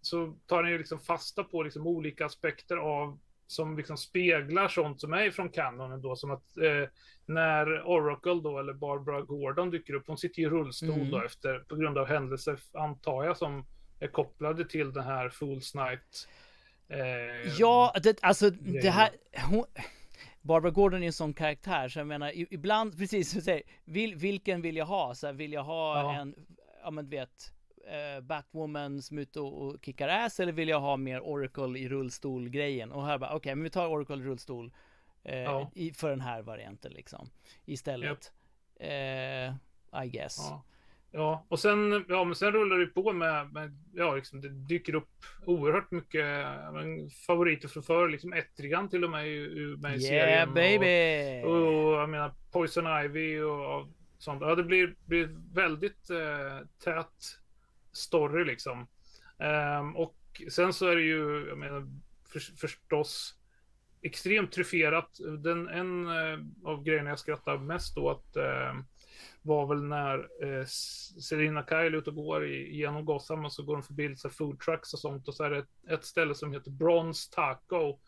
så 0.00 0.38
tar 0.46 0.62
den 0.62 0.72
ju 0.72 0.78
liksom 0.78 1.00
fasta 1.00 1.44
på 1.44 1.62
liksom 1.62 1.86
olika 1.86 2.26
aspekter 2.26 2.76
av 2.76 3.18
som 3.54 3.76
liksom 3.76 3.96
speglar 3.96 4.68
sånt 4.68 5.00
som 5.00 5.12
är 5.12 5.30
från 5.30 5.48
kanonen 5.48 6.00
då 6.02 6.16
som 6.16 6.30
att 6.30 6.56
eh, 6.58 6.88
när 7.26 7.82
Oracle 7.88 8.40
då 8.42 8.58
eller 8.58 8.72
Barbara 8.72 9.20
Gordon 9.20 9.70
dyker 9.70 9.94
upp, 9.94 10.04
hon 10.06 10.18
sitter 10.18 10.42
i 10.42 10.46
rullstol 10.48 10.90
Mm. 10.90 11.10
då 11.10 11.22
efter 11.22 11.58
på 11.58 11.76
grund 11.76 11.98
av 11.98 12.06
händelser 12.06 12.58
antar 12.72 13.24
jag 13.24 13.36
som 13.36 13.66
är 14.00 14.06
kopplade 14.08 14.64
till 14.68 14.92
den 14.92 15.04
här 15.04 15.28
Fools 15.28 15.74
Night. 15.74 16.28
Eh, 16.88 17.52
Ja, 17.58 17.94
det, 18.02 18.18
alltså 18.22 18.50
det 18.50 18.70
grejerna. 18.70 18.90
här 18.90 19.10
hon, 19.50 19.64
Barbara 20.42 20.70
Gordon 20.70 21.02
är 21.02 21.06
en 21.06 21.12
sån 21.12 21.34
karaktär 21.34 21.88
så 21.88 21.98
jag 21.98 22.06
menar 22.06 22.32
ibland, 22.54 22.98
precis 22.98 23.30
som 23.30 23.38
du 23.38 23.44
säger, 23.44 23.62
vil, 23.84 24.14
vilken 24.14 24.62
vill 24.62 24.76
jag 24.76 24.86
ha? 24.86 25.14
Så 25.14 25.26
här, 25.26 25.34
vill 25.34 25.52
jag 25.52 25.64
ha 25.64 26.00
Ja. 26.00 26.20
en, 26.20 26.34
ja 26.82 26.90
men 26.90 27.04
du 27.10 27.16
vet, 27.16 27.52
eh, 27.86 28.20
Batwoman 28.20 29.02
som 29.02 29.18
är 29.18 29.22
ute 29.22 29.40
och, 29.40 29.62
och 29.62 29.84
kickar 29.84 30.08
ass 30.08 30.40
eller 30.40 30.52
vill 30.52 30.68
jag 30.68 30.80
ha 30.80 30.96
mer 30.96 31.20
Oracle 31.20 31.78
i 31.78 31.88
rullstol 31.88 32.48
grejen? 32.48 32.92
Och 32.92 33.06
här 33.06 33.18
bara, 33.18 33.34
okej 33.34 33.54
men 33.54 33.64
vi 33.64 33.70
tar 33.70 33.88
Oracle 33.88 34.16
i 34.16 34.22
rullstol 34.22 34.72
eh, 35.24 35.38
Ja. 35.38 35.70
i, 35.74 35.92
för 35.92 36.10
den 36.10 36.20
här 36.20 36.42
varianten 36.42 36.92
liksom 36.92 37.30
istället. 37.64 38.32
Eh, 38.80 39.54
I 40.04 40.08
guess. 40.08 40.36
Ja. 40.50 40.64
Ja, 41.16 41.44
och 41.48 41.60
sen, 41.60 42.04
ja, 42.08 42.24
men 42.24 42.34
sen 42.34 42.52
rullar 42.52 42.78
det 42.78 42.86
på 42.86 43.12
med, 43.12 43.52
med 43.52 43.76
ja, 43.92 44.14
liksom, 44.14 44.40
det 44.40 44.48
dyker 44.48 44.94
upp 44.94 45.24
oerhört 45.46 45.90
mycket 45.90 46.24
men, 46.72 47.10
favoriter 47.10 47.68
från 47.68 47.82
förr, 47.82 48.08
liksom 48.08 48.34
Etrigan 48.34 48.88
till 48.88 49.04
och 49.04 49.10
med 49.10 49.28
i, 49.28 49.48
med 49.78 49.96
i 49.96 50.04
yeah, 50.04 50.46
serien. 50.46 50.54
baby! 50.54 51.42
Och, 51.46 51.56
och 51.56 52.00
jag 52.00 52.08
menar 52.08 52.32
Poison 52.52 53.04
Ivy 53.04 53.40
och, 53.40 53.80
och 53.80 53.88
sånt. 54.18 54.40
Ja, 54.40 54.54
det 54.54 54.62
blir, 54.62 54.94
blir 55.04 55.28
väldigt 55.54 56.10
eh, 56.10 56.66
tät 56.84 57.38
story 57.96 58.44
liksom. 58.44 58.86
Um, 59.38 59.96
och 59.96 60.16
sen 60.50 60.72
så 60.72 60.86
är 60.86 60.96
det 60.96 61.02
ju, 61.02 61.46
jag 61.48 61.58
menar, 61.58 61.86
för, 62.28 62.40
förstås 62.40 63.34
extremt 64.02 64.52
tryfferat. 64.52 65.18
Den, 65.38 65.68
en 65.68 66.06
uh, 66.06 66.38
av 66.64 66.82
grejerna 66.82 67.10
jag 67.10 67.18
skrattar 67.18 67.58
mest 67.58 67.98
åt 67.98 68.36
uh, 68.36 68.44
ehm, 68.44 68.84
var 69.42 69.66
väl 69.66 69.84
när 69.84 70.44
uh, 70.44 70.64
Selina 71.20 71.66
Kyle 71.68 71.94
är 71.94 71.96
ute 71.96 72.10
och 72.10 72.16
går 72.16 72.46
i, 72.46 72.76
genom 72.76 73.04
Gotham 73.04 73.44
och 73.44 73.52
så 73.52 73.62
går 73.62 73.76
de 73.76 73.82
förbi 73.82 74.08
lite 74.08 74.30
food 74.30 74.60
trucks 74.60 74.92
och 74.92 75.00
sånt 75.00 75.28
och 75.28 75.34
så 75.34 75.44
är 75.44 75.50
det 75.50 75.58
ett, 75.58 75.90
ett 75.90 76.04
ställe 76.04 76.34
som 76.34 76.52
heter 76.52 76.70
Bronze 76.70 77.30
Taco 77.34 77.76
och 77.76 78.00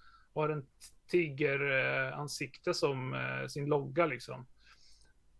har 0.42 0.48
en 0.48 0.66
tigeransikte 1.10 2.70
eh, 2.70 2.74
som 2.74 3.16
sin 3.48 3.66
logga 3.66 4.06
liksom. 4.06 4.46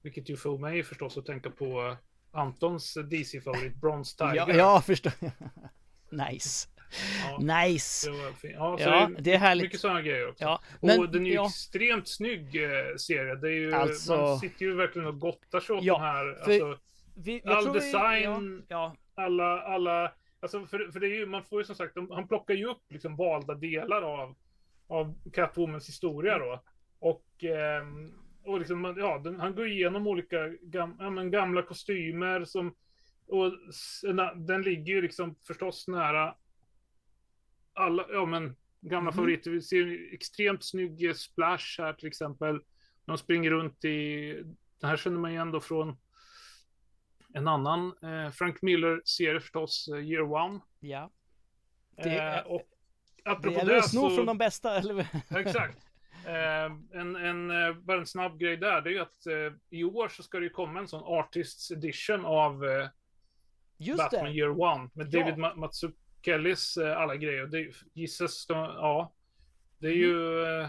Vilket 0.03 0.29
ju 0.29 0.37
får 0.37 0.59
mig 0.59 0.83
förstås 0.83 1.19
att 1.19 1.27
tänka 1.27 1.51
på 1.51 1.97
Antons 2.37 2.94
DC-favorit 2.94 3.75
Bronze 3.75 4.16
Tiger. 4.16 4.35
ja, 4.35 4.55
jag 4.55 4.85
förstår. 4.85 5.12
nice. 6.31 6.68
Ja, 7.25 7.38
nice! 7.38 8.11
Det 8.42 8.49
ja, 8.49 8.77
ja 8.81 9.11
det, 9.18 9.35
är 9.35 9.38
härligt. 9.38 9.64
Mycket 9.64 9.81
sådana 9.81 10.03
grejer 10.03 10.29
också. 10.29 10.44
Ja, 10.44 10.61
men, 10.81 11.01
och 11.01 11.09
den 11.12 11.27
är 11.27 11.31
ju 11.31 11.35
ja. 11.35 11.46
extremt 11.46 12.09
snygg 12.09 12.64
eh, 12.64 12.96
serie. 12.99 13.35
Det 13.35 13.49
är 13.49 13.53
ju, 13.53 13.75
alltså... 13.75 14.16
Man 14.16 14.38
sitter 14.38 14.64
ju 14.64 14.75
verkligen 14.75 15.09
och 15.09 15.20
gottar 15.20 15.61
sig 15.61 15.77
åt 15.77 15.85
ja, 15.85 15.94
den 15.94 16.03
här. 16.03 16.27
Alltså, 16.42 16.79
vi, 17.14 17.42
all 17.44 17.72
design, 17.72 18.64
ja, 18.68 18.96
alla, 19.14 19.61
alla... 19.62 20.12
Alltså 20.40 20.66
för, 20.66 20.92
för 20.92 21.01
det 21.01 21.07
är 21.07 21.14
ju, 21.14 21.27
man 21.27 21.44
får 21.44 21.61
ju 21.61 21.64
som 21.64 21.75
sagt, 21.75 21.96
han 22.11 22.29
plockar 22.29 22.55
ju 22.55 22.66
upp 22.66 22.83
liksom 22.88 23.16
valda 23.16 23.55
delar 23.55 24.03
av, 24.03 24.35
av 24.88 25.14
Catwomans 25.33 25.88
historia 25.88 26.38
då. 26.38 26.62
Och, 26.99 27.44
eh, 27.44 27.85
och 28.47 28.59
liksom, 28.59 28.95
ja, 28.99 29.19
den, 29.19 29.41
han 29.41 29.55
går 29.55 29.69
igenom 29.69 30.07
olika 30.07 30.49
gam, 30.49 30.97
ja, 30.99 31.11
gamla 31.11 31.63
kostymer 31.63 32.45
som 32.45 32.75
och 33.29 33.53
den 34.37 34.63
ligger 34.63 34.95
ju 34.95 35.03
liksom 35.03 35.37
förstås 35.47 35.89
nära 35.89 36.35
alla, 37.73 38.07
ja 38.11 38.27
men 38.27 38.57
gamla 38.81 39.11
mm. 39.11 39.13
favoriter. 39.13 39.51
Vi 39.51 39.63
ser 39.63 40.15
extremt 40.15 40.65
snygg 40.65 41.17
splash 41.17 41.79
här 41.79 41.93
till 41.93 42.09
exempel. 42.09 42.61
De 43.05 43.19
springer 43.19 43.51
runt 43.51 43.85
i, 43.85 44.33
det 44.81 44.87
här 44.87 44.97
känner 44.97 45.19
man 45.19 45.31
igen 45.31 45.51
då 45.51 45.61
från 45.61 45.97
en 47.35 47.49
annan 47.49 47.95
eh, 48.03 48.31
Frank 48.31 48.63
Miller-serie 48.63 49.41
förstås, 49.41 49.89
eh, 49.89 49.99
Year 49.99 50.33
One. 50.33 50.61
Ja. 50.81 51.11
Det 51.97 52.17
eh, 52.17 52.25
är, 52.25 52.39
eh, 52.39 52.47
och 52.47 52.69
apropå 53.25 53.65
det 53.65 53.83
sno 53.83 54.01
så, 54.01 54.17
från 54.17 54.27
de 54.27 54.39
bästa, 54.39 54.77
eller 54.77 55.07
Exakt. 55.37 55.86
Eh, 56.27 57.01
en, 57.01 57.17
en, 57.17 57.51
eh, 57.51 57.75
bara 57.75 57.99
en 57.99 58.07
snabb 58.07 58.39
grej 58.39 58.57
där, 58.57 58.81
det 58.81 58.91
är 58.91 58.93
ju 58.93 59.01
att 59.01 59.27
eh, 59.27 59.59
i 59.71 59.85
år 59.85 60.09
så 60.09 60.23
ska 60.23 60.39
det 60.39 60.45
ju 60.45 60.51
komma 60.51 60.81
en 60.81 60.89
sån 60.89 61.03
Artists 61.05 61.71
Edition 61.71 62.25
av 62.25 62.65
Just 63.79 63.99
Batman 63.99 64.25
det. 64.25 64.31
Year 64.31 64.61
One 64.61 64.91
med 64.95 65.15
ja. 65.15 65.21
David 65.21 65.39
Matsu 65.57 65.91
Kellys 66.27 66.77
eh, 66.77 66.99
alla 66.99 67.17
grejer. 67.17 67.47
Det 67.47 67.73
gissas, 67.95 68.47
ja. 68.49 69.12
Det 69.79 69.87
är 69.87 69.93
mm. 69.93 70.03
ju... 70.03 70.45
Eh, 70.45 70.69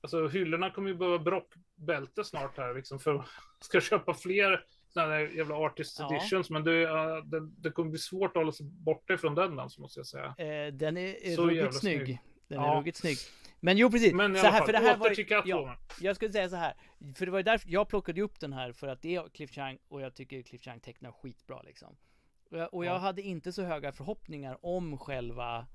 alltså 0.00 0.28
hyllorna 0.28 0.70
kommer 0.70 0.90
ju 0.90 0.96
behöva 0.96 1.18
brockbälte 1.18 2.24
snart 2.24 2.56
här 2.56 2.74
liksom 2.74 2.98
för 2.98 3.24
ska 3.60 3.80
köpa 3.80 4.14
fler 4.14 4.64
sådana 4.88 5.12
här 5.12 5.20
jävla 5.20 5.54
artist 5.54 5.96
ja. 5.98 6.16
editions. 6.16 6.50
Men 6.50 6.64
det, 6.64 6.86
uh, 6.86 7.24
det, 7.24 7.40
det, 7.40 7.70
kommer 7.70 7.90
bli 7.90 7.98
svårt 7.98 8.30
att 8.30 8.40
hålla 8.40 8.52
sig 8.52 8.66
borta 8.66 9.14
ifrån 9.14 9.34
den 9.34 9.58
alltså, 9.58 9.80
måste 9.80 9.98
jag 9.98 10.06
säga. 10.06 10.34
Eh, 10.38 10.72
den 10.72 10.96
är, 10.96 11.36
ruggigt 11.36 11.74
snygg. 11.74 12.00
snygg. 12.00 12.18
Den 12.48 12.58
ja. 12.58 12.72
är 12.72 12.78
ruggigt 12.78 12.96
snygg. 12.96 13.18
Men 13.60 13.78
jo 13.78 13.90
precis. 13.90 14.14
Men 14.14 14.36
i 14.36 14.38
så 14.38 14.40
alla 14.40 14.50
här, 14.50 14.58
fall, 14.58 14.66
för 14.66 14.72
det 14.72 14.78
här 14.78 14.96
var, 14.96 15.48
ja, 15.48 15.76
Jag 16.00 16.16
skulle 16.16 16.32
säga 16.32 16.48
så 16.48 16.56
här. 16.56 16.74
För 17.14 17.26
det 17.26 17.32
var 17.32 17.38
ju 17.38 17.42
därför 17.42 17.70
jag 17.70 17.88
plockade 17.88 18.22
upp 18.22 18.40
den 18.40 18.52
här 18.52 18.72
för 18.72 18.88
att 18.88 19.02
det 19.02 19.14
är 19.14 19.28
Cliff 19.28 19.50
Chang 19.50 19.78
och 19.88 20.00
jag 20.00 20.14
tycker 20.14 20.42
Cliff 20.42 20.62
Chang 20.62 20.80
tecknar 20.80 21.12
skitbra 21.12 21.62
liksom. 21.62 21.96
Och 22.72 22.84
jag 22.84 22.94
ja. 22.94 22.98
hade 22.98 23.22
inte 23.22 23.52
så 23.52 23.62
höga 23.62 23.92
förhoppningar 23.92 24.58
om 24.62 24.98
själva 24.98 25.66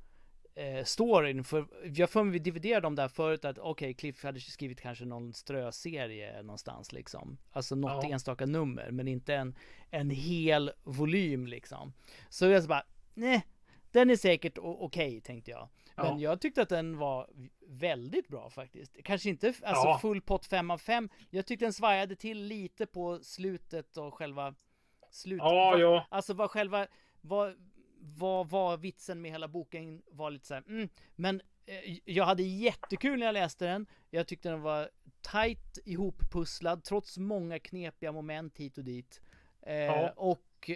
eh, 0.55 0.83
storyn, 0.83 1.43
för 1.43 1.67
jag 1.83 2.09
får 2.09 2.23
vi 2.23 2.39
dividerade 2.39 2.87
om 2.87 2.95
det 2.95 3.01
här 3.01 3.09
förut 3.09 3.45
att 3.45 3.57
okej, 3.57 3.69
okay, 3.71 3.93
Cliff 3.93 4.23
hade 4.23 4.39
skrivit 4.39 4.81
kanske 4.81 5.05
någon 5.05 5.33
ströserie 5.33 6.41
någonstans 6.41 6.91
liksom. 6.91 7.37
Alltså 7.51 7.75
något 7.75 8.03
ja. 8.03 8.09
enstaka 8.09 8.45
nummer, 8.45 8.91
men 8.91 9.07
inte 9.07 9.35
en, 9.35 9.55
en 9.89 10.09
hel 10.09 10.71
volym 10.83 11.47
liksom. 11.47 11.93
Så 12.29 12.45
jag 12.45 12.63
så 12.63 12.69
bara, 12.69 12.83
nej, 13.13 13.45
den 13.91 14.09
är 14.09 14.15
säkert 14.15 14.57
okej, 14.57 15.07
okay, 15.07 15.21
tänkte 15.21 15.51
jag. 15.51 15.69
Men 15.95 16.19
ja. 16.19 16.29
jag 16.29 16.41
tyckte 16.41 16.61
att 16.61 16.69
den 16.69 16.97
var 16.97 17.29
väldigt 17.67 18.27
bra 18.27 18.49
faktiskt. 18.49 19.03
Kanske 19.03 19.29
inte 19.29 19.47
alltså 19.47 19.87
ja. 19.87 19.99
full 20.01 20.21
pott 20.21 20.45
5 20.45 20.71
av 20.71 20.77
5. 20.77 21.09
Jag 21.29 21.45
tyckte 21.45 21.65
den 21.65 21.73
svajade 21.73 22.15
till 22.15 22.43
lite 22.43 22.85
på 22.85 23.19
slutet 23.23 23.97
och 23.97 24.13
själva 24.13 24.55
slut. 25.09 25.39
Ja, 25.39 25.77
ja. 25.77 26.05
Alltså 26.09 26.33
vad 26.33 26.51
själva, 26.51 26.87
vad, 27.21 27.55
vad 27.99 28.49
var 28.49 28.77
vitsen 28.77 29.21
med 29.21 29.31
hela 29.31 29.47
boken 29.47 30.01
var 30.11 30.31
lite 30.31 30.47
så 30.47 30.53
här, 30.53 30.63
mm. 30.67 30.89
men 31.15 31.41
eh, 31.65 31.97
jag 32.05 32.25
hade 32.25 32.43
jättekul 32.43 33.19
när 33.19 33.25
jag 33.25 33.33
läste 33.33 33.65
den. 33.65 33.87
Jag 34.09 34.27
tyckte 34.27 34.49
den 34.49 34.61
var 34.61 34.89
tight 35.31 35.79
ihoppusslad 35.85 36.83
trots 36.83 37.17
många 37.17 37.59
knepiga 37.59 38.11
moment 38.11 38.57
hit 38.57 38.77
och 38.77 38.83
dit. 38.83 39.21
Eh, 39.61 39.75
ja. 39.75 40.13
Och 40.15 40.71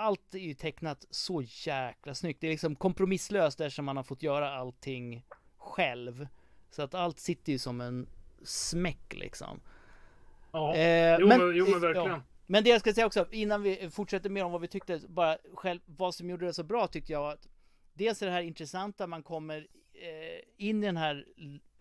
allt 0.00 0.34
är 0.34 0.38
ju 0.38 0.54
tecknat 0.54 1.06
så 1.10 1.42
jäkla 1.42 2.14
snyggt. 2.14 2.40
Det 2.40 2.46
är 2.46 2.50
liksom 2.50 2.76
kompromisslöst 2.76 3.60
eftersom 3.60 3.84
man 3.84 3.96
har 3.96 4.04
fått 4.04 4.22
göra 4.22 4.50
allting 4.50 5.24
själv. 5.58 6.28
Så 6.70 6.82
att 6.82 6.94
allt 6.94 7.20
sitter 7.20 7.52
ju 7.52 7.58
som 7.58 7.80
en 7.80 8.06
smäck 8.42 9.14
liksom. 9.14 9.60
Ja, 10.52 10.74
eh, 10.74 11.16
jo, 11.20 11.26
men, 11.26 11.56
jo 11.56 11.66
men 11.70 11.80
verkligen. 11.80 12.10
Ja. 12.10 12.22
Men 12.46 12.64
det 12.64 12.70
jag 12.70 12.80
ska 12.80 12.92
säga 12.92 13.06
också, 13.06 13.26
innan 13.30 13.62
vi 13.62 13.90
fortsätter 13.90 14.30
mer 14.30 14.44
om 14.44 14.52
vad 14.52 14.60
vi 14.60 14.68
tyckte, 14.68 15.00
bara 15.08 15.38
själv, 15.54 15.80
vad 15.86 16.14
som 16.14 16.30
gjorde 16.30 16.46
det 16.46 16.54
så 16.54 16.62
bra 16.62 16.86
tyckte 16.86 17.12
jag 17.12 17.32
att 17.32 17.48
Dels 18.00 18.22
är 18.22 18.26
det 18.26 18.32
här 18.32 18.42
intressanta, 18.42 19.06
man 19.06 19.22
kommer 19.22 19.66
eh, 19.92 20.66
in 20.66 20.82
i 20.82 20.86
den 20.86 20.96
här 20.96 21.26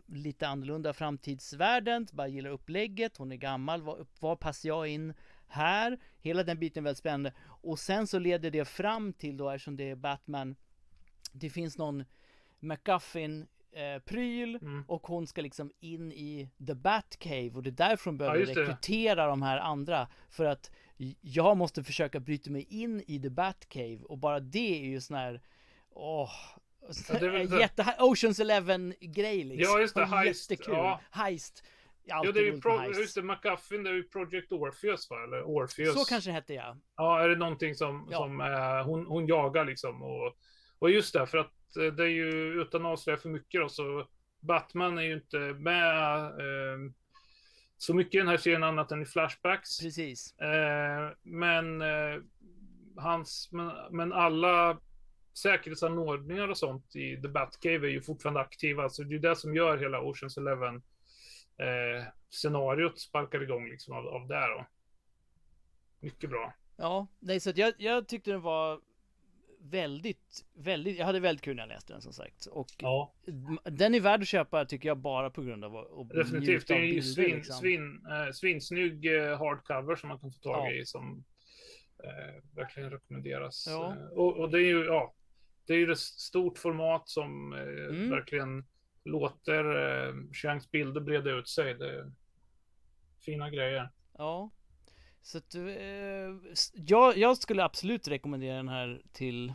lite 0.05 0.47
annorlunda 0.47 0.93
framtidsvärlden, 0.93 2.07
bara 2.11 2.27
gillar 2.27 2.49
upplägget, 2.49 3.17
hon 3.17 3.31
är 3.31 3.35
gammal, 3.35 3.81
var, 3.81 4.05
var 4.19 4.35
passar 4.35 4.69
jag 4.69 4.87
in 4.87 5.13
här? 5.49 5.99
Hela 6.21 6.43
den 6.43 6.59
biten 6.59 6.83
är 6.83 6.85
väldigt 6.85 6.99
spännande. 6.99 7.33
Och 7.41 7.79
sen 7.79 8.07
så 8.07 8.19
leder 8.19 8.51
det 8.51 8.65
fram 8.65 9.13
till 9.13 9.37
då, 9.37 9.49
eftersom 9.49 9.77
det 9.77 9.89
är 9.89 9.95
Batman, 9.95 10.55
det 11.31 11.49
finns 11.49 11.77
någon 11.77 12.05
McGuffin 12.59 13.47
eh, 13.71 14.01
pryl 14.01 14.55
mm. 14.61 14.83
och 14.87 15.07
hon 15.07 15.27
ska 15.27 15.41
liksom 15.41 15.71
in 15.79 16.11
i 16.11 16.49
The 16.67 16.75
Batcave 16.75 17.51
och 17.53 17.63
det 17.63 17.69
är 17.69 17.89
därför 17.89 18.05
hon 18.05 18.17
behöver 18.17 18.39
ja, 18.39 18.45
rekrytera 18.45 19.27
de 19.27 19.41
här 19.41 19.57
andra 19.57 20.07
för 20.29 20.45
att 20.45 20.71
jag 21.21 21.57
måste 21.57 21.83
försöka 21.83 22.19
bryta 22.19 22.51
mig 22.51 22.67
in 22.69 23.03
i 23.07 23.21
The 23.21 23.29
Batcave 23.29 23.99
och 24.03 24.17
bara 24.17 24.39
det 24.39 24.83
är 24.83 24.85
ju 24.85 25.01
sån 25.01 25.17
här 25.17 25.41
åh 25.89 26.31
ja, 27.07 27.19
det 27.19 27.59
jätte 27.59 27.95
Oceans 27.99 28.39
Eleven 28.39 28.93
grej 28.99 29.43
liksom. 29.43 29.73
Ja 29.73 29.81
just 29.81 29.95
det, 29.95 30.05
Heist. 30.05 30.51
Jättekul. 30.51 30.73
Ja. 30.73 31.01
Heist. 31.11 31.63
Ja 32.03 32.31
det 32.31 32.39
är 32.39 32.43
ju 32.43 32.61
pro, 32.61 32.83
just 32.83 33.15
det, 33.15 33.23
McGuffin, 33.23 33.83
det 33.83 33.89
är 33.89 33.93
ju 33.93 34.03
Project 34.03 34.51
Orpheus 34.51 35.09
va? 35.09 35.23
Eller 35.23 35.43
Orpheus. 35.43 35.93
Så 35.93 36.05
kanske 36.05 36.29
det 36.29 36.33
hette 36.33 36.53
ja. 36.53 36.77
Ja, 36.95 37.19
är 37.19 37.29
det 37.29 37.35
någonting 37.35 37.75
som, 37.75 38.07
ja. 38.11 38.17
som 38.17 38.41
eh, 38.41 38.85
hon, 38.85 39.05
hon 39.05 39.27
jagar 39.27 39.65
liksom 39.65 40.03
och, 40.03 40.37
och 40.79 40.89
just 40.91 41.13
det, 41.13 41.27
för 41.27 41.37
att 41.37 41.53
Eh, 41.77 41.93
det 41.93 42.03
är 42.03 42.07
ju 42.07 42.61
utan 42.61 42.85
att 42.85 42.91
avslöja 42.91 43.17
för 43.17 43.29
mycket 43.29 43.61
då, 43.61 43.69
så 43.69 44.07
Batman 44.39 44.97
är 44.97 45.01
ju 45.01 45.13
inte 45.13 45.37
med 45.37 46.25
eh, 46.25 46.91
så 47.77 47.93
mycket 47.93 48.15
i 48.15 48.17
den 48.17 48.27
här 48.27 48.37
serien 48.37 48.63
annat 48.63 48.91
än 48.91 49.01
i 49.01 49.05
flashbacks. 49.05 49.79
Precis. 49.79 50.39
Eh, 50.39 51.11
men, 51.23 51.81
eh, 51.81 52.21
hans, 52.97 53.49
men, 53.51 53.71
men 53.91 54.13
alla 54.13 54.79
säkerhetsanordningar 55.33 56.47
och 56.47 56.57
sånt 56.57 56.95
i 56.95 57.21
The 57.21 57.27
Batcave 57.27 57.87
är 57.87 57.91
ju 57.91 58.01
fortfarande 58.01 58.39
aktiva. 58.39 58.89
Så 58.89 59.03
det 59.03 59.15
är 59.15 59.19
det 59.19 59.35
som 59.35 59.55
gör 59.55 59.77
hela 59.77 60.01
Oceans 60.01 60.37
Eleven 60.37 60.81
eh, 61.59 62.03
scenariot 62.29 62.99
sparkar 62.99 63.43
igång 63.43 63.69
liksom 63.69 63.93
av, 63.93 64.07
av 64.07 64.27
det 64.27 64.47
då. 64.47 64.65
Mycket 65.99 66.29
bra. 66.29 66.53
Ja, 66.77 67.07
nej, 67.19 67.39
så 67.39 67.51
jag, 67.55 67.73
jag 67.77 68.07
tyckte 68.07 68.31
den 68.31 68.41
var 68.41 68.81
väldigt, 69.61 70.45
väldigt, 70.53 70.97
jag 70.97 71.05
hade 71.05 71.19
väldigt 71.19 71.43
kul 71.43 71.55
när 71.55 71.63
jag 71.63 71.67
läste 71.67 71.93
den 71.93 72.01
som 72.01 72.13
sagt. 72.13 72.45
Och 72.45 72.67
ja. 72.77 73.13
den 73.63 73.95
är 73.95 73.99
värd 73.99 74.21
att 74.21 74.27
köpa 74.27 74.65
tycker 74.65 74.89
jag 74.89 74.97
bara 74.97 75.29
på 75.29 75.41
grund 75.41 75.65
av 75.65 75.77
att 75.77 76.09
Definitivt, 76.09 76.67
det 76.67 76.73
är 76.73 76.83
ju 76.83 77.01
svin, 77.01 77.35
liksom. 77.35 77.55
svin, 77.55 78.05
äh, 78.05 78.31
svinsnygg 78.31 79.05
äh, 79.05 79.37
hardcover 79.37 79.95
som 79.95 80.09
man 80.09 80.19
kan 80.19 80.31
få 80.31 80.39
tag 80.39 80.75
i 80.75 80.85
som 80.85 81.23
äh, 82.03 82.43
verkligen 82.55 82.89
rekommenderas. 82.89 83.65
Ja. 83.69 83.95
Och, 84.11 84.37
och, 84.37 84.51
det 84.51 84.57
är 84.57 84.65
ju, 84.65 84.85
ja, 84.85 85.15
det 85.65 85.73
är 85.73 85.77
ju 85.77 85.91
ett 85.91 85.99
stort 85.99 86.57
format 86.57 87.09
som 87.09 87.53
mm. 87.53 88.09
verkligen 88.09 88.65
låter 89.05 89.63
eh, 90.07 90.13
Chiangs 90.33 90.71
bilder 90.71 91.01
breda 91.01 91.31
ut 91.31 91.49
sig. 91.49 91.73
Det 91.73 91.89
är 91.99 92.11
fina 93.25 93.49
grejer. 93.49 93.89
Ja. 94.17 94.51
Så 95.21 95.37
att, 95.37 95.55
eh, 95.55 96.51
s- 96.51 96.71
jag, 96.75 97.17
jag 97.17 97.37
skulle 97.37 97.63
absolut 97.63 98.07
rekommendera 98.07 98.55
den 98.57 98.67
här 98.69 99.01
till 99.13 99.53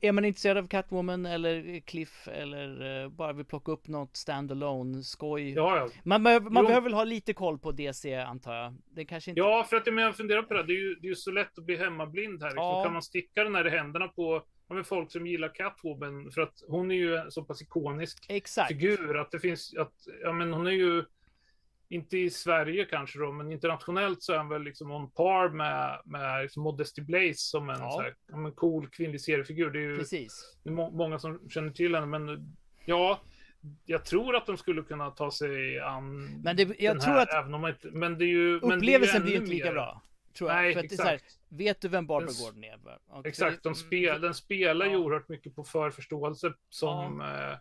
Är 0.00 0.12
man 0.12 0.24
intresserad 0.24 0.58
av 0.58 0.68
Catwoman 0.68 1.26
eller 1.26 1.80
Cliff 1.80 2.28
eller 2.28 3.02
eh, 3.02 3.08
bara 3.08 3.32
vill 3.32 3.44
plocka 3.44 3.72
upp 3.72 3.88
något 3.88 4.16
standalone 4.16 5.02
skoj 5.02 5.50
Ja, 5.52 5.76
ja. 5.76 5.88
Man, 6.04 6.22
behöver, 6.24 6.50
man 6.50 6.62
Jo. 6.62 6.66
behöver 6.68 6.84
väl 6.84 6.94
ha 6.94 7.04
lite 7.04 7.32
koll 7.32 7.58
på 7.58 7.72
DC 7.72 8.14
antar 8.14 8.54
jag 8.54 8.74
Det 8.90 9.04
kanske 9.04 9.30
inte 9.30 9.38
Ja, 9.40 9.64
för 9.70 9.76
att 9.76 9.86
jag 9.86 10.16
funderar 10.16 10.42
på 10.42 10.54
det. 10.54 10.60
här. 10.60 10.66
Det 10.66 10.72
är 10.72 10.80
ju, 10.88 10.94
det 10.94 11.08
är 11.08 11.14
så 11.14 11.30
lätt 11.30 11.58
att 11.58 11.64
bli 11.64 11.76
hemmablind 11.76 12.42
här. 12.42 12.50
Liksom. 12.50 12.64
Ja. 12.64 12.84
Kan 12.84 12.92
man 12.92 13.02
sticka 13.02 13.44
den 13.44 13.54
här 13.54 13.66
i 13.66 13.70
händerna 13.70 14.08
på 14.08 14.42
men 14.74 14.84
folk 14.84 15.10
som 15.12 15.26
gillar 15.26 15.54
Catwoman? 15.54 16.30
För 16.32 16.40
att 16.40 16.62
hon 16.68 16.90
är 16.90 16.94
ju 16.94 17.16
en 17.16 17.30
så 17.30 17.44
pass 17.44 17.62
ikonisk 17.62 18.24
Exakt 18.28 18.68
figur 18.68 19.18
att 19.18 19.30
det 19.30 19.38
finns, 19.40 19.74
att, 19.76 19.92
ja 20.22 20.32
men 20.32 20.52
hon 20.52 20.66
är 20.66 20.70
ju, 20.70 21.04
inte 21.88 22.18
i 22.18 22.30
Sverige 22.30 22.84
kanske 22.84 23.18
då, 23.18 23.32
men 23.32 23.52
internationellt 23.52 24.22
så 24.22 24.32
är 24.32 24.36
han 24.36 24.48
väl 24.48 24.62
liksom 24.62 24.90
on 24.90 25.10
par 25.10 25.48
med, 25.48 26.00
med 26.04 26.42
liksom 26.42 26.62
Modesty 26.62 27.02
Blaze 27.02 27.34
som 27.38 27.70
en 27.70 27.80
Ja. 27.80 27.90
så 27.90 28.00
här, 28.02 28.14
ja, 28.30 28.36
men 28.36 28.52
cool 28.52 28.88
kvinnlig 28.88 29.20
seriefigur. 29.20 29.70
Det 29.70 29.78
är 29.78 29.82
ju 29.82 29.98
Precis 29.98 30.58
det 30.64 30.70
är 30.70 30.72
må 30.72 30.90
många 30.90 31.18
som 31.18 31.50
känner 31.50 31.70
till 31.70 31.94
henne, 31.94 32.06
men 32.06 32.54
ja, 32.84 33.20
jag 33.84 34.04
tror 34.04 34.36
att 34.36 34.46
de 34.46 34.56
skulle 34.56 34.82
kunna 34.82 35.10
ta 35.10 35.30
sig 35.30 35.80
an 35.80 36.40
Men 36.44 36.56
det, 36.56 36.62
jag 36.62 36.94
den 36.96 37.00
tror 37.02 37.14
här, 37.14 37.22
att 37.22 37.34
även 37.34 37.54
om 37.54 37.60
man 37.60 37.70
inte, 37.70 37.88
men 37.90 38.18
det 38.18 38.24
är 38.24 38.26
ju, 38.26 38.60
men 38.60 38.60
det 38.60 38.66
är 38.66 38.70
ju 38.70 38.76
upplevelsen 38.76 39.22
blir 39.22 39.32
ju 39.32 39.38
inte 39.38 39.50
lika 39.50 39.64
mer- 39.64 39.72
bra 39.72 40.02
Tror 40.38 40.50
jag, 40.50 40.56
Nej, 40.56 40.72
för 40.74 40.80
att 40.80 40.88
det 40.88 40.94
är 40.94 40.96
så 40.96 41.02
här, 41.02 41.14
exakt. 41.14 41.38
Vet 41.48 41.80
du 41.80 41.88
vem 41.88 42.06
Barbara 42.06 42.30
Gordon 42.44 42.64
är? 42.64 42.78
Och 43.08 43.26
Exakt, 43.26 43.62
de 43.62 43.68
det- 43.68 43.78
spel, 43.78 44.20
den 44.20 44.34
spelar 44.34 44.86
ju 44.86 44.92
Ja. 44.92 44.98
oerhört 44.98 45.28
mycket 45.28 45.54
på 45.56 45.64
förförståelse 45.64 46.52
som, 46.68 47.20
eh, 47.20 47.56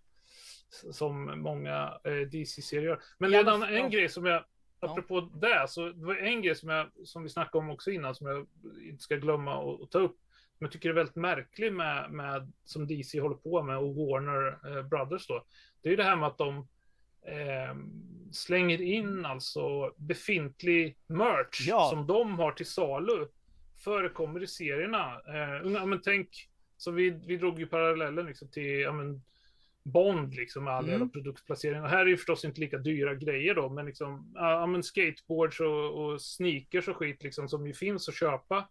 som 0.92 1.42
många 1.42 2.00
eh, 2.04 2.12
DC-serier 2.32 2.86
gör. 2.86 3.02
Men 3.18 3.32
Ja, 3.32 3.44
det 3.44 3.58
men- 3.58 3.70
en, 3.70 3.76
ja. 3.84 3.88
grej 3.90 4.10
som 4.10 4.26
jag, 4.26 4.44
Ja. 4.82 4.92
apropå 4.92 5.22
det, 5.22 5.66
så 5.70 5.90
det 5.90 6.06
var 6.06 6.16
en 6.16 6.42
grej 6.42 6.56
som, 6.56 6.70
jag, 6.70 6.88
som 7.06 7.24
vi 7.24 7.30
snackade 7.30 7.58
om 7.58 7.70
också 7.70 7.92
innan, 7.92 8.16
som 8.16 8.28
jag 8.28 8.48
inte 8.84 9.04
ska 9.04 9.16
glömma 9.16 9.74
att, 9.74 9.82
att 9.82 9.92
ta 9.92 10.00
upp. 10.00 10.18
Som 10.58 10.66
jag 10.66 10.72
tycker 10.72 10.90
är 10.90 10.94
väldigt 10.94 11.16
märklig 11.16 11.74
med, 11.74 12.12
med 12.12 12.52
som 12.66 12.88
DC 12.88 13.20
håller 13.20 13.36
på 13.36 13.64
med 13.64 13.78
och 13.78 13.96
Warner 13.96 14.78
eh, 14.78 14.84
Brothers 14.84 15.28
då. 15.28 15.46
Det 15.82 15.90
är 15.90 15.92
ju 15.92 15.96
det 15.98 16.04
här 16.04 16.16
med 16.16 16.28
att 16.28 16.38
de 16.38 16.68
eh, 17.30 17.76
slänger 18.32 18.82
in 18.82 19.26
alltså 19.26 19.94
befintlig 19.98 20.98
merch 21.08 21.68
Ja. 21.68 21.90
som 21.90 22.08
de 22.08 22.40
har 22.40 22.52
till 22.52 22.66
salu 22.66 23.28
förekommer 23.84 24.44
i 24.44 24.48
serierna. 24.48 25.22
Eh, 25.28 25.72
ja, 25.74 25.86
men 25.86 26.02
tänk, 26.02 26.50
så 26.78 26.92
vi, 26.92 27.10
vi 27.10 27.38
drog 27.38 27.60
ju 27.60 27.66
parallellen 27.68 28.26
liksom 28.26 28.48
till 28.52 28.80
ja, 28.80 28.92
men, 28.92 29.22
Bond 29.84 30.34
liksom 30.36 30.64
med 30.64 30.74
all 30.74 30.84
Mm. 30.84 30.92
jävla 30.92 31.08
produktplacering. 31.08 31.82
Och 31.84 31.90
här 31.90 32.00
är 32.00 32.06
ju 32.06 32.18
förstås 32.18 32.46
inte 32.46 32.62
lika 32.62 32.78
dyra 32.78 33.16
grejer 33.16 33.56
då, 33.56 33.70
men 33.70 33.86
liksom 33.86 34.32
ja, 34.36 34.66
men 34.66 34.84
skateboards 34.84 35.60
och, 35.60 36.04
och 36.06 36.22
sneakers 36.22 36.88
och 36.88 36.98
skit 36.98 37.24
liksom 37.24 37.50
som 37.50 37.68
ju 37.68 37.74
finns 37.74 38.10
att 38.10 38.16
köpa 38.16 38.68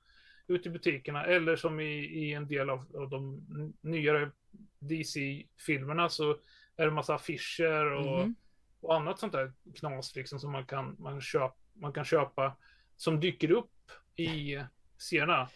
ute 0.47 0.69
i 0.69 0.73
butikerna 0.73 1.25
eller 1.25 1.57
som 1.57 1.81
i, 1.81 1.93
i 2.05 2.33
en 2.33 2.49
del 2.49 2.71
av, 2.71 2.97
av 2.97 3.11
de 3.11 3.41
nyare 3.81 4.31
DC-filmerna 4.79 6.09
så 6.09 6.37
är 6.77 6.85
det 6.85 6.91
massa 6.91 7.15
affischer 7.15 7.93
och, 7.93 8.21
Mhm 8.25 8.35
och 8.81 8.97
annat 8.97 9.19
sånt 9.19 9.33
där 9.33 9.53
knas 9.75 10.17
liksom 10.17 10.39
som 10.39 10.53
man 10.53 10.67
kan, 10.67 10.97
man 10.99 11.21
köp, 11.21 11.53
man 11.75 11.93
kan 11.93 12.05
köpa 12.05 12.57
som 12.97 13.21
dyker 13.21 13.51
upp 13.51 13.73
i 14.17 14.59
serierna 14.99 15.49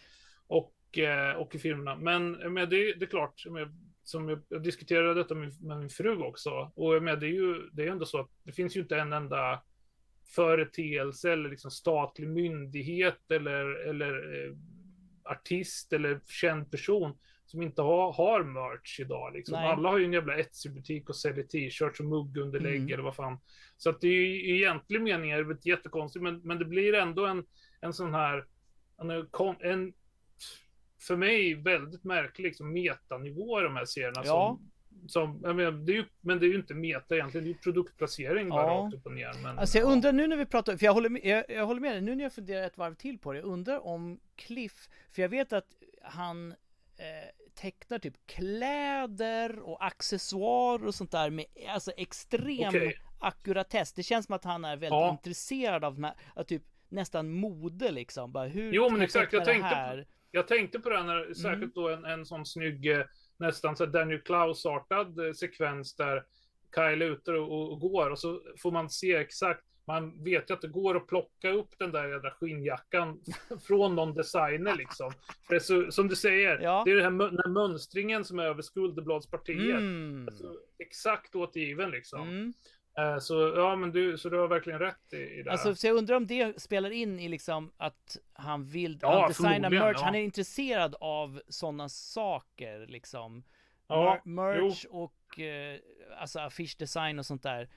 och, 0.47 0.97
eh, 0.97 1.35
och 1.35 1.55
i 1.55 1.59
filmerna. 1.59 1.95
Men, 1.95 2.41
eh, 2.41 2.49
med 2.49 2.69
det, 2.69 2.93
det 2.93 3.05
är 3.05 3.09
klart, 3.09 3.45
med, 3.45 3.75
som 4.03 4.29
jag, 4.29 4.41
jag 4.49 4.63
diskuterade 4.63 5.13
detta 5.13 5.35
med, 5.35 5.61
med 5.61 5.77
min 5.77 5.89
fru 5.89 6.17
också. 6.17 6.71
Och 6.75 6.95
eh, 6.95 7.01
med, 7.01 7.19
det 7.19 7.27
är 7.27 7.33
ju 7.33 7.69
det 7.71 7.83
är 7.83 7.91
ändå 7.91 8.05
så 8.05 8.19
att 8.19 8.29
det 8.43 8.51
finns 8.51 8.77
ju 8.77 8.81
inte 8.81 8.97
en 8.97 9.13
enda 9.13 9.63
företeelse 10.35 11.31
eller 11.31 11.49
liksom 11.49 11.71
statlig 11.71 12.29
myndighet 12.29 13.31
eller, 13.31 13.89
eller 13.89 14.45
eh, 14.45 14.55
artist 15.23 15.93
eller 15.93 16.21
känd 16.27 16.71
person 16.71 17.17
som 17.53 17.61
inte 17.61 17.81
har, 17.81 18.13
har 18.13 18.43
merch 18.43 18.99
idag. 18.99 19.33
Liksom. 19.33 19.55
Alla 19.55 19.89
har 19.89 19.97
ju 19.97 20.05
en 20.05 20.13
jävla 20.13 20.37
Etsy-butik 20.39 21.09
och 21.09 21.15
säljer 21.15 21.43
t-shirts 21.43 21.99
och 21.99 22.05
muggunderlägg 22.05 22.75
Mm. 22.75 22.93
eller 22.93 23.03
vad 23.03 23.15
fan. 23.15 23.37
Så 23.77 23.89
att 23.89 24.01
det 24.01 24.07
är 24.07 24.11
ju 24.11 24.25
i 24.25 24.57
egentlig 24.61 25.01
mening 25.01 25.31
är 25.31 25.43
det 25.43 25.65
jättekonstigt, 25.65 26.23
men, 26.23 26.39
men 26.43 26.59
det 26.59 26.65
blir 26.65 26.93
ändå 26.93 27.25
en, 27.25 27.45
en 27.81 27.93
sån 27.93 28.13
här, 28.13 28.45
en, 29.01 29.09
en 29.71 29.93
för 31.07 31.15
mig 31.15 31.53
väldigt 31.55 32.03
märklig 32.03 32.45
liksom, 32.47 32.73
metanivå 32.73 33.59
i 33.59 33.63
de 33.63 33.75
här 33.75 33.85
serierna. 33.85 34.21
Ja. 34.25 34.59
Som, 35.07 35.39
som, 35.41 35.55
menar, 35.55 35.71
det 35.71 35.91
ju, 35.91 36.05
men 36.21 36.39
det 36.39 36.45
är 36.45 36.47
ju 36.47 36.55
inte 36.55 36.73
meta 36.73 37.15
egentligen, 37.15 37.43
det 37.45 37.49
är 37.49 37.53
ju 37.53 37.59
produktplacering 37.59 38.49
bara 38.49 38.67
Ja. 38.67 38.73
rakt 38.73 38.95
upp 38.95 39.05
och 39.05 39.11
ner. 39.11 39.31
Men, 39.43 39.59
Alltså 39.59 39.77
jag 39.77 39.87
ja. 39.87 39.91
undrar 39.91 40.11
nu 40.11 40.27
när 40.27 40.37
vi 40.37 40.45
pratar, 40.45 40.77
för 40.77 40.85
jag 40.85 40.93
håller 40.93 41.09
med, 41.09 41.21
jag, 41.25 41.45
jag 41.49 41.65
håller 41.65 41.81
med 41.81 41.91
dig, 41.91 42.01
nu 42.01 42.15
när 42.15 42.23
jag 42.23 42.33
funderar 42.33 42.63
ett 42.67 42.77
varv 42.77 42.95
till 42.95 43.17
på 43.19 43.33
det, 43.33 43.39
jag 43.39 43.45
undrar 43.47 43.85
om 43.87 44.19
Cliff, 44.35 44.89
för 45.11 45.21
jag 45.21 45.29
vet 45.29 45.53
att 45.53 45.67
han 46.01 46.51
eh, 46.97 47.42
tecknar 47.55 47.99
typ 47.99 48.13
kläder 48.27 49.59
och 49.59 49.85
accessoarer 49.85 50.85
och 50.87 50.95
sånt 50.95 51.11
där 51.11 51.29
med 51.29 51.45
alltså 51.69 51.91
extrem 51.97 52.67
Okej. 52.67 52.97
ackuratess. 53.19 53.93
Det 53.93 54.03
känns 54.03 54.25
som 54.25 54.35
att 54.35 54.43
han 54.43 54.65
är 54.65 54.71
väldigt 54.75 54.89
Ja. 54.91 55.09
intresserad 55.11 55.83
av, 55.85 55.99
här- 55.99 56.13
av 56.35 56.43
typ 56.43 56.63
nästan 56.89 57.31
mode 57.31 57.91
liksom. 57.91 58.31
Bara, 58.31 58.47
hur 58.47 58.73
Jo, 58.73 58.89
men 58.89 59.01
exakt, 59.01 59.33
jag 59.33 59.45
tänkte 59.45 59.69
på-? 59.69 60.03
Jag 60.31 60.47
tänkte 60.47 60.79
på 60.79 60.89
det 60.89 60.95
här 60.97 61.03
Mm. 61.03 61.17
när, 61.27 61.33
särskilt 61.33 61.75
då 61.75 61.89
en, 61.89 62.05
en 62.05 62.25
sån 62.25 62.45
snygg, 62.45 62.87
eh, 62.91 63.05
nästan 63.37 63.75
så 63.77 63.85
Daniel 63.85 64.21
Klaus-artad 64.21 65.19
eh, 65.27 65.33
sekvens 65.33 65.95
där 65.95 66.23
Kyle 66.75 67.01
är 67.01 67.11
ute 67.11 67.31
och, 67.31 67.71
och 67.71 67.79
går 67.79 68.09
och 68.09 68.19
så 68.19 68.41
får 68.61 68.71
man 68.71 68.89
se 68.89 69.15
exakt, 69.15 69.61
man 69.87 70.23
vet 70.23 70.49
ju 70.49 70.53
att 70.53 70.61
det 70.61 70.67
går 70.67 70.97
att 70.97 71.07
plocka 71.07 71.49
upp 71.49 71.69
den 71.79 71.91
där 71.91 72.07
jädra 72.07 72.31
skinnjackan 72.31 73.21
från 73.67 73.95
någon 73.95 74.13
designer 74.13 74.75
liksom. 74.75 75.11
För 75.47 75.59
så, 75.59 75.91
som 75.91 76.07
du 76.07 76.15
säger, 76.15 76.59
Ja. 76.61 76.81
det 76.85 76.91
är 76.91 76.95
det 76.95 77.03
här, 77.03 77.09
den 77.11 77.37
här 77.45 77.49
mönstringen 77.49 78.25
som 78.25 78.39
är 78.39 78.43
över 78.43 78.61
skulderbladspartiet. 78.61 79.77
Mm. 79.77 80.27
Alltså, 80.27 80.55
exakt 80.79 81.35
återgiven 81.35 81.91
liksom. 81.91 82.21
Mm. 82.21 82.53
Eh, 82.97 83.19
så 83.19 83.53
ja, 83.55 83.75
men 83.75 83.91
du, 83.91 84.17
så 84.17 84.29
du 84.29 84.37
har 84.39 84.47
verkligen 84.47 84.79
rätt 84.79 85.13
i, 85.13 85.17
i 85.17 85.43
det. 85.43 85.51
Alltså, 85.51 85.75
så 85.75 85.87
jag 85.87 85.95
undrar 85.97 86.15
om 86.15 86.27
det 86.27 86.61
spelar 86.61 86.89
in 86.89 87.19
i 87.19 87.29
liksom 87.29 87.71
att 87.77 88.17
han 88.33 88.65
vill 88.65 88.99
Ja, 89.01 89.19
han 89.19 89.27
designa 89.29 89.69
merch. 89.69 89.97
ja. 89.99 90.05
Han 90.05 90.15
är 90.15 90.19
intresserad 90.23 90.95
av 90.99 91.41
sådana 91.47 91.89
saker 91.89 92.87
liksom. 92.87 93.43
ja, 93.87 94.21
Mer- 94.25 94.31
merch 94.61 94.85
och 94.89 95.39
eh, 95.39 95.79
alltså 96.19 96.39
affischdesign 96.39 97.19
och 97.19 97.25
sånt 97.25 97.43
där. 97.43 97.69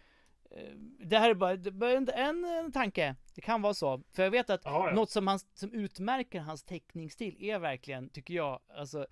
Eh, 0.50 0.74
Det 0.98 1.18
här 1.18 1.30
är 1.30 1.35
bara, 1.35 1.90
en, 1.92 2.09
en, 2.09 2.44
en 2.44 2.72
tanke. 2.72 3.16
Det 3.35 3.40
kan 3.40 3.62
vara 3.62 3.74
så. 3.74 4.02
För 4.12 4.22
jag 4.22 4.30
vet 4.30 4.50
att 4.50 4.61
ja, 4.64 4.88
ja. 4.88 4.94
något 4.94 5.11
som, 5.11 5.26
hans, 5.26 5.46
som 5.54 5.72
utmärker 5.72 6.40
hans 6.40 6.62
teckningsstil 6.62 7.37
är 7.40 7.59
verkligen, 7.59 8.09
tycker 8.09 8.35
jag, 8.35 8.61
alltså 8.68 9.06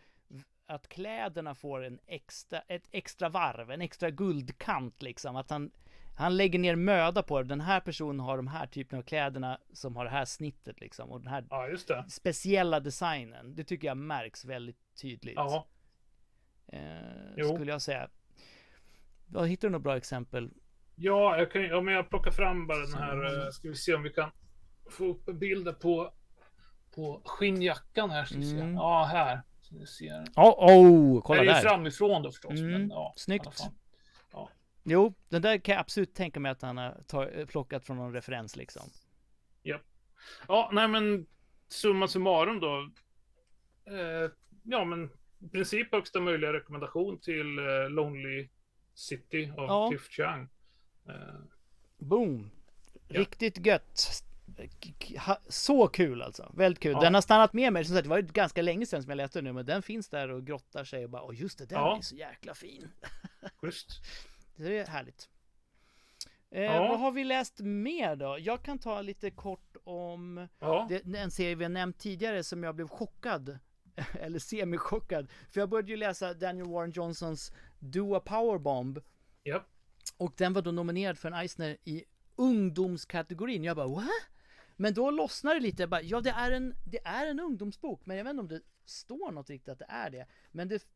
att 0.66 0.88
kläderna 0.88 1.54
får 1.54 1.84
en 1.84 1.98
extra, 2.06 2.60
ett 2.60 2.88
extra 2.90 3.28
varv, 3.28 3.70
en 3.70 3.80
extra 3.80 4.10
guldkant 4.10 5.02
liksom. 5.02 5.36
Att 5.36 5.50
han, 5.50 5.70
han 6.16 6.36
lägger 6.36 6.58
ner 6.58 6.76
möda 6.76 7.22
på 7.22 7.42
det. 7.42 7.48
Den 7.48 7.60
här 7.60 7.80
personen 7.80 8.20
har 8.20 8.36
de 8.36 8.46
här 8.46 8.66
typerna 8.66 8.98
av 8.98 9.02
kläderna 9.02 9.58
som 9.72 9.96
har 9.96 10.04
det 10.04 10.10
här 10.10 10.24
snittet 10.24 10.80
liksom. 10.80 11.10
Och 11.10 11.20
den 11.20 11.28
här 11.28 11.44
ja, 11.50 12.04
speciella 12.08 12.80
designen. 12.80 13.54
Det 13.54 13.64
tycker 13.64 13.88
jag 13.88 13.96
märks 13.96 14.44
väldigt 14.44 14.94
tydligt. 15.02 15.34
Ja. 15.36 15.66
Eh, 16.66 17.54
skulle 17.54 17.72
jag 17.72 17.82
säga. 17.82 18.08
Ja, 19.32 19.44
hittar 19.44 19.68
du 19.68 19.72
några 19.72 19.82
bra 19.82 19.96
exempel? 19.96 20.50
Ja, 20.96 21.38
jag 21.38 21.50
kan, 21.52 21.62
ja, 21.62 21.80
men 21.80 21.94
jag 21.94 22.10
plockar 22.10 22.30
fram 22.30 22.66
bara 22.66 22.78
den 22.78 22.94
här. 22.94 23.44
eh, 23.44 23.50
Ska 23.50 23.68
vi 23.68 23.74
se 23.74 23.94
om 23.94 24.02
vi 24.02 24.10
kan 24.10 24.30
få 24.90 25.04
upp 25.04 25.24
bilder 25.26 25.72
på, 25.72 26.14
på 26.94 27.22
skinnjackan 27.24 28.10
här. 28.10 28.24
Ska 28.24 28.36
vi 28.38 28.44
se. 28.50 28.58
Mm. 28.58 28.74
Ja, 28.74 29.04
här. 29.12 29.42
Så 29.60 29.74
ni 29.74 29.86
ser. 29.86 30.24
Oh, 30.36 30.70
oh 30.70 31.22
kolla 31.22 31.42
det 31.42 31.50
är 31.50 31.54
där! 31.54 31.60
framifrån 31.62 32.22
då 32.22 32.30
förstås. 32.30 32.60
Mm, 32.60 32.72
Men, 32.72 32.88
ja, 32.90 33.12
snyggt. 33.16 33.60
fall. 33.60 33.70
Jo, 34.86 35.14
den 35.28 35.42
där 35.42 35.58
kan 35.58 35.72
jag 35.72 35.80
absolut 35.80 36.14
tänka 36.14 36.40
mig 36.40 36.52
att 36.52 36.62
han 36.62 36.76
har 36.76 37.02
ta- 37.08 37.46
plockat 37.48 37.84
från 37.86 37.96
någon 37.96 38.12
referens 38.12 38.56
liksom. 38.56 38.82
Ja, 40.48 40.70
nej 40.72 40.88
men 40.88 41.26
summa 41.68 42.08
summarum 42.08 42.60
då. 42.60 42.90
Eh, 43.92 44.30
ja, 44.62 44.84
men 44.84 45.10
i 45.38 45.48
princip 45.48 45.92
högsta 45.92 46.20
möjliga 46.20 46.52
rekommendation 46.52 47.20
till 47.20 47.58
eh, 47.58 47.90
Lonely 47.90 48.48
City 48.94 49.52
av 49.56 49.64
Ja. 49.64 49.88
Cliff 49.88 50.08
Chang. 50.10 50.48
Eh, 51.08 51.14
Boom! 51.98 52.50
Ja. 53.08 53.20
Riktigt 53.20 53.66
gött! 53.66 54.22
Så 55.48 55.88
kul 55.88 56.22
alltså! 56.22 56.52
Väldigt 56.56 56.82
kul! 56.82 56.92
Ja. 56.92 57.00
Den 57.00 57.14
har 57.14 57.20
stannat 57.20 57.52
med 57.52 57.72
mig, 57.72 57.84
som 57.84 57.94
sagt 57.94 58.04
det 58.04 58.10
var 58.10 58.16
ju 58.16 58.22
ganska 58.26 58.62
länge 58.62 58.86
sedan 58.86 59.02
som 59.02 59.10
jag 59.10 59.16
läste 59.16 59.38
den 59.38 59.44
nu, 59.44 59.52
men 59.52 59.66
den 59.66 59.82
finns 59.82 60.08
där 60.08 60.28
och 60.30 60.46
grottar 60.46 60.84
sig 60.84 61.04
och 61.04 61.10
bara 61.10 61.22
Åh 61.22 61.40
just 61.40 61.58
det, 61.58 61.66
den 61.66 61.78
Ja. 61.78 61.96
är 61.98 62.00
så 62.02 62.16
jäkla 62.16 62.54
fin! 62.54 62.90
schysst. 63.60 63.88
Det 64.56 64.78
är 64.78 64.86
härligt. 64.86 65.28
Eh, 66.50 66.62
Ja. 66.62 66.88
Vad 66.88 67.00
har 67.00 67.12
vi 67.12 67.24
läst 67.24 67.60
mer 67.60 68.16
då? 68.16 68.36
Jag 68.40 68.62
kan 68.62 68.78
ta 68.78 69.02
lite 69.02 69.30
kort 69.30 69.76
om 69.84 70.48
Ja, 70.58 70.86
det, 70.88 71.18
en 71.18 71.30
serie 71.30 71.54
vi 71.54 71.64
har 71.64 71.68
nämnt 71.70 71.98
tidigare 71.98 72.44
som 72.44 72.62
jag 72.64 72.74
blev 72.74 72.88
chockad 72.88 73.58
eller 74.20 74.38
semi-chockad. 74.38 75.30
För 75.50 75.60
jag 75.60 75.68
började 75.68 75.90
ju 75.90 75.96
läsa 75.96 76.34
Daniel 76.34 76.66
Warren 76.68 76.90
Johnsons 76.92 77.52
Do 77.78 78.14
a 78.14 78.20
Powerbomb 78.20 79.00
ja. 79.42 79.64
Och 80.16 80.34
den 80.36 80.52
var 80.52 80.62
då 80.62 80.70
nominerad 80.70 81.18
för 81.18 81.28
en 81.28 81.34
Eisner 81.34 81.76
i 81.84 82.04
ungdomskategorin. 82.36 83.64
Jag 83.64 83.76
bara 83.76 83.88
what? 83.88 84.08
Men 84.76 84.94
då 84.94 85.10
lossnar 85.10 85.54
det 85.54 85.60
lite, 85.60 85.86
bara, 85.86 86.02
ja 86.02 86.20
det 86.20 86.30
är, 86.30 86.50
en, 86.50 86.74
det 86.84 87.00
är 87.04 87.26
en 87.26 87.40
ungdomsbok, 87.40 88.06
men 88.06 88.16
jag 88.16 88.24
vet 88.24 88.30
inte 88.30 88.40
om 88.40 88.48
det 88.48 88.60
står 88.84 89.32
något 89.32 89.50
riktigt 89.50 89.68
att 89.68 89.78
det 89.78 89.86
är 89.88 90.10
det. 90.10 90.26
Men, 90.52 90.68
det, 90.68 90.86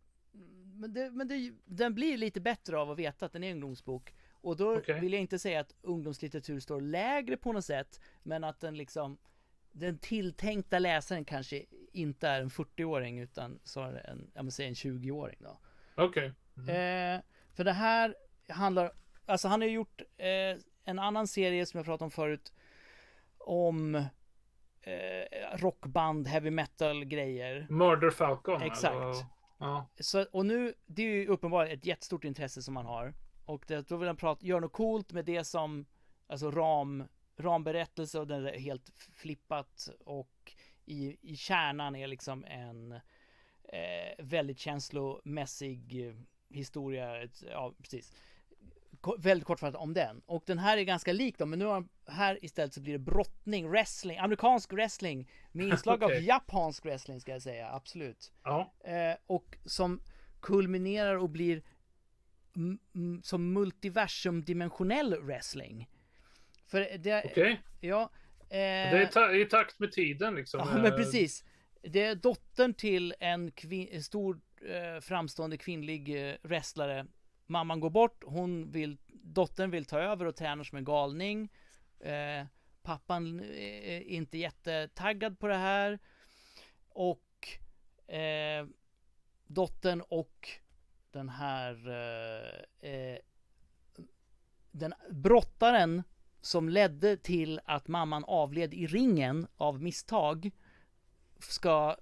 men, 0.74 0.92
det, 0.92 1.10
men 1.10 1.28
det, 1.28 1.52
den 1.64 1.94
blir 1.94 2.16
lite 2.16 2.40
bättre 2.40 2.78
av 2.78 2.90
att 2.90 2.98
veta 2.98 3.26
att 3.26 3.32
den 3.32 3.44
är 3.44 3.50
en 3.50 3.56
ungdomsbok. 3.56 4.14
Och 4.40 4.56
då 4.56 4.76
Okej. 4.76 5.00
vill 5.00 5.12
jag 5.12 5.20
inte 5.20 5.38
säga 5.38 5.60
att 5.60 5.74
ungdomslitteratur 5.82 6.60
står 6.60 6.80
lägre 6.80 7.36
på 7.36 7.52
något 7.52 7.64
sätt, 7.64 8.00
men 8.22 8.44
att 8.44 8.60
den 8.60 8.76
liksom 8.76 9.18
den 9.72 9.98
tilltänkta 9.98 10.78
läsaren 10.78 11.24
kanske 11.24 11.64
inte 11.92 12.28
är 12.28 12.40
en 12.40 12.50
40-åring 12.50 13.18
utan 13.18 13.60
snarare 13.64 14.00
en, 14.00 14.30
jag 14.34 14.52
säga 14.52 14.68
en 14.68 14.74
20-åring 14.74 15.38
då. 15.40 15.58
Okej. 15.94 16.26
Eh, 16.56 17.20
för 17.54 17.64
det 17.64 17.72
här 17.72 18.14
handlar, 18.48 18.92
alltså 19.26 19.48
han 19.48 19.60
har 19.60 19.68
gjort 19.68 20.02
eh, 20.16 20.62
en 20.84 20.98
annan 20.98 21.26
serie 21.26 21.66
som 21.66 21.78
jag 21.78 21.84
pratade 21.84 22.04
om 22.04 22.10
förut 22.10 22.52
om 23.38 23.94
eh, 24.82 25.56
rockband, 25.56 26.26
heavy 26.28 26.50
metal 26.50 27.04
grejer. 27.04 27.66
Murder 27.70 28.10
Falcon. 28.10 28.62
Exakt. 28.62 28.94
Eller? 28.94 29.14
Ja. 29.58 29.86
Så, 30.00 30.22
och 30.32 30.46
nu, 30.46 30.74
det 30.86 31.02
är 31.02 31.06
ju 31.06 31.26
uppenbart 31.26 31.68
ett 31.68 31.86
jättestort 31.86 32.24
intresse 32.24 32.62
som 32.62 32.76
han 32.76 32.86
har. 32.86 33.14
Och 33.44 33.64
det, 33.66 33.88
då 33.88 33.96
vill 33.96 34.06
han 34.06 34.16
prata, 34.16 34.46
göra 34.46 34.60
något 34.60 34.72
coolt 34.72 35.12
med 35.12 35.24
det 35.24 35.44
som, 35.44 35.86
alltså 36.26 36.50
ram, 36.50 37.04
ramberättelse 37.36 38.18
och 38.18 38.26
den 38.26 38.46
är 38.46 38.58
helt 38.58 38.90
flippat 39.12 39.88
och 40.04 40.54
i, 40.84 41.16
i 41.20 41.36
kärnan 41.36 41.96
är 41.96 42.06
liksom 42.06 42.44
en 42.44 42.92
eh, 43.72 44.14
väldigt 44.24 44.58
känslomässig 44.58 46.14
historia, 46.48 47.28
ja 47.50 47.74
precis. 47.78 48.12
Väldigt 49.18 49.46
kortfattat 49.46 49.80
om 49.80 49.94
den. 49.94 50.22
Och 50.26 50.42
den 50.46 50.58
här 50.58 50.76
är 50.78 50.82
ganska 50.82 51.12
lik 51.12 51.38
dem, 51.38 51.50
men 51.50 51.58
nu 51.58 51.64
har 51.64 51.84
här 52.06 52.44
istället 52.44 52.74
så 52.74 52.80
blir 52.80 52.92
det 52.92 52.98
brottning, 52.98 53.70
wrestling, 53.70 54.18
amerikansk 54.18 54.72
wrestling 54.72 55.30
med 55.52 55.66
inslag 55.72 56.04
av 56.04 56.10
Okej. 56.10 56.24
japansk 56.24 56.84
wrestling 56.84 57.20
ska 57.20 57.32
jag 57.32 57.42
säga, 57.42 57.68
absolut. 57.72 58.32
Ja. 58.44 58.74
Eh, 58.84 59.16
och 59.26 59.56
som 59.64 60.00
kulminerar 60.40 61.14
och 61.16 61.30
blir 61.30 61.62
som 63.22 63.52
multiversumdimensionell 63.52 65.16
wrestling. 65.22 65.88
För 66.66 66.98
det, 66.98 67.24
Okej. 67.24 67.60
ja. 67.80 68.02
Eh, 68.40 68.48
Det 68.50 69.02
är 69.02 69.06
ta- 69.06 69.32
i 69.32 69.44
takt 69.44 69.78
med 69.78 69.92
tiden 69.92 70.34
liksom. 70.34 70.60
Ja 70.60 70.74
men 70.82 70.84
Eh, 70.92 70.96
precis. 70.96 71.44
Det 71.82 72.02
är 72.04 72.14
dottern 72.14 72.74
till 72.74 73.14
en 73.20 73.50
kvin- 73.52 74.00
stor 74.02 74.40
eh, 74.68 75.00
framstående 75.00 75.56
kvinnlig 75.56 76.28
eh, 76.30 76.34
wrestlare. 76.42 77.06
Mamman 77.50 77.80
går 77.80 77.90
bort, 77.90 78.24
hon 78.26 78.70
vill, 78.70 78.98
dottern 79.06 79.70
vill 79.70 79.84
ta 79.84 79.98
över 79.98 80.26
och 80.26 80.36
tränar 80.36 80.64
som 80.64 80.78
en 80.78 80.84
galning. 80.84 81.52
Eh, 82.00 82.46
pappan 82.82 83.40
eh, 83.40 83.94
är 83.94 84.00
inte 84.00 84.38
jättetaggad 84.38 85.38
på 85.38 85.46
det 85.46 85.56
här. 85.56 85.98
Och 86.88 87.48
eh, 88.14 88.66
dottern 89.46 90.00
och 90.00 90.48
den 91.10 91.28
här 91.28 91.88
eh, 91.88 92.90
eh, 92.90 93.18
den 94.70 94.94
brottaren 95.10 96.02
som 96.40 96.68
ledde 96.68 97.16
till 97.16 97.60
att 97.64 97.88
mamman 97.88 98.24
avled 98.24 98.74
i 98.74 98.86
ringen 98.86 99.46
av 99.56 99.82
misstag 99.82 100.50
ska 101.38 101.96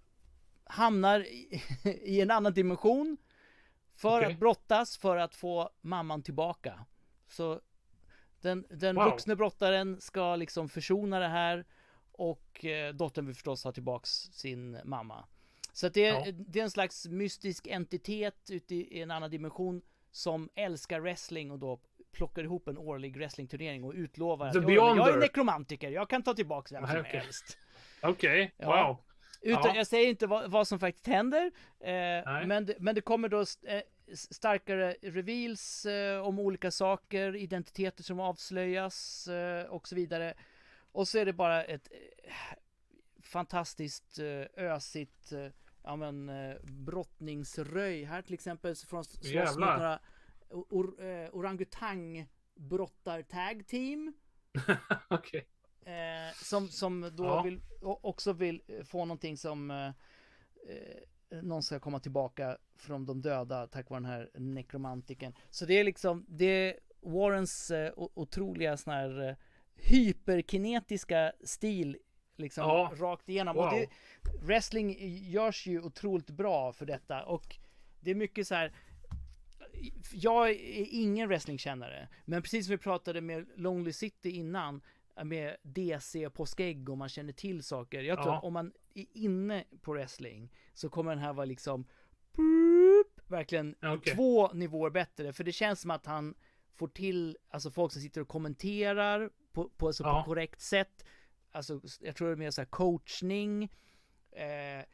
hamnar 0.64 1.20
i, 1.20 1.62
i 2.04 2.20
en 2.20 2.30
annan 2.30 2.54
dimension 2.54 3.16
för 3.96 4.18
Okej. 4.18 4.32
att 4.32 4.38
brottas 4.38 4.96
för 4.96 5.16
att 5.16 5.34
få 5.34 5.70
mamman 5.80 6.22
tillbaka. 6.22 6.84
Så 7.28 7.60
den, 8.40 8.66
den 8.70 8.96
Wow. 8.96 9.04
vuxne 9.04 9.36
brottaren 9.36 10.00
ska 10.00 10.36
liksom 10.36 10.68
försona 10.68 11.18
det 11.18 11.28
här 11.28 11.64
och 12.12 12.64
eh, 12.64 12.94
dottern 12.94 13.26
vill 13.26 13.34
förstås 13.34 13.64
ha 13.64 13.72
tillbaks 13.72 14.10
sin 14.10 14.80
mamma. 14.84 15.24
Så 15.72 15.86
att 15.86 15.94
det, 15.94 16.06
är, 16.06 16.26
Ja. 16.26 16.32
det 16.32 16.58
är 16.58 16.62
en 16.64 16.70
slags 16.70 17.06
mystisk 17.06 17.66
entitet 17.66 18.50
ute 18.50 18.74
i 18.74 19.00
en 19.02 19.10
annan 19.10 19.30
dimension 19.30 19.82
som 20.10 20.48
älskar 20.54 21.00
wrestling 21.00 21.50
och 21.50 21.58
då 21.58 21.80
plockar 22.12 22.44
ihop 22.44 22.68
en 22.68 22.78
årlig 22.78 23.16
wrestlingturnering 23.16 23.84
och 23.84 23.92
utlovar 23.92 24.46
att 24.46 24.52
The 24.52 24.58
"Ja, 24.58 24.64
men 24.66 24.74
jag 24.74 24.90
är 24.90 24.94
Beyonder." 24.94 25.20
nekromantiker, 25.20 25.90
jag 25.90 26.10
kan 26.10 26.22
ta 26.22 26.34
tillbaks 26.34 26.72
vem 26.72 26.86
som 26.86 27.00
okej. 27.00 27.20
helst. 27.20 27.58
Okej. 28.02 28.54
Ja. 28.56 28.86
Wow. 28.86 28.96
Utan, 29.46 29.62
Ja. 29.64 29.76
Jag 29.76 29.86
säger 29.86 30.08
inte 30.08 30.26
vad, 30.26 30.50
vad 30.50 30.68
som 30.68 30.78
faktiskt 30.78 31.06
händer, 31.06 31.50
eh, 31.80 32.46
men, 32.46 32.74
men 32.78 32.94
det 32.94 33.00
kommer 33.00 33.28
då 33.28 33.40
eh, 33.40 33.82
starkare 34.12 34.96
reveals 35.02 35.86
eh, 35.86 36.20
om 36.20 36.38
olika 36.38 36.70
saker, 36.70 37.36
identiteter 37.36 38.02
som 38.02 38.20
avslöjas 38.20 39.28
eh, 39.28 39.64
och 39.66 39.88
så 39.88 39.94
vidare. 39.94 40.34
Och 40.92 41.08
så 41.08 41.18
är 41.18 41.24
det 41.24 41.32
bara 41.32 41.64
ett 41.64 41.88
eh, 41.90 42.32
fantastiskt 43.22 44.18
eh, 44.18 44.64
ösigt 44.64 45.32
ja, 45.82 45.96
men, 45.96 46.30
brottningsröj. 46.62 48.04
Här 48.04 48.22
till 48.22 48.34
exempel 48.34 48.76
så 48.76 48.86
slåss 48.86 49.24
mot 49.24 49.58
några 49.58 49.98
or, 50.48 50.94
orangutang 51.32 52.26
brottar 52.54 53.22
tag 53.22 53.66
team. 53.66 54.12
Okej. 55.08 55.46
Eh, 55.86 56.34
som, 56.42 56.68
som 56.68 57.10
då 57.16 57.24
Ja. 57.24 57.42
vill, 57.42 57.60
också 57.82 58.32
vill 58.32 58.62
eh, 58.68 58.84
få 58.84 59.04
någonting 59.04 59.36
som 59.36 59.70
eh, 59.70 59.86
eh, 60.68 61.42
någon 61.42 61.62
ska 61.62 61.80
komma 61.80 62.00
tillbaka 62.00 62.58
från 62.76 63.06
de 63.06 63.22
döda 63.22 63.66
tack 63.66 63.90
vare 63.90 64.00
den 64.00 64.10
här 64.10 64.30
nekromantiken. 64.34 65.34
Så 65.50 65.66
det 65.66 65.74
är 65.80 65.84
liksom, 65.84 66.24
det 66.28 66.44
är 66.44 66.78
Warrens 67.00 67.70
eh, 67.70 67.92
otroliga 67.96 68.76
sån 68.76 68.92
här 68.92 69.28
eh, 69.28 69.34
hyperkinetiska 69.74 71.32
stil 71.44 71.98
liksom 72.36 72.64
Ja. 72.64 72.92
rakt 72.94 73.28
igenom. 73.28 73.56
Wow. 73.56 73.64
Och 73.64 73.70
det, 73.74 73.88
wrestling 74.42 74.96
görs 75.30 75.66
ju 75.66 75.80
otroligt 75.80 76.30
bra 76.30 76.72
för 76.72 76.86
detta 76.86 77.24
och 77.24 77.56
det 78.00 78.10
är 78.10 78.14
mycket 78.14 78.46
så 78.48 78.54
här 78.54 78.72
jag 80.12 80.50
är 80.50 80.86
ingen 80.90 81.28
wrestlingkännare, 81.28 82.08
men 82.24 82.42
precis 82.42 82.66
som 82.66 82.70
vi 82.70 82.78
pratade 82.78 83.20
med 83.20 83.46
Lonely 83.56 83.92
City 83.92 84.30
innan, 84.30 84.80
med 85.24 85.56
DC 85.62 86.26
och 86.26 86.34
påskägg 86.34 86.88
och 86.88 86.98
man 86.98 87.08
känner 87.08 87.32
till 87.32 87.62
saker. 87.62 88.02
Jag 88.02 88.18
tror 88.18 88.28
Ja. 88.32 88.38
att 88.38 88.44
om 88.44 88.52
man 88.52 88.72
är 88.94 89.06
inne 89.12 89.64
på 89.80 89.92
wrestling 89.92 90.52
så 90.74 90.88
kommer 90.88 91.10
den 91.10 91.18
här 91.18 91.32
vara 91.32 91.44
liksom 91.44 91.84
boop, 92.32 93.20
verkligen 93.30 93.74
Okej. 93.82 94.14
två 94.14 94.48
nivåer 94.52 94.90
bättre. 94.90 95.32
För 95.32 95.44
det 95.44 95.52
känns 95.52 95.80
som 95.80 95.90
att 95.90 96.06
han 96.06 96.34
får 96.74 96.88
till, 96.88 97.36
alltså 97.48 97.70
folk 97.70 97.92
som 97.92 98.02
sitter 98.02 98.20
och 98.20 98.28
kommenterar 98.28 99.30
på, 99.52 99.68
på, 99.68 99.86
alltså 99.86 100.02
Ja. 100.04 100.20
på 100.22 100.24
korrekt 100.30 100.60
sätt. 100.60 101.04
Alltså, 101.52 101.80
jag 102.00 102.16
tror 102.16 102.28
det 102.28 102.34
är 102.34 102.36
mer 102.36 102.50
så 102.50 102.60
här 102.60 102.66
coachning. 102.66 103.62
Eh, 104.32 104.84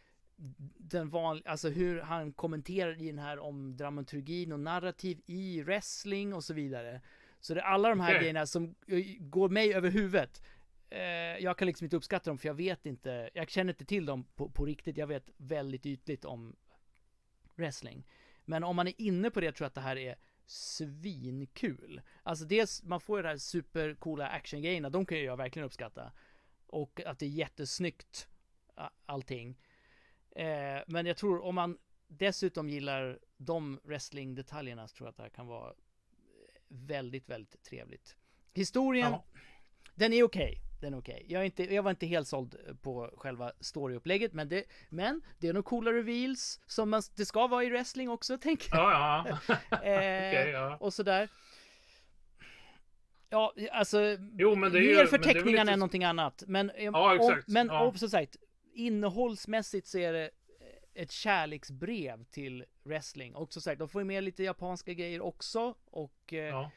den 0.79 1.09
van, 1.09 1.43
alltså 1.45 1.69
hur 1.69 2.01
han 2.01 2.33
kommenterar 2.33 3.03
i 3.03 3.07
den 3.07 3.19
här 3.19 3.39
om 3.39 3.77
dramaturgin 3.77 4.53
och 4.53 4.61
narrativ 4.61 5.21
i 5.27 5.63
wrestling 5.63 6.35
och 6.35 6.45
så 6.45 6.55
vidare. 6.55 7.01
Så 7.43 7.55
det 7.55 7.61
är 7.61 7.65
alla 7.65 7.89
de 7.89 8.01
här 8.01 8.11
Okej. 8.11 8.19
grejerna 8.19 8.47
som 8.47 8.75
eh, 8.87 9.05
går 9.21 9.49
mig 9.49 9.75
över 9.75 9.91
huvudet. 9.91 10.43
Eh, 10.91 11.01
jag 11.39 11.59
kan 11.59 11.67
liksom 11.67 11.85
inte 11.85 11.97
uppskatta 11.97 12.31
dem 12.31 12.39
för 12.39 12.49
jag 12.49 12.55
vet 12.55 12.87
inte, 12.87 13.31
jag 13.35 13.51
känner 13.51 13.73
inte 13.73 13.85
till 13.85 14.07
dem 14.07 14.25
på, 14.25 14.49
på 14.49 14.65
riktigt. 14.65 14.97
Jag 14.97 15.07
vet 15.07 15.31
väldigt 15.37 15.87
ytligt 15.87 16.25
om 16.25 16.57
wrestling. 17.55 18.07
Men 18.45 18.65
om 18.65 18.77
man 18.77 18.89
är 18.89 19.01
inne 19.01 19.31
på 19.31 19.41
det 19.41 19.53
tror 19.53 19.65
jag 19.65 19.69
att 19.69 19.75
det 19.75 19.81
här 19.81 19.97
är 19.97 20.17
svinkul. 20.47 22.01
Alltså 22.23 22.45
dels, 22.45 22.83
man 22.83 23.01
får 23.01 23.19
ju 23.19 23.23
de 23.23 23.29
här 23.29 23.37
supercoola 23.37 24.29
actiongrejerna, 24.29 24.91
de 24.91 25.07
kan 25.07 25.19
ju 25.19 25.25
jag 25.25 25.37
verkligen 25.37 25.67
uppskatta. 25.67 26.13
Och 26.67 27.01
att 27.07 27.19
det 27.19 27.27
är 27.27 27.31
jättesnyggt, 27.31 28.29
allting. 29.07 29.59
Eh, 30.31 30.81
men 30.87 31.07
jag 31.07 31.17
tror 31.17 31.45
om 31.45 31.55
man 31.55 31.79
dessutom 32.09 32.69
gillar 32.69 33.19
de 33.37 33.81
wrestling-detaljerna 33.85 34.89
så 34.89 34.97
tror 34.97 35.07
jag 35.07 35.11
att 35.11 35.17
det 35.17 35.23
här 35.23 35.31
kan 35.31 35.47
vara 35.47 35.75
väldigt, 36.73 37.29
väldigt 37.29 37.63
trevligt. 37.65 38.17
Historien, 38.55 39.11
Ja. 39.13 39.25
den 39.95 40.13
är 40.13 40.23
okej. 40.23 40.59
Den 40.81 40.95
är 40.95 40.99
okej. 40.99 41.27
Jag, 41.29 41.41
är 41.43 41.45
inte, 41.47 41.75
jag 41.75 41.83
var 41.83 41.91
inte 41.91 42.07
helt 42.07 42.29
såld 42.29 42.57
på 42.83 43.11
själva 43.17 43.53
storyupplägget, 43.61 44.33
men 44.33 44.49
det, 44.49 44.65
men 44.89 45.23
det 45.39 45.49
är 45.49 45.53
nog 45.53 45.65
coola 45.65 45.93
reveals 45.93 46.61
som 46.67 46.91
man, 46.91 47.03
det 47.17 47.25
ska 47.27 47.47
vara 47.47 47.65
i 47.65 47.71
wrestling 47.71 48.09
också, 48.11 48.39
tänker 48.43 48.77
jag. 48.77 48.91
Ja, 48.93 49.27
ja. 49.49 49.55
Eh, 49.73 49.79
Okej, 49.79 50.51
ja. 50.53 50.77
Och 50.81 50.95
sådär. 50.95 51.29
Ja, 53.29 53.55
alltså. 53.73 54.17
Jo, 54.39 54.55
men 54.55 54.73
det 54.73 54.79
är 54.79 54.83
ju- 54.83 54.89
mer 54.89 54.97
väl 54.97 55.07
förteckningarna 55.07 55.63
lite- 55.63 55.73
än 55.73 55.79
någonting 55.79 56.05
annat. 56.05 56.43
Men, 56.47 56.71
eh, 56.71 56.85
Ja, 56.85 57.15
exakt. 57.15 57.49
Om, 57.49 57.55
men 57.55 57.67
Ja. 57.67 57.81
om, 57.87 57.95
som 57.99 58.09
sagt, 58.11 58.37
innehållsmässigt 58.75 59.87
så 59.87 59.99
är 59.99 60.13
det 60.13 60.31
ett 60.95 61.11
kärleksbrev 61.11 62.25
till 62.25 62.65
wrestling. 62.83 63.35
Och 63.35 63.53
som 63.53 63.63
sagt, 63.63 63.79
de 63.79 63.89
får 63.89 64.01
ju 64.01 64.05
med 64.05 64.25
lite 64.25 64.43
japanska 64.43 64.93
grejer 64.93 65.21
också. 65.21 65.75
Och 65.85 66.33
eh, 66.33 66.39
Ja. 66.39 66.71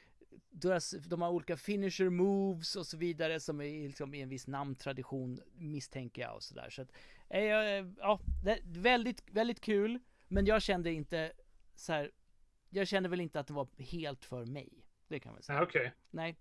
deras, 0.49 0.91
de 0.91 1.21
har 1.21 1.29
olika 1.29 1.57
finisher 1.57 2.09
moves 2.09 2.75
och 2.75 2.87
så 2.87 2.97
vidare 2.97 3.39
som 3.39 3.61
är 3.61 3.87
liksom 3.87 4.13
i 4.13 4.21
en 4.21 4.29
viss 4.29 4.47
namntradition 4.47 5.41
misstänker 5.55 6.21
jag 6.21 6.35
och 6.35 6.43
sådär. 6.43 6.69
Så 6.69 6.81
att, 6.81 6.91
eh, 7.29 7.41
ja, 7.97 8.19
väldigt, 8.63 9.23
väldigt 9.31 9.61
kul. 9.61 9.99
Men 10.27 10.45
jag 10.45 10.61
kände 10.61 10.91
inte 10.93 11.31
så 11.75 11.93
här. 11.93 12.11
Jag 12.69 12.87
kände 12.87 13.09
väl 13.09 13.21
inte 13.21 13.39
att 13.39 13.47
det 13.47 13.53
var 13.53 13.67
helt 13.77 14.25
för 14.25 14.45
mig. 14.45 14.69
Det 15.07 15.19
kan 15.19 15.33
man 15.33 15.41
säga. 15.43 15.63
Okej. 15.63 15.93
Nej. 16.11 16.35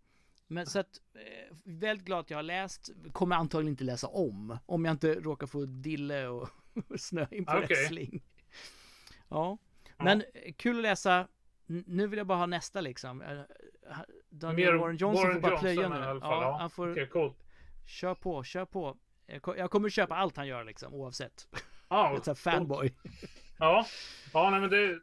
Men 0.47 0.67
så 0.67 0.79
att, 0.79 1.01
eh, 1.15 1.57
väldigt 1.65 2.07
glad 2.07 2.21
att 2.21 2.31
jag 2.31 2.39
har 2.39 2.43
läst, 2.43 2.91
kommer 3.13 3.37
antagligen 3.37 3.73
inte 3.73 3.85
läsa 3.85 4.07
om, 4.09 4.59
om 4.67 4.85
jag 4.85 4.93
inte 4.93 5.15
råkar 5.15 5.47
få 5.47 5.65
dille 5.65 6.29
och, 6.29 6.49
snöa 6.99 7.27
in 7.31 7.45
på 7.45 7.53
Okej. 7.53 7.67
wrestling. 7.67 8.23
Ja, 9.29 9.59
Ja. 9.99 10.05
men 10.05 10.21
eh, 10.35 10.53
kul 10.57 10.77
att 10.77 10.83
läsa. 10.83 11.29
Nu 11.67 12.07
vill 12.07 12.17
jag 12.19 12.27
bara 12.27 12.39
ha 12.39 12.47
nästa 12.47 12.81
liksom. 12.81 13.23
Eh, 13.23 13.39
Daniel 14.31 14.73
Mer 14.73 14.79
Warren 14.79 14.97
Johnson 14.97 15.23
Warren 15.27 15.35
får 15.35 15.41
bara 15.41 15.51
Johnson 15.51 15.61
plöja 15.75 15.89
nu. 15.89 15.95
i 15.95 15.99
alla 15.99 16.21
fall, 16.21 16.31
Ja, 16.31 16.43
ja. 16.43 16.57
han 16.61 16.71
får, 16.71 16.91
Okej, 16.91 17.09
coolt. 17.09 17.37
kör 17.87 18.15
på, 18.15 18.45
kör 18.45 18.65
på. 18.65 18.97
Jag 19.27 19.43
ko- 19.43 19.55
Jag 19.57 19.71
kommer 19.71 19.89
köpa 19.89 20.15
allt 20.17 20.37
han 20.37 20.47
gör 20.47 20.65
liksom, 20.65 20.95
oavsett. 20.95 21.49
Ja, 21.89 22.17
ett 22.27 22.39
fanboy. 22.39 22.95
Ja, 23.59 23.87
ja 24.33 24.51
nej, 24.51 24.61
men 24.61 24.71
det, 24.71 24.99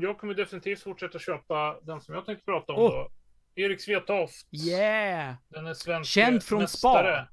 jag 0.06 0.18
kommer 0.18 0.34
definitivt 0.34 0.82
fortsätta 0.82 1.18
köpa 1.18 1.80
den 1.82 2.00
som 2.00 2.14
jag 2.14 2.26
tänkte 2.26 2.44
prata 2.44 2.72
om 2.72 2.78
Åh. 2.82 2.90
då. 2.90 3.10
Erik 3.54 3.80
Svetoft. 3.80 4.46
Yeah! 4.68 5.34
Den 5.48 5.66
är 5.66 5.74
svensk 5.74 6.10
Känd 6.10 6.42
från 6.42 6.60
mästare. 6.60 7.28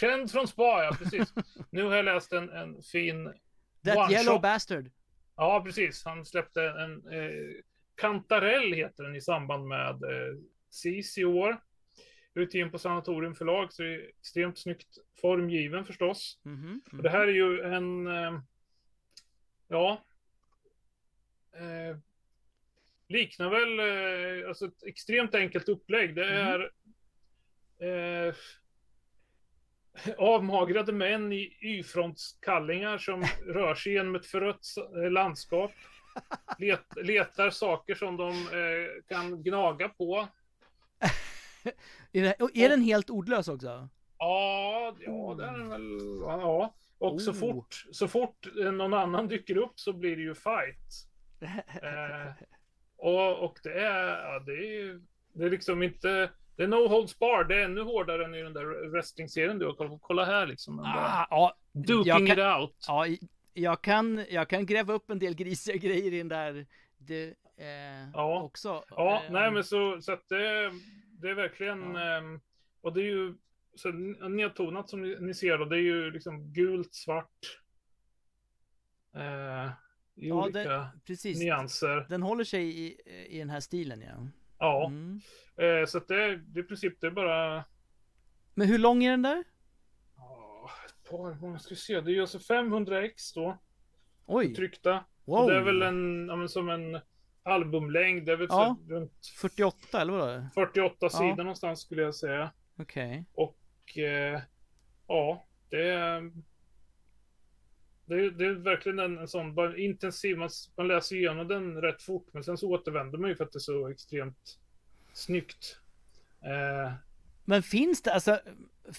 Känd 0.00 0.30
från 0.30 0.48
Spa, 0.48 0.84
ja 0.84 0.96
precis. 0.98 1.34
nu 1.70 1.82
har 1.82 1.96
jag 1.96 2.04
läst 2.04 2.32
en, 2.32 2.48
en 2.50 2.82
fin... 2.82 3.24
That 3.84 3.96
One 3.96 4.12
yellow 4.12 4.32
shot. 4.34 4.42
bastard. 4.42 4.90
Ja, 5.36 5.62
precis. 5.64 6.04
Han 6.04 6.24
släppte 6.26 6.62
en... 6.62 7.06
Eh, 7.12 7.30
Kantarell 7.94 8.72
heter 8.72 9.04
den 9.04 9.16
i 9.16 9.20
samband 9.20 9.68
med 9.68 10.02
eh, 10.02 10.38
CIS 10.70 11.18
i 11.18 11.24
år. 11.24 11.56
Utgiven 12.34 12.70
på 12.70 12.78
Sanatorium 12.78 13.34
förlag, 13.34 13.72
så 13.72 13.82
det 13.82 13.94
är 13.94 14.08
extremt 14.20 14.58
snyggt 14.58 14.88
formgiven 15.20 15.84
förstås. 15.84 16.40
Mhm, 16.42 16.80
Och 16.92 17.02
det 17.02 17.10
här 17.10 17.20
är 17.28 17.32
ju 17.32 17.60
en... 17.60 18.06
Eh, 18.06 18.40
ja. 19.68 20.04
Eh, 21.52 21.96
liknar 23.08 23.50
väl 23.50 23.78
eh, 24.42 24.48
alltså 24.48 24.66
ett 24.66 24.82
extremt 24.86 25.34
enkelt 25.34 25.68
upplägg. 25.68 26.14
Det 26.14 26.24
är 26.26 26.60
eh, 27.78 28.34
avmagrade 30.18 30.92
män 30.92 31.32
i 31.32 31.56
Y-frontskallingar 31.60 32.98
som 32.98 33.22
rör 33.46 33.74
sig 33.74 33.92
genom 33.92 34.14
ett 34.14 34.26
förött 34.26 34.66
eh, 35.04 35.10
landskap. 35.10 35.72
Let, 36.58 36.86
letar 36.96 37.50
saker 37.50 37.94
som 37.94 38.16
de 38.16 38.30
eh, 38.30 39.02
kan 39.08 39.42
gnaga 39.42 39.88
på. 39.88 40.28
Är, 42.12 42.22
det, 42.22 42.36
är 42.54 42.68
den 42.68 42.82
helt 42.82 43.10
ordlös 43.10 43.48
också? 43.48 43.88
Ja, 44.18 44.96
ja, 45.00 45.34
det 45.38 45.44
är 45.44 45.52
den 45.52 45.68
väl. 45.68 45.98
Ja. 46.22 46.74
Och 46.98 47.22
så 47.22 47.30
Oh. 47.30 47.36
fort, 47.36 47.84
så 47.92 48.08
fort 48.08 48.46
eh, 48.60 48.72
någon 48.72 48.94
annan 48.94 49.28
dyker 49.28 49.56
upp 49.56 49.72
så 49.80 49.92
blir 49.92 50.16
det 50.16 50.22
ju 50.22 50.34
fight. 50.34 51.08
Eh, 51.82 52.32
och, 52.96 53.44
och 53.44 53.58
det 53.62 53.72
är, 53.80 54.08
ja, 54.08 54.38
det 54.46 54.52
är, 54.52 55.00
det 55.32 55.44
är 55.44 55.50
liksom 55.50 55.82
inte, 55.82 56.30
det 56.56 56.62
är 56.62 56.66
no 56.68 56.88
holds 56.88 57.18
bar. 57.18 57.44
Det 57.44 57.54
är 57.60 57.64
ännu 57.64 57.80
hårdare 57.82 58.24
än 58.24 58.34
i 58.34 58.42
den 58.42 58.52
där 58.52 58.90
wrestling-serien 58.90 59.58
du 59.58 59.66
har 59.66 59.72
kollat 59.74 59.92
på. 59.92 59.98
Kolla 59.98 60.24
här 60.24 60.46
liksom. 60.46 60.78
Ah, 60.78 61.26
ja, 61.30 61.56
Duking 61.72 62.28
it 62.32 62.38
out. 62.38 62.84
ja, 62.88 63.06
jag 63.54 63.82
kan, 63.82 64.24
jag 64.30 64.48
kan 64.48 64.66
gräva 64.66 64.92
upp 64.92 65.10
en 65.10 65.18
del 65.18 65.34
grisiga 65.34 65.76
grejer 65.88 66.12
i 66.12 66.18
den 66.18 66.28
där. 66.28 66.66
Det, 66.98 67.24
eh, 67.56 68.10
Ja. 68.14 68.42
också. 68.42 68.84
Ja, 68.88 69.22
Eh, 69.26 69.32
nej 69.32 69.50
men 69.50 69.64
så, 69.64 70.00
så 70.00 70.12
att 70.12 70.28
det, 70.28 70.72
det 71.20 71.28
är 71.30 71.34
verkligen, 71.34 71.94
Ja. 71.94 72.16
ehm, 72.18 72.40
och 72.80 72.92
det 72.92 73.00
är 73.00 73.04
ju 73.04 73.34
så 73.74 73.88
nedtonat 74.28 74.88
som 74.90 75.02
ni, 75.02 75.16
ni 75.20 75.34
ser 75.34 75.58
då, 75.58 75.64
det 75.64 75.76
är 75.76 75.80
ju 75.82 76.10
liksom 76.10 76.52
gult, 76.52 76.94
svart. 76.94 77.58
Eh, 79.16 79.70
I 80.14 80.28
Ja, 80.28 80.34
olika 80.44 80.58
det- 80.58 80.90
Precis. 81.06 81.38
nyanser. 81.40 82.06
Den 82.08 82.22
håller 82.22 82.44
sig 82.44 82.80
i, 82.86 83.00
i 83.28 83.38
den 83.38 83.50
här 83.50 83.60
stilen 83.60 84.00
ja. 84.00 84.26
Ja, 84.62 84.86
Mm. 84.86 85.20
eh, 85.56 85.86
så 85.86 85.98
att 85.98 86.08
det, 86.08 86.36
det 86.36 86.60
är 86.60 86.64
i 86.64 86.66
princip 86.66 87.00
det 87.00 87.06
är 87.06 87.10
bara 87.10 87.64
Men 88.54 88.68
hur 88.68 88.78
lång 88.78 89.04
är 89.04 89.10
den 89.10 89.22
där? 89.22 89.44
Ja, 90.16 90.70
ett 90.86 91.10
par, 91.10 91.34
många 91.40 91.58
ska 91.58 91.70
vi 91.74 91.76
se? 91.80 92.00
Det 92.00 92.10
är 92.10 92.14
ju 92.14 92.20
alltså 92.20 92.38
500 92.38 93.04
ex 93.04 93.32
då, 93.32 93.58
Oj! 94.26 94.54
tryckta. 94.54 95.04
Wow! 95.24 95.38
Och 95.38 95.50
det 95.50 95.56
är 95.56 95.60
väl 95.60 95.82
en, 95.82 96.26
ja, 96.28 96.36
men 96.36 96.48
som 96.48 96.68
en 96.68 97.00
albumlängd, 97.42 98.26
det 98.26 98.32
är 98.32 98.36
väl 98.36 98.46
Ja. 98.50 98.76
så 98.88 98.94
runt 98.94 99.26
48 99.40 100.00
eller 100.00 100.12
vadå? 100.12 100.46
48 100.54 101.08
sidor 101.08 101.36
någonstans 101.36 101.80
skulle 101.80 102.02
jag 102.02 102.14
säga. 102.14 102.50
Okej. 102.78 103.24
Och 103.34 103.98
eh, 103.98 104.40
ja, 105.06 105.46
det 105.70 105.88
är, 105.90 106.32
det 108.06 108.14
är, 108.14 108.30
det 108.30 108.46
är 108.46 108.52
verkligen 108.52 108.98
en, 108.98 109.18
en 109.18 109.28
sån 109.28 109.54
bara 109.54 109.76
intensiv, 109.76 110.38
man, 110.38 110.48
man 110.76 110.88
läser 110.88 111.16
igenom 111.16 111.48
den 111.48 111.80
rätt 111.82 112.02
fort, 112.02 112.26
men 112.32 112.44
sen 112.44 112.56
så 112.58 112.68
återvänder 112.70 113.18
man 113.18 113.30
ju 113.30 113.36
för 113.36 113.44
att 113.44 113.52
det 113.52 113.56
är 113.56 113.60
så 113.60 113.88
extremt 113.88 114.58
snyggt. 115.12 115.78
Eh, 116.44 116.92
Men 117.44 117.62
finns 117.62 118.02
det, 118.02 118.14
alltså, 118.14 118.38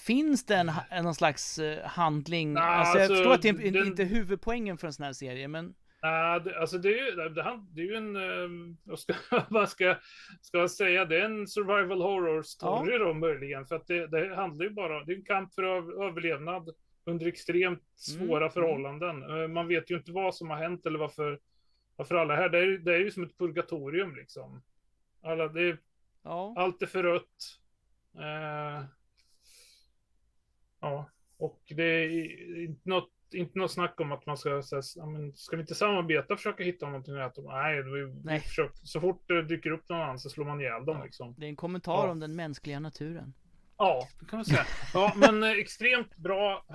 finns 0.05 0.45
det 0.45 0.55
en, 0.55 0.71
någon 1.03 1.15
slags 1.15 1.59
eh, 1.59 1.85
handling? 1.85 2.53
Nej, 2.53 2.63
alltså, 2.63 2.93
jag 2.97 3.01
alltså, 3.03 3.15
förstår 3.15 3.33
att 3.33 3.41
det 3.41 3.49
är 3.67 3.71
den- 3.71 3.87
inte 3.87 4.03
huvudpoängen 4.03 4.77
för 4.77 4.87
en 4.87 4.93
sån 4.93 5.05
här 5.05 5.13
serie, 5.13 5.47
men 5.47 5.73
Nej, 6.01 6.39
det, 6.41 6.59
alltså 6.61 6.77
det 6.77 6.99
är 6.99 7.05
ju 7.05 7.11
det, 7.15 7.29
det, 7.73 7.81
är 7.81 7.85
ju 7.85 7.95
en, 7.95 8.15
eh, 8.15 8.75
vad 8.83 8.99
ska, 8.99 9.13
vad 9.49 9.69
ska, 9.69 9.95
ska 10.41 10.57
jag 10.57 10.71
säga, 10.71 11.05
det 11.05 11.17
är 11.21 11.25
en 11.25 11.47
survival 11.47 12.01
horror 12.01 12.43
story 12.43 12.97
då 12.97 13.13
möjligen. 13.13 13.65
För 13.65 13.75
att 13.75 13.87
det, 13.87 14.07
det 14.07 14.35
handlar 14.35 14.65
ju 14.65 14.69
bara, 14.71 15.03
det 15.03 15.11
är 15.13 15.15
en 15.15 15.23
kamp 15.25 15.53
för 15.53 15.63
öv- 15.63 16.03
överlevnad 16.09 16.69
under 17.05 17.27
extremt 17.27 17.83
svåra 17.95 18.43
Mm, 18.43 18.51
förhållanden. 18.51 19.23
Eh, 19.41 19.47
Man 19.47 19.67
vet 19.67 19.91
ju 19.91 19.95
inte 19.97 20.11
vad 20.11 20.35
som 20.35 20.49
har 20.49 20.57
hänt 20.57 20.85
eller 20.85 20.99
varför, 20.99 21.39
varför 21.95 22.15
alla 22.15 22.33
är 22.33 22.37
här. 22.37 22.49
Det 22.49 22.57
är, 22.59 22.77
det 22.77 22.93
är 22.95 22.99
ju 22.99 23.11
som 23.11 23.23
ett 23.23 23.37
purgatorium 23.37 24.15
liksom. 24.15 24.61
Alla, 25.21 25.47
det 25.47 25.61
är, 25.61 25.77
ja. 26.23 26.53
allt 26.57 26.81
är 26.81 26.85
förött. 26.87 27.59
Eh, 28.15 28.83
ja, 30.79 31.09
och 31.37 31.61
det 31.69 31.83
är 31.83 32.63
inte 32.63 32.89
något, 32.89 33.09
inte 33.33 33.59
något 33.59 33.71
snack 33.71 33.99
om 33.99 34.11
att 34.11 34.25
man 34.25 34.37
ska 34.37 34.63
säga, 34.63 35.05
men 35.05 35.33
ska 35.33 35.55
vi 35.55 35.61
inte 35.61 35.75
samarbeta 35.75 36.33
och 36.33 36.39
försöka 36.39 36.63
hitta 36.63 36.85
någonting 36.85 37.15
att? 37.17 37.37
Nej, 37.37 37.83
vi, 37.83 37.89
vi 38.03 38.21
Nej. 38.23 38.39
försöker, 38.39 38.77
så 38.83 39.01
fort 39.01 39.23
det 39.27 39.41
dyker 39.43 39.71
upp 39.71 39.89
någon 39.89 40.01
annan 40.01 40.19
så 40.19 40.29
slår 40.29 40.45
man 40.45 40.61
ihjäl 40.61 40.85
dem 40.85 40.97
Ja. 40.97 41.03
liksom. 41.03 41.35
Det 41.37 41.45
är 41.45 41.49
en 41.49 41.55
kommentar 41.55 42.05
Ja. 42.05 42.11
om 42.11 42.19
den 42.19 42.35
mänskliga 42.35 42.79
naturen. 42.79 43.33
Ja, 43.83 44.07
det 44.19 44.25
kan 44.25 44.37
man 44.37 44.45
säga. 44.45 44.65
Ja, 44.93 45.13
men 45.15 45.43
eh, 45.43 45.51
extremt 45.51 46.17
bra. 46.17 46.65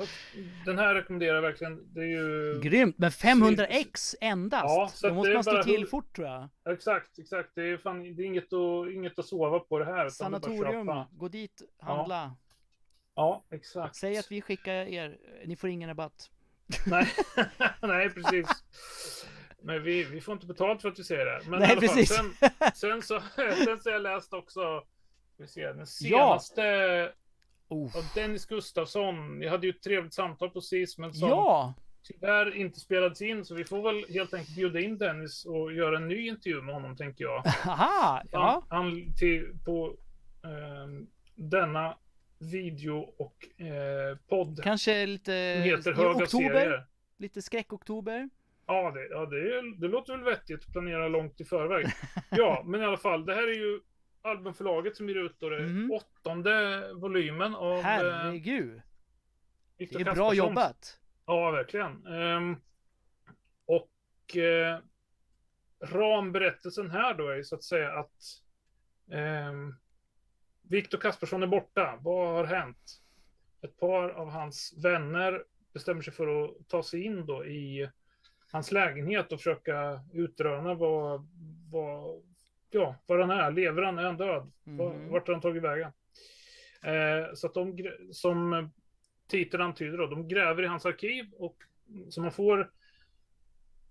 Den 0.65 0.79
här 0.79 0.95
rekommenderar 0.95 1.35
jag 1.35 1.43
verkligen. 1.43 1.95
Det 1.95 2.01
är 2.01 2.07
ju... 2.07 2.61
Grymt! 2.61 2.99
Men 2.99 3.13
500 3.13 3.67
x 3.67 4.17
endast? 4.21 4.65
Ja, 4.65 4.91
så 4.95 5.09
Då 5.09 5.15
måste 5.15 5.35
man 5.35 5.45
slå 5.45 5.53
bara 5.53 5.63
till 5.63 5.87
fort 5.87 6.17
tror 6.17 6.29
jag. 6.29 6.49
Exakt, 6.75 7.19
exakt. 7.19 7.51
Det 7.55 7.63
är, 7.63 7.77
fan, 7.77 8.03
det 8.17 8.23
är 8.23 8.27
inget, 8.27 8.53
att, 8.53 8.93
inget 8.93 9.19
att 9.19 9.27
sova 9.27 9.59
på 9.59 9.79
det 9.79 9.85
här. 9.85 10.09
Sanatorium, 10.09 11.05
gå 11.11 11.29
dit, 11.29 11.63
handla. 11.79 12.37
Ja, 13.15 13.45
exakt. 13.51 13.97
Säg 13.97 14.19
att 14.19 14.31
vi 14.33 14.41
skickar 14.41 14.73
er, 14.73 15.19
ni 15.47 15.57
får 15.57 15.71
ingen 15.71 15.89
rabatt. 15.89 16.31
Nej, 16.87 17.09
nej 17.83 18.11
precis. 18.11 18.49
Men 19.63 19.83
vi, 19.83 20.05
vi 20.05 20.21
får 20.21 20.35
inte 20.35 20.47
betalt 20.47 20.83
för 20.83 20.89
att 20.89 20.99
vi 20.99 21.05
ser 21.05 21.25
det. 21.25 21.41
Men 21.47 21.61
Nej, 21.61 21.69
i 21.69 21.73
alla 21.73 21.81
fall, 21.81 21.89
precis. 21.89 22.17
sen, 22.17 22.35
sen, 22.75 23.03
så, 23.03 23.21
sen 23.65 23.81
så 23.81 23.91
har 23.91 23.93
jag 23.93 24.03
läst 24.03 24.33
också, 24.33 24.83
vi 25.43 25.49
se, 25.49 25.66
den 25.66 25.78
Ja. 25.78 25.86
senaste 25.86 27.12
Oh. 27.70 27.97
av 27.97 28.05
Dennis 28.14 28.47
Gustafsson. 28.47 29.43
Jag 29.43 29.51
hade 29.51 29.66
ju 29.66 29.70
ett 29.70 29.82
trevligt 29.82 30.14
samtal 30.14 30.51
på 30.51 30.61
SIS, 30.61 30.99
men 30.99 31.14
som 31.14 31.28
Ja! 31.28 31.74
tyvärr 32.03 32.57
inte 32.57 32.80
spelades 32.80 33.22
in. 33.22 33.45
Så 33.45 33.55
vi 33.55 33.64
får 33.64 33.82
väl 33.82 34.05
helt 34.14 34.34
enkelt 34.34 34.57
bjuda 34.57 34.80
in 34.80 34.99
Dennis 34.99 35.45
och 35.45 35.72
göra 35.72 35.97
en 35.97 36.09
ny 36.09 36.28
intervju 36.28 36.62
med 36.62 36.74
honom, 36.74 36.97
tänker 36.97 37.24
jag. 37.24 37.41
Haha! 37.47 38.22
Ja. 38.32 38.62
Han, 38.68 38.78
han 38.91 39.14
till, 39.18 39.59
på 39.64 39.97
ehm, 40.45 41.07
denna 41.34 41.97
video 42.39 42.99
och 43.16 43.61
eh, 43.66 44.16
podd. 44.28 44.61
Kanske 44.62 45.07
lite 45.07 45.32
heter 45.64 45.91
i 45.91 45.95
Höga 45.95 46.11
oktober? 46.11 46.49
serier. 46.49 46.86
Lite 47.18 47.43
skräck-oktober? 47.43 48.28
Ja, 48.66 48.91
det, 48.91 49.09
ja 49.11 49.26
det, 49.26 49.62
det 49.76 49.89
låter 49.89 50.12
väl 50.16 50.24
vettigt 50.24 50.61
att 50.66 50.72
planera 50.72 51.09
långt 51.09 51.41
i 51.41 51.45
förväg. 51.45 51.86
Ja, 52.30 52.62
men 52.66 52.80
i 52.80 52.84
alla 52.84 52.97
fall, 52.97 53.26
det 53.26 53.34
här 53.34 53.43
är 53.49 53.55
ju 53.55 53.80
albumförlaget 54.23 54.97
som 54.97 55.09
ger 55.09 55.16
ut 55.16 55.37
då 55.41 55.51
Mhm. 55.51 55.91
åttonde 55.93 56.83
volymen 56.95 57.55
av 57.55 57.79
eh, 57.79 57.83
Herregud! 57.83 58.83
Det 59.77 59.85
är 59.85 59.89
bra 60.05 60.05
Kasperssons. 60.05 60.37
jobbat! 60.39 61.01
Ja, 61.27 61.51
verkligen. 61.51 62.07
Ehm, 62.07 62.57
och 63.66 64.37
eh, 64.37 64.79
ramberättelsen 65.85 66.91
här 66.91 67.14
då 67.14 67.29
är 67.29 67.43
så 67.43 67.55
att 67.55 67.62
säga 67.64 67.93
att 67.99 68.23
ehm, 69.12 69.75
Viktor 70.62 70.99
Kaspersson 70.99 71.43
är 71.43 71.47
borta. 71.47 71.99
Vad 72.03 72.29
har 72.35 72.45
hänt? 72.45 73.03
Ett 73.62 73.77
par 73.77 74.09
av 74.11 74.31
hans 74.31 74.75
vänner 74.85 75.45
bestämmer 75.73 76.03
sig 76.03 76.12
för 76.12 76.45
att 76.45 76.69
ta 76.69 76.83
sig 76.83 77.03
in 77.05 77.27
då 77.27 77.45
i 77.47 77.91
hans 78.53 78.73
lägenhet 78.73 79.33
och 79.33 79.39
försöka 79.39 80.01
utröna 80.12 80.75
vad, 80.75 81.29
vad, 81.71 82.23
ja, 82.71 82.97
var 83.07 83.19
han 83.19 83.31
är. 83.31 83.51
Lever 83.51 83.83
han? 83.83 83.99
Är 83.99 84.03
han 84.03 84.16
död? 84.16 84.51
Var- 84.64 84.95
Mhm. 84.95 85.09
Vart 85.11 85.27
har 85.27 85.35
han 85.35 85.41
tagit 85.43 85.62
vägen? 85.62 85.93
Eh, 86.83 87.35
så 87.35 87.47
att 87.47 87.55
de, 87.55 87.77
som 88.12 88.71
titeln 89.29 89.62
antyder 89.62 89.99
då, 89.99 90.07
de 90.07 90.29
gräver 90.29 90.62
i 90.62 90.66
hans 90.66 90.87
arkiv 90.87 91.33
och 91.33 91.57
så 92.11 92.21
man 92.21 92.33
får 92.33 92.73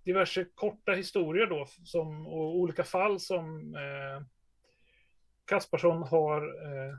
diverse 0.04 0.46
korta 0.56 0.92
historier 0.92 1.48
då 1.48 1.66
som, 1.84 2.28
och 2.28 2.56
olika 2.58 2.84
fall 2.84 3.20
som 3.20 3.76
eh, 3.76 4.22
Kaspersson 5.46 6.04
har 6.04 6.42
eh, 6.42 6.96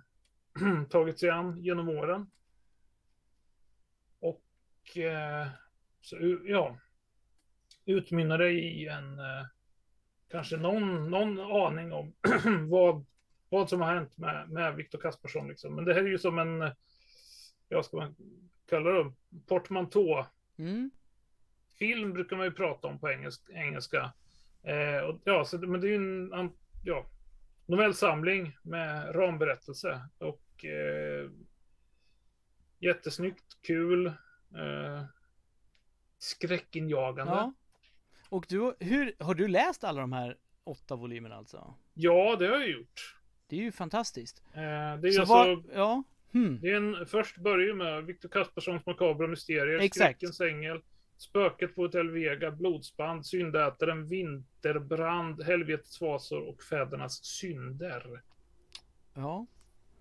tagit 0.91 1.19
sig 1.19 1.31
an 1.31 1.61
genom 1.63 1.89
åren. 1.89 2.31
Och 4.21 4.97
eh, 4.97 5.47
så, 6.01 6.17
ja, 6.45 6.79
utmynnade 7.85 8.51
i 8.51 8.87
en 8.89 9.19
eh, 9.19 9.47
kanske 10.31 10.57
någon, 10.57 11.11
någon 11.11 11.41
aning 11.41 11.93
om 11.93 12.13
vad, 12.69 13.05
vad 13.49 13.69
som 13.69 13.81
har 13.81 13.95
hänt 13.95 14.19
med, 14.19 14.51
med 14.51 14.75
Viktor 14.75 14.99
Kaspersson. 14.99 15.49
Liksom. 15.49 15.75
Men 15.75 15.85
det 15.85 15.95
här 15.95 16.01
är 16.01 16.09
ju 16.09 16.19
som 16.19 16.39
en, 16.39 16.71
jag 17.69 17.85
ska 17.85 17.97
man 17.97 18.15
kalla 18.69 18.91
det, 18.91 19.13
portmantå. 19.47 20.27
Mm. 20.59 20.91
Film 21.79 22.13
brukar 22.13 22.37
man 22.37 22.47
ju 22.47 22.53
prata 22.53 22.89
om 22.89 22.99
på 22.99 23.11
engelska. 23.11 23.53
engelska. 23.53 24.13
Eh, 24.63 25.01
och, 25.01 25.21
ja, 25.25 25.45
så, 25.45 25.59
men 25.59 25.81
det 25.81 25.87
är 25.87 25.91
ju 25.91 26.33
en 26.33 26.53
ja, 26.85 27.07
novellsamling 27.67 28.59
med 28.63 29.15
ramberättelse. 29.15 30.01
Och 30.19 30.65
eh, 30.65 31.31
jättesnyggt, 32.79 33.63
kul, 33.63 34.07
eh, 34.57 35.05
skräckinjagande. 36.19 37.33
Ja. 37.33 37.53
Och 38.29 38.47
du, 38.49 38.75
hur, 38.81 39.15
har 39.19 39.35
du 39.35 39.49
läst 39.49 39.85
alla 39.85 40.01
de 40.01 40.13
här 40.13 40.37
åtta 40.65 40.97
volymerna 40.97 41.37
alltså? 41.37 41.75
Ja, 41.95 42.37
det 42.39 42.47
har 42.47 42.55
jag 42.55 42.71
gjort. 42.71 43.17
Det 43.47 43.57
är 43.57 43.61
ju 43.61 43.73
fantastiskt. 43.73 44.43
Eh, 44.55 44.61
det 44.61 45.09
är 45.09 45.13
ju 45.13 45.21
alltså, 45.21 45.35
var, 45.35 45.63
ja. 45.75 46.03
Hmm. 46.33 46.61
Det 46.61 46.71
är 46.71 46.77
en, 46.77 47.07
först 47.07 47.39
börjar 47.39 47.75
med 47.75 48.05
Viktor 48.05 48.29
Kasperssons 48.29 48.87
makabra 48.87 49.27
mysterier, 49.27 49.79
Exakt. 49.79 50.17
Skräckens 50.17 50.41
ängel, 50.41 50.81
Spöket 51.17 51.75
på 51.75 51.83
Hotel 51.83 52.11
Vega, 52.11 52.51
Blodsband, 52.51 53.27
Syndätaren, 53.27 54.09
Vinterbrand, 54.09 55.43
Helvetets 55.43 55.99
fasor 55.99 56.49
och 56.49 56.63
Fädernas 56.63 57.25
synder. 57.25 58.23
Ja. 59.15 59.47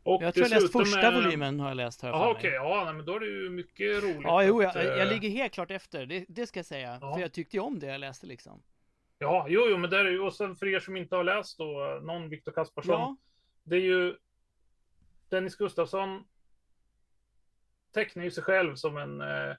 Och 0.08 0.24
jag 0.24 0.34
tror 0.34 0.48
jag 0.48 0.62
läst 0.62 0.72
första 0.72 1.12
med... 1.12 1.24
volymen 1.24 1.60
har 1.60 1.68
jag 1.68 1.78
läst 1.78 2.02
här 2.02 2.10
Jaha 2.10 2.30
okej, 2.30 2.40
okay. 2.40 2.52
ja 2.52 2.94
men 2.94 3.06
då 3.06 3.16
är 3.16 3.20
det 3.20 3.26
ju 3.26 3.50
mycket 3.50 4.04
roligt. 4.04 4.22
Ja, 4.24 4.44
jo, 4.44 4.62
jag, 4.62 4.70
att, 4.70 4.84
jag 4.86 5.02
eh, 5.02 5.10
ligger 5.10 5.30
helt 5.30 5.54
klart 5.54 5.72
efter, 5.72 6.06
det, 6.06 6.26
det 6.28 6.48
ska 6.48 6.60
jag 6.60 6.66
säga. 6.66 6.98
Ja. 7.02 7.14
För 7.14 7.22
jag 7.22 7.34
tyckte 7.34 7.58
ju 7.58 7.64
om 7.64 7.80
det 7.80 7.88
jag 7.88 8.00
läste 8.00 8.28
liksom. 8.28 8.64
Ja, 9.20 9.46
jo, 9.50 9.62
jo, 9.70 9.78
men 9.78 9.90
där 9.90 10.06
är 10.06 10.12
ju, 10.12 10.20
och 10.20 10.34
sen 10.34 10.56
för 10.56 10.68
er 10.68 10.80
som 10.80 10.98
inte 10.98 11.16
har 11.16 11.24
läst 11.24 11.58
då, 11.58 12.00
någon 12.04 12.30
Viktor 12.30 12.52
Kaspersson. 12.52 12.94
Ja. 12.94 13.16
Det 13.64 13.76
är 13.76 13.82
ju 13.82 14.16
Dennis 15.30 15.56
Gustafsson 15.56 16.24
tecknar 17.94 18.24
ju 18.24 18.32
sig 18.32 18.44
själv 18.44 18.76
som 18.76 18.98
en 18.98 19.22
eh, 19.22 19.56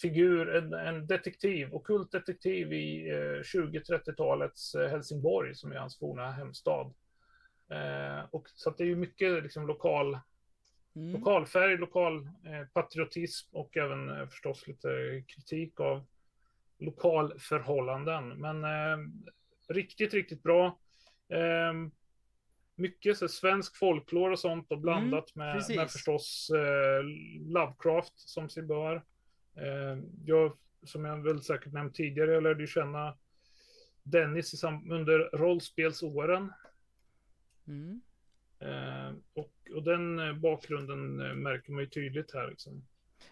figur, 0.00 0.54
en, 0.54 0.72
en 0.72 1.06
detektiv, 1.06 1.74
okult 1.74 2.12
detektiv 2.12 2.72
i 2.72 3.10
eh, 3.10 3.40
20-30-talets 3.42 4.74
eh, 4.74 4.88
Helsingborg 4.88 5.54
som 5.54 5.72
är 5.72 5.76
hans 5.76 5.98
forna 5.98 6.30
hemstad. 6.30 6.94
Eh, 7.70 8.24
och 8.30 8.48
så 8.48 8.70
att 8.70 8.78
det 8.78 8.84
är 8.84 8.88
ju 8.88 8.96
mycket 8.96 9.42
liksom 9.42 9.66
lokal, 9.66 10.18
mm. 10.96 11.12
lokal 11.12 11.46
färg, 11.46 11.76
lokal 11.76 12.16
eh, 12.24 12.66
patriotism 12.72 13.56
och 13.56 13.76
även 13.76 14.08
eh, 14.08 14.28
förstås 14.28 14.66
lite 14.66 14.88
kritik 15.26 15.80
av 15.80 16.04
lokalförhållanden. 16.78 18.28
Men 18.28 18.64
eh, 18.64 18.98
riktigt, 19.68 20.14
riktigt 20.14 20.42
bra. 20.42 20.78
Eh, 21.28 21.72
mycket 22.76 23.16
så, 23.16 23.28
svensk 23.28 23.76
folklore 23.76 24.32
och 24.32 24.38
sånt 24.38 24.72
och 24.72 24.78
blandat 24.78 25.36
mm, 25.36 25.48
med, 25.48 25.76
med 25.76 25.90
förstås 25.90 26.50
eh, 26.50 27.04
Lovecraft 27.40 28.18
som 28.18 28.48
sig 28.48 28.62
bör. 28.62 28.96
Eh, 29.56 29.98
jag, 30.24 30.56
som 30.82 31.04
jag 31.04 31.22
väl 31.22 31.42
säkert 31.42 31.72
nämnt 31.72 31.94
tidigare, 31.94 32.32
jag 32.32 32.42
lärde 32.42 32.60
ju 32.60 32.66
känna 32.66 33.16
Dennis 34.02 34.64
under 34.64 35.36
rollspelsåren. 35.36 36.52
Mm. 37.66 38.00
Eh, 38.58 39.14
och, 39.34 39.52
och 39.76 39.82
den 39.82 40.18
eh, 40.18 40.32
bakgrunden 40.32 41.20
eh, 41.20 41.34
märker 41.34 41.72
man 41.72 41.80
ju 41.80 41.90
tydligt 41.90 42.34
här. 42.34 42.50
Liksom. 42.50 42.86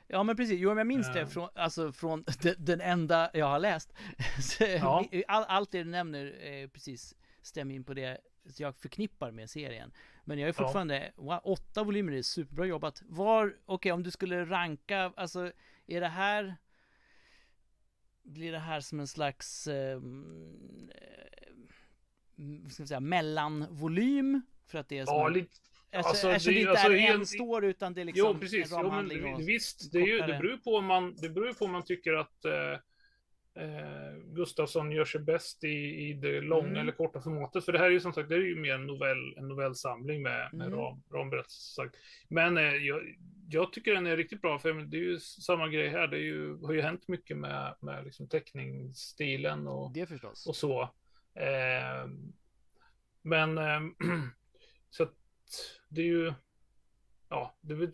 Ja 0.07 0.23
men 0.23 0.37
precis, 0.37 0.61
jo 0.61 0.69
men 0.69 0.79
jag 0.79 0.87
minns 0.87 1.13
det 1.13 1.27
från, 1.27 1.49
alltså 1.55 1.93
från 1.93 2.25
den, 2.59 2.81
enda 2.81 3.31
jag 3.35 3.47
har 3.47 3.59
läst. 3.59 3.95
ja. 4.61 5.05
All, 5.29 5.45
allt 5.49 5.71
det 5.71 5.83
du 5.83 5.91
nämner 5.91 6.69
precis 6.69 7.15
stämmer 7.43 7.75
in 7.75 7.85
på 7.85 7.95
det 7.95 8.21
jag 8.57 8.77
förknippar 8.77 9.31
med 9.31 9.51
serien. 9.51 9.93
Men 10.25 10.39
jag 10.39 10.49
är 10.49 10.53
fortfarande, 10.53 11.13
ja. 11.17 11.23
wow, 11.23 11.41
åtta 11.45 11.83
volymer 11.83 12.13
är 12.13 12.23
superbra 12.23 12.67
jobbat. 12.67 13.03
Var, 13.07 13.47
okej 13.47 13.59
okay, 13.67 13.93
om 13.93 14.03
du 14.03 14.11
skulle 14.11 14.45
ranka, 14.45 15.13
alltså 15.17 15.53
är 15.87 16.01
det 16.01 16.09
här 16.09 16.57
blir 18.25 18.53
det 18.53 18.59
här 18.59 18.81
som 18.81 19.01
en 19.01 19.07
slags 19.07 19.67
ehm, 19.67 20.91
eh, 20.95 21.54
ska 22.71 22.87
säga, 22.87 23.01
mellanvolym? 23.01 24.43
För 24.67 24.79
att 24.79 24.89
det 24.89 24.99
är 24.99 25.07
som 25.07 25.17
ja, 25.17 25.29
lite, 25.29 25.57
alltså, 25.93 26.11
alltså, 26.11 26.29
alltså 26.29 26.51
det 26.51 26.59
inte 26.59 26.71
alltså, 26.71 26.93
är 26.93 26.97
en, 26.97 27.21
en 27.21 27.27
står 27.27 27.65
utan 27.65 27.95
det 27.95 28.01
är 28.01 28.05
liksom 28.05 28.31
jo, 28.35 28.41
precis. 28.41 28.73
en 28.73 28.79
ramhandling 28.79 29.19
jo, 29.23 29.31
men, 29.31 29.47
Visst, 29.47 29.93
det, 29.93 29.99
är 29.99 30.07
ju, 30.07 30.19
det 30.19 30.39
beror 30.43 30.57
på 30.57 30.77
om 30.77 30.85
man, 30.85 31.17
det 31.17 31.29
beror 31.29 31.53
på 31.53 31.65
om 31.65 31.73
man 31.73 31.85
tycker 31.85 32.13
att 32.13 32.45
eh, 32.45 32.73
eh, 33.65 34.17
Gustafsson 34.35 34.93
gör 34.93 35.05
sig 35.05 35.21
bäst 35.21 35.65
i, 35.65 36.09
i 36.09 36.13
det 36.13 36.41
långa 36.41 36.69
mm. 36.69 36.81
eller 36.81 36.93
korta 36.93 37.21
formatet. 37.21 37.65
För 37.65 37.73
det 37.73 37.79
här 37.79 37.87
är 37.87 37.91
ju 37.91 38.01
som 38.01 38.13
sagt, 38.13 38.29
det 38.29 38.35
är 38.35 38.39
ju 38.39 38.57
mer 38.57 38.75
en 38.75 38.87
novell, 38.87 39.35
en 39.37 39.49
novellsamling 39.49 40.23
med, 40.23 40.49
med 40.53 40.67
mm. 40.67 40.79
ram, 40.79 41.03
ramberättelse. 41.13 41.91
Men 42.29 42.57
eh, 42.59 42.63
jag, 42.63 43.01
jag, 43.51 43.73
tycker 43.73 43.95
den 43.95 44.07
är 44.07 44.17
riktigt 44.17 44.43
bra, 44.43 44.59
för 44.59 44.73
det 44.73 44.97
är 44.97 45.01
ju 45.01 45.21
samma 45.21 45.69
grej 45.69 45.89
här. 45.89 46.07
Det 46.07 46.17
är 46.17 46.23
ju, 46.23 46.57
har 46.57 46.73
ju 46.73 46.81
hänt 46.81 47.09
mycket 47.09 47.37
med, 47.37 47.75
med 47.81 48.05
liksom 48.05 48.29
teckningsstilen 48.29 49.67
och, 49.67 49.93
det 49.93 50.25
och 50.47 50.57
så. 50.57 50.91
Eh, 51.35 52.11
men 53.23 53.59
eh, 53.59 53.81
så 54.91 55.03
att 55.03 55.15
det 55.89 56.01
är 56.01 56.07
ju, 56.07 56.33
ja, 57.29 57.55
det 57.61 57.75
är 57.75 57.93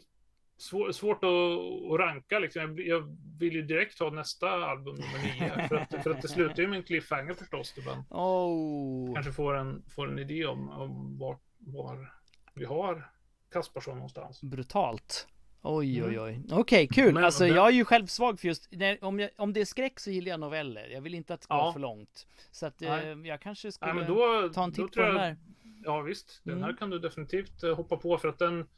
svår, 0.56 0.92
svårt 0.92 1.24
att, 1.24 1.92
att 1.92 2.00
ranka 2.00 2.38
liksom. 2.38 2.62
Jag, 2.62 2.80
jag, 2.80 3.16
vill 3.38 3.54
ju 3.54 3.62
direkt 3.62 3.98
ha 3.98 4.10
nästa 4.10 4.50
album 4.50 4.94
nummer 4.94 5.22
nio. 5.22 5.68
för, 5.68 5.76
att, 5.76 6.02
för 6.02 6.10
att 6.10 6.22
det 6.22 6.28
slutar 6.28 6.62
ju 6.62 6.68
med 6.68 6.76
en 6.76 6.84
cliffhanger 6.84 7.34
förstås. 7.34 7.74
Man 7.86 8.04
oh. 8.10 9.14
kanske 9.14 9.32
får 9.32 9.54
en, 9.56 9.82
får 9.88 10.08
en 10.08 10.18
idé 10.18 10.46
om, 10.46 10.70
om 10.70 11.18
var, 11.18 11.38
var 11.58 12.12
vi 12.54 12.64
har 12.64 13.10
Kasparsson 13.52 13.94
någonstans. 13.94 14.42
Brutalt. 14.42 15.26
Oj, 15.62 15.98
mm. 15.98 16.10
oj, 16.10 16.20
oj. 16.20 16.42
Okej, 16.44 16.58
okay, 16.58 16.86
kul. 16.86 17.14
Men, 17.14 17.24
alltså, 17.24 17.44
det... 17.44 17.50
jag 17.50 17.66
är 17.66 17.72
ju 17.72 17.84
själv 17.84 18.06
svag 18.06 18.40
för 18.40 18.48
just, 18.48 18.68
när, 18.72 19.04
om, 19.04 19.20
jag, 19.20 19.30
om 19.36 19.52
det 19.52 19.60
är 19.60 19.64
skräck 19.64 20.00
så 20.00 20.10
gillar 20.10 20.30
jag 20.30 20.40
noveller. 20.40 20.88
Jag 20.88 21.00
vill 21.00 21.14
inte 21.14 21.34
att 21.34 21.40
det 21.40 21.44
ska 21.44 21.54
ja. 21.54 21.64
gå 21.64 21.72
för 21.72 21.80
långt. 21.80 22.26
Så 22.50 22.66
att 22.66 22.82
eh, 22.82 23.12
jag 23.24 23.40
kanske 23.40 23.72
skulle 23.72 23.92
Nej, 23.92 24.04
då, 24.04 24.50
ta 24.54 24.64
en 24.64 24.72
titt 24.72 24.92
på 24.92 25.00
jag, 25.00 25.08
den 25.08 25.16
här. 25.16 25.36
Ja, 25.84 26.00
visst. 26.00 26.40
Den 26.44 26.52
mm. 26.52 26.64
här 26.64 26.76
kan 26.76 26.90
du 26.90 26.98
definitivt 26.98 27.62
eh, 27.62 27.76
hoppa 27.76 27.96
på 27.96 28.18
för 28.18 28.28
att 28.28 28.38
den, 28.38 28.68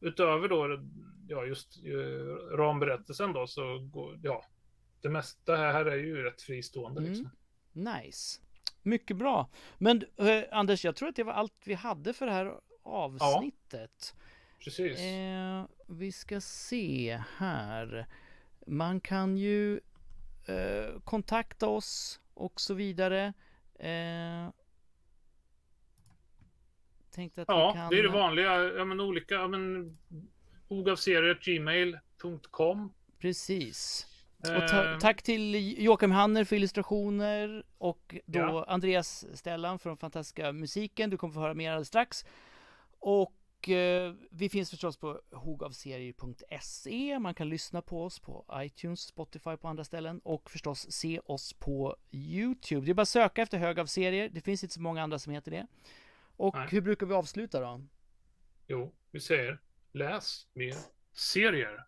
utöver 0.00 0.48
då 0.48 0.78
ja, 1.28 1.44
just 1.44 1.84
uh, 1.86 2.56
ramberättelsen 2.56 3.32
då, 3.32 3.46
så 3.46 3.78
går, 3.78 4.18
ja, 4.22 4.44
det 5.00 5.08
mesta 5.08 5.56
här 5.56 5.84
är 5.84 5.96
ju 5.96 6.22
rätt 6.22 6.42
fristående. 6.42 7.00
Mm. 7.00 7.12
Liksom. 7.12 7.30
Nice. 7.72 8.40
Mycket 8.82 9.16
bra. 9.16 9.50
Men 9.78 10.02
uh, 10.20 10.42
Anders, 10.52 10.84
jag 10.84 10.96
tror 10.96 11.08
att 11.08 11.16
det 11.16 11.24
var 11.24 11.32
allt 11.32 11.62
vi 11.64 11.74
hade 11.74 12.12
för 12.12 12.26
det 12.26 12.32
här 12.32 12.54
avsnittet. 12.82 14.14
Ja, 14.14 14.64
precis. 14.64 15.00
Eh, 15.00 15.64
vi 15.86 16.12
ska 16.12 16.40
se 16.40 17.22
här. 17.36 18.06
Man 18.66 19.00
kan 19.00 19.36
ju 19.36 19.80
eh, 20.46 21.00
kontakta 21.04 21.68
oss 21.68 22.20
och 22.34 22.60
så 22.60 22.74
vidare. 22.74 23.32
Eh, 23.78 24.48
ja, 27.46 27.72
kan... 27.74 27.90
det 27.90 27.98
är 27.98 28.02
det 28.02 28.08
vanliga. 28.08 28.62
Ja, 28.62 28.84
men 28.84 29.00
olika. 29.00 29.34
Ja, 29.34 29.48
men 29.48 29.96
ogavserier.gmail.com 30.68 32.92
Precis. 33.18 34.06
Och 34.38 34.68
ta 34.68 34.92
eh. 34.92 34.98
tack 34.98 35.22
till 35.22 35.74
Joakim 35.84 36.10
Hanner 36.10 36.44
för 36.44 36.56
illustrationer 36.56 37.64
och 37.78 38.14
då 38.26 38.38
ja. 38.38 38.64
Andreas 38.68 39.26
Stellan 39.34 39.78
för 39.78 39.90
den 39.90 39.96
fantastiska 39.96 40.52
musiken. 40.52 41.10
Du 41.10 41.16
kommer 41.16 41.34
få 41.34 41.40
höra 41.40 41.54
mer 41.54 41.70
alldeles 41.70 41.88
strax. 41.88 42.24
Och 43.00 43.32
eh, 43.68 44.14
vi 44.30 44.48
finns 44.48 44.70
förstås 44.70 44.96
på 44.96 45.20
hogavserier.se. 45.32 47.18
Man 47.18 47.34
kan 47.34 47.48
lyssna 47.48 47.82
på 47.82 48.04
oss 48.04 48.18
på 48.18 48.44
iTunes, 48.54 49.00
Spotify 49.00 49.56
på 49.56 49.68
andra 49.68 49.84
ställen 49.84 50.20
och 50.24 50.50
förstås 50.50 50.92
se 50.92 51.18
oss 51.18 51.52
på 51.52 51.96
YouTube. 52.10 52.86
Det 52.86 52.92
är 52.92 52.94
bara 52.94 53.02
att 53.02 53.08
söka 53.08 53.42
efter 53.42 53.58
hög 53.58 53.80
av 53.80 53.86
serier. 53.86 54.28
Det 54.28 54.40
finns 54.40 54.62
inte 54.62 54.74
så 54.74 54.80
många 54.80 55.02
andra 55.02 55.18
som 55.18 55.32
heter 55.32 55.50
det. 55.50 55.66
Och 56.36 56.54
Nej. 56.54 56.68
hur 56.70 56.80
brukar 56.80 57.06
vi 57.06 57.14
avsluta 57.14 57.60
då? 57.60 57.80
Jo, 58.66 58.92
vi 59.10 59.20
säger 59.20 59.58
läs 59.92 60.46
mer 60.52 60.74
serier. 61.12 61.86